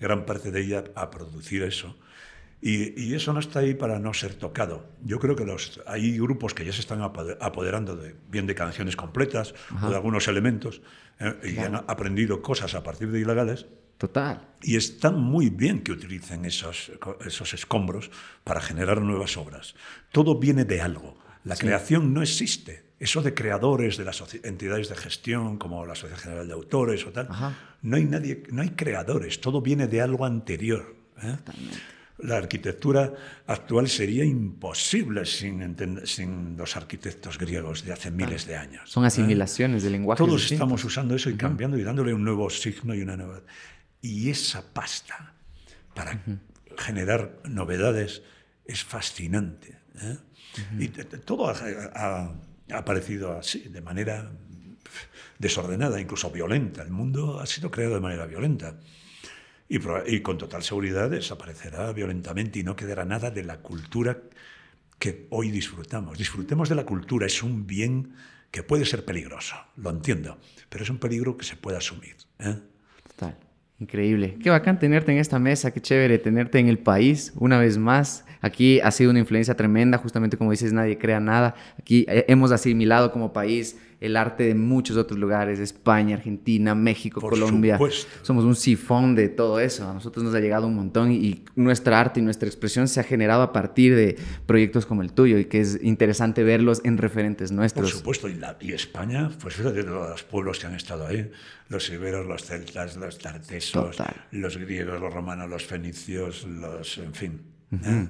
gran 0.00 0.26
parte 0.26 0.50
de 0.50 0.62
ella 0.62 0.84
a 0.96 1.08
producir 1.10 1.62
eso. 1.62 1.96
Y, 2.62 3.14
eso 3.14 3.32
no 3.32 3.40
está 3.40 3.60
ahí 3.60 3.74
para 3.74 3.98
no 3.98 4.12
ser 4.12 4.34
tocado. 4.34 4.90
Yo 5.02 5.18
creo 5.18 5.34
que 5.34 5.44
los, 5.44 5.80
hay 5.86 6.18
grupos 6.18 6.52
que 6.52 6.64
ya 6.64 6.72
se 6.72 6.80
están 6.80 7.00
apoderando 7.02 7.96
de, 7.96 8.14
bien 8.28 8.46
de 8.46 8.54
canciones 8.54 8.96
completas 8.96 9.54
o 9.82 9.88
de 9.88 9.96
algunos 9.96 10.28
elementos 10.28 10.82
¿eh? 11.20 11.34
y 11.42 11.58
han 11.58 11.74
aprendido 11.74 12.42
cosas 12.42 12.74
a 12.74 12.82
partir 12.82 13.10
de 13.10 13.20
ilegales. 13.20 13.66
Total. 13.96 14.48
Y 14.62 14.76
está 14.76 15.10
muy 15.10 15.50
bien 15.50 15.82
que 15.82 15.92
utilicen 15.92 16.44
esos, 16.44 16.92
esos 17.24 17.54
escombros 17.54 18.10
para 18.44 18.60
generar 18.60 19.00
nuevas 19.00 19.36
obras. 19.36 19.74
Todo 20.12 20.38
viene 20.38 20.64
de 20.64 20.80
algo. 20.80 21.16
La 21.44 21.56
creación 21.56 22.12
no 22.12 22.22
existe. 22.22 22.90
Eso 22.98 23.22
de 23.22 23.32
creadores 23.32 23.96
de 23.96 24.04
las 24.04 24.22
entidades 24.42 24.90
de 24.90 24.96
gestión, 24.96 25.56
como 25.56 25.86
la 25.86 25.94
Sociedad 25.94 26.20
General 26.20 26.46
de 26.46 26.52
Autores 26.52 27.06
o 27.06 27.12
tal, 27.12 27.28
no 27.80 27.96
hay 27.96 28.04
nadie, 28.04 28.42
no 28.50 28.60
hay 28.60 28.70
creadores. 28.70 29.40
Todo 29.40 29.62
viene 29.62 29.86
de 29.86 30.02
algo 30.02 30.26
anterior. 30.26 30.94
¿eh? 31.22 31.36
La 32.22 32.36
arquitectura 32.36 33.12
actual 33.46 33.88
sería 33.88 34.24
imposible 34.24 35.24
sin, 35.24 35.76
sin 36.04 36.56
los 36.56 36.76
arquitectos 36.76 37.38
griegos 37.38 37.84
de 37.84 37.92
hace 37.92 38.10
miles 38.10 38.46
de 38.46 38.56
años. 38.56 38.90
Son 38.90 39.04
¿eh? 39.04 39.08
asimilaciones 39.08 39.82
de 39.82 39.90
lenguaje. 39.90 40.22
Todos 40.22 40.50
estamos 40.50 40.84
usando 40.84 41.14
eso 41.14 41.30
y 41.30 41.36
cambiando 41.36 41.78
y 41.78 41.82
dándole 41.82 42.14
un 42.14 42.24
nuevo 42.24 42.48
signo 42.50 42.94
y 42.94 43.02
una 43.02 43.16
nueva... 43.16 43.40
Y 44.02 44.30
esa 44.30 44.72
pasta 44.72 45.34
para 45.94 46.22
generar 46.78 47.38
novedades 47.44 48.22
es 48.64 48.82
fascinante. 48.84 49.78
¿eh? 50.00 50.16
Y 50.78 50.88
todo 50.88 51.50
ha, 51.50 52.34
aparecido 52.72 53.36
así, 53.36 53.68
de 53.68 53.80
manera 53.80 54.30
desordenada, 55.38 56.00
incluso 56.00 56.30
violenta. 56.30 56.82
El 56.82 56.90
mundo 56.90 57.40
ha 57.40 57.46
sido 57.46 57.70
creado 57.70 57.94
de 57.94 58.00
manera 58.00 58.26
violenta 58.26 58.76
y, 59.70 60.20
con 60.20 60.36
total 60.36 60.64
seguridad 60.64 61.08
desaparecerá 61.08 61.92
violentamente 61.92 62.58
y 62.58 62.64
no 62.64 62.74
quedará 62.74 63.04
nada 63.04 63.30
de 63.30 63.44
la 63.44 63.58
cultura 63.58 64.18
que 64.98 65.28
hoy 65.30 65.50
disfrutamos. 65.50 66.18
Disfrutemos 66.18 66.68
de 66.68 66.74
la 66.74 66.84
cultura, 66.84 67.26
es 67.26 67.40
un 67.44 67.68
bien 67.68 68.14
que 68.50 68.64
puede 68.64 68.84
ser 68.84 69.04
peligroso, 69.04 69.54
lo 69.76 69.90
entiendo, 69.90 70.38
pero 70.68 70.82
es 70.82 70.90
un 70.90 70.98
peligro 70.98 71.36
que 71.36 71.44
se 71.44 71.54
puede 71.54 71.76
asumir. 71.78 72.16
¿eh? 72.40 72.56
Total. 73.06 73.38
Increíble. 73.78 74.36
Qué 74.42 74.50
bacán 74.50 74.80
tenerte 74.80 75.12
en 75.12 75.18
esta 75.18 75.38
mesa, 75.38 75.70
qué 75.70 75.80
chévere 75.80 76.18
tenerte 76.18 76.58
en 76.58 76.68
el 76.68 76.78
país 76.78 77.32
una 77.36 77.58
vez 77.58 77.78
más. 77.78 78.26
Aquí 78.40 78.80
ha 78.80 78.90
sido 78.90 79.10
una 79.10 79.20
influencia 79.20 79.54
tremenda, 79.54 79.98
justamente 79.98 80.36
como 80.36 80.50
dices, 80.50 80.72
nadie 80.72 80.98
crea 80.98 81.20
nada. 81.20 81.54
Aquí 81.78 82.04
eh, 82.08 82.24
hemos 82.26 82.50
asimilado 82.50 83.12
como 83.12 83.32
país 83.32 83.78
el 84.00 84.16
arte 84.16 84.44
de 84.44 84.54
muchos 84.54 84.96
otros 84.96 85.18
lugares, 85.18 85.58
España, 85.58 86.16
Argentina, 86.16 86.74
México, 86.74 87.20
Colombia. 87.20 87.78
Somos 88.22 88.44
un 88.44 88.56
sifón 88.56 89.14
de 89.14 89.28
todo 89.28 89.60
eso. 89.60 89.88
A 89.88 89.92
nosotros 89.92 90.24
nos 90.24 90.34
ha 90.34 90.40
llegado 90.40 90.66
un 90.66 90.74
montón 90.74 91.12
y, 91.12 91.44
nuestra 91.54 92.00
arte 92.00 92.20
y 92.20 92.22
nuestra 92.22 92.48
expresión 92.48 92.88
se 92.88 93.00
ha 93.00 93.02
generado 93.02 93.42
a 93.42 93.52
partir 93.52 93.94
de 93.94 94.16
proyectos 94.46 94.86
como 94.86 95.02
el 95.02 95.12
tuyo 95.12 95.38
y 95.38 95.44
que 95.44 95.60
es 95.60 95.78
interesante 95.82 96.42
verlos 96.42 96.80
en 96.84 96.96
referentes 96.96 97.52
nuestros. 97.52 97.90
Por 97.90 97.98
supuesto, 97.98 98.28
y, 98.28 98.34
la, 98.34 98.56
y 98.58 98.72
España, 98.72 99.30
pues 99.40 99.54
fíjate 99.54 99.82
de 99.82 99.90
los 99.90 100.22
pueblos 100.22 100.58
que 100.58 100.66
han 100.66 100.74
estado 100.74 101.06
ahí, 101.06 101.30
los 101.68 101.90
iberos, 101.90 102.26
los 102.26 102.42
celtas, 102.44 102.96
los 102.96 103.18
tartesos, 103.18 103.96
los 104.30 104.56
griegos, 104.56 104.98
los 104.98 105.12
romanos, 105.12 105.50
los 105.50 105.66
fenicios, 105.66 106.44
los, 106.44 106.96
en 106.98 107.12
fin. 107.12 107.40
¿eh? 107.84 108.08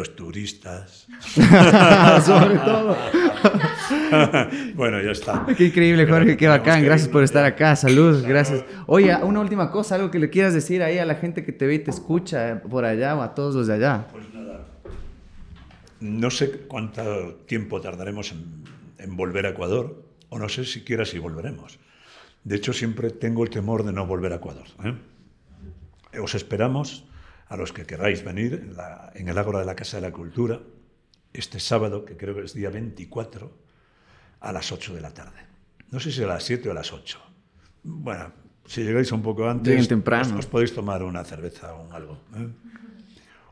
Los 0.00 0.16
turistas. 0.16 1.06
Sobre 2.24 2.56
todo. 2.58 2.96
bueno, 4.74 5.00
ya 5.02 5.10
está. 5.10 5.46
Qué 5.56 5.66
increíble, 5.66 6.06
Jorge, 6.06 6.36
qué 6.38 6.48
bacán. 6.48 6.82
Gracias 6.82 7.08
por 7.08 7.22
estar 7.22 7.44
acá. 7.44 7.76
Salud, 7.76 8.24
gracias. 8.26 8.64
Oye, 8.86 9.14
una 9.22 9.40
última 9.40 9.70
cosa, 9.70 9.96
algo 9.96 10.10
que 10.10 10.18
le 10.18 10.30
quieras 10.30 10.54
decir 10.54 10.82
ahí 10.82 10.96
a 10.98 11.04
la 11.04 11.16
gente 11.16 11.44
que 11.44 11.52
te 11.52 11.66
ve 11.66 11.74
y 11.74 11.78
te 11.80 11.90
escucha 11.90 12.62
por 12.62 12.84
allá 12.84 13.14
o 13.14 13.20
a 13.20 13.34
todos 13.34 13.54
los 13.54 13.66
de 13.66 13.74
allá. 13.74 14.06
Pues 14.10 14.24
nada. 14.32 14.66
No 16.00 16.30
sé 16.30 16.50
cuánto 16.66 17.34
tiempo 17.46 17.80
tardaremos 17.82 18.32
en, 18.32 19.16
volver 19.16 19.44
a 19.44 19.50
Ecuador, 19.50 20.02
o 20.30 20.38
no 20.38 20.48
sé 20.48 20.64
siquiera 20.64 21.04
si 21.04 21.18
volveremos. 21.18 21.78
De 22.44 22.56
hecho, 22.56 22.72
siempre 22.72 23.10
tengo 23.10 23.44
el 23.44 23.50
temor 23.50 23.84
de 23.84 23.92
no 23.92 24.06
volver 24.06 24.32
a 24.32 24.36
Ecuador. 24.36 24.66
¿eh? 24.82 24.94
Os 26.18 26.34
esperamos 26.34 27.04
a 27.50 27.56
los 27.56 27.72
que 27.72 27.84
queráis 27.84 28.24
venir 28.24 28.72
en, 29.14 29.28
el 29.28 29.36
Ágora 29.36 29.58
de 29.58 29.66
la 29.66 29.74
Casa 29.74 29.96
de 29.96 30.02
la 30.02 30.12
Cultura 30.12 30.60
este 31.32 31.58
sábado, 31.58 32.04
que 32.04 32.16
creo 32.16 32.34
que 32.34 32.42
es 32.42 32.54
día 32.54 32.70
24, 32.70 33.50
a 34.40 34.52
las 34.52 34.70
8 34.70 34.94
de 34.94 35.00
la 35.00 35.12
tarde. 35.12 35.46
No 35.90 35.98
sé 35.98 36.12
si 36.12 36.22
a 36.22 36.28
las 36.28 36.44
7 36.44 36.68
o 36.68 36.72
a 36.72 36.74
las 36.74 36.92
8. 36.92 37.20
Bueno, 37.82 38.32
si 38.66 38.84
llegáis 38.84 39.10
un 39.10 39.22
poco 39.22 39.48
antes, 39.48 39.88
temprano. 39.88 40.38
Os, 40.38 40.46
podéis 40.46 40.72
tomar 40.72 41.02
una 41.02 41.24
cerveza 41.24 41.74
o 41.74 41.92
algo. 41.92 42.20
¿eh? 42.36 42.48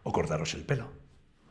O 0.04 0.12
cortaros 0.12 0.54
el 0.54 0.62
pelo. 0.62 0.90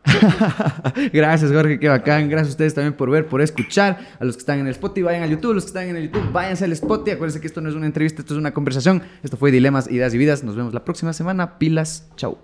Gracias, 1.13 1.51
Jorge, 1.51 1.79
qué 1.79 1.89
bacán. 1.89 2.29
Gracias 2.29 2.49
a 2.49 2.51
ustedes 2.51 2.73
también 2.73 2.93
por 2.93 3.09
ver, 3.09 3.27
por 3.27 3.41
escuchar. 3.41 3.99
A 4.19 4.25
los 4.25 4.35
que 4.35 4.41
están 4.41 4.59
en 4.59 4.67
el 4.67 4.71
Spotify, 4.71 5.03
vayan 5.03 5.23
al 5.23 5.29
YouTube. 5.29 5.53
Los 5.53 5.65
que 5.65 5.69
están 5.69 5.87
en 5.87 5.95
el 5.95 6.11
YouTube, 6.11 6.31
váyanse 6.31 6.65
al 6.65 6.71
Spotify. 6.73 7.11
Acuérdense 7.11 7.41
que 7.41 7.47
esto 7.47 7.61
no 7.61 7.69
es 7.69 7.75
una 7.75 7.85
entrevista, 7.85 8.21
esto 8.21 8.33
es 8.33 8.39
una 8.39 8.53
conversación. 8.53 9.03
Esto 9.23 9.37
fue 9.37 9.51
Dilemas, 9.51 9.89
Ideas 9.89 10.13
y 10.13 10.17
Vidas. 10.17 10.43
Nos 10.43 10.55
vemos 10.55 10.73
la 10.73 10.83
próxima 10.83 11.13
semana. 11.13 11.57
Pilas, 11.57 12.09
chau. 12.15 12.37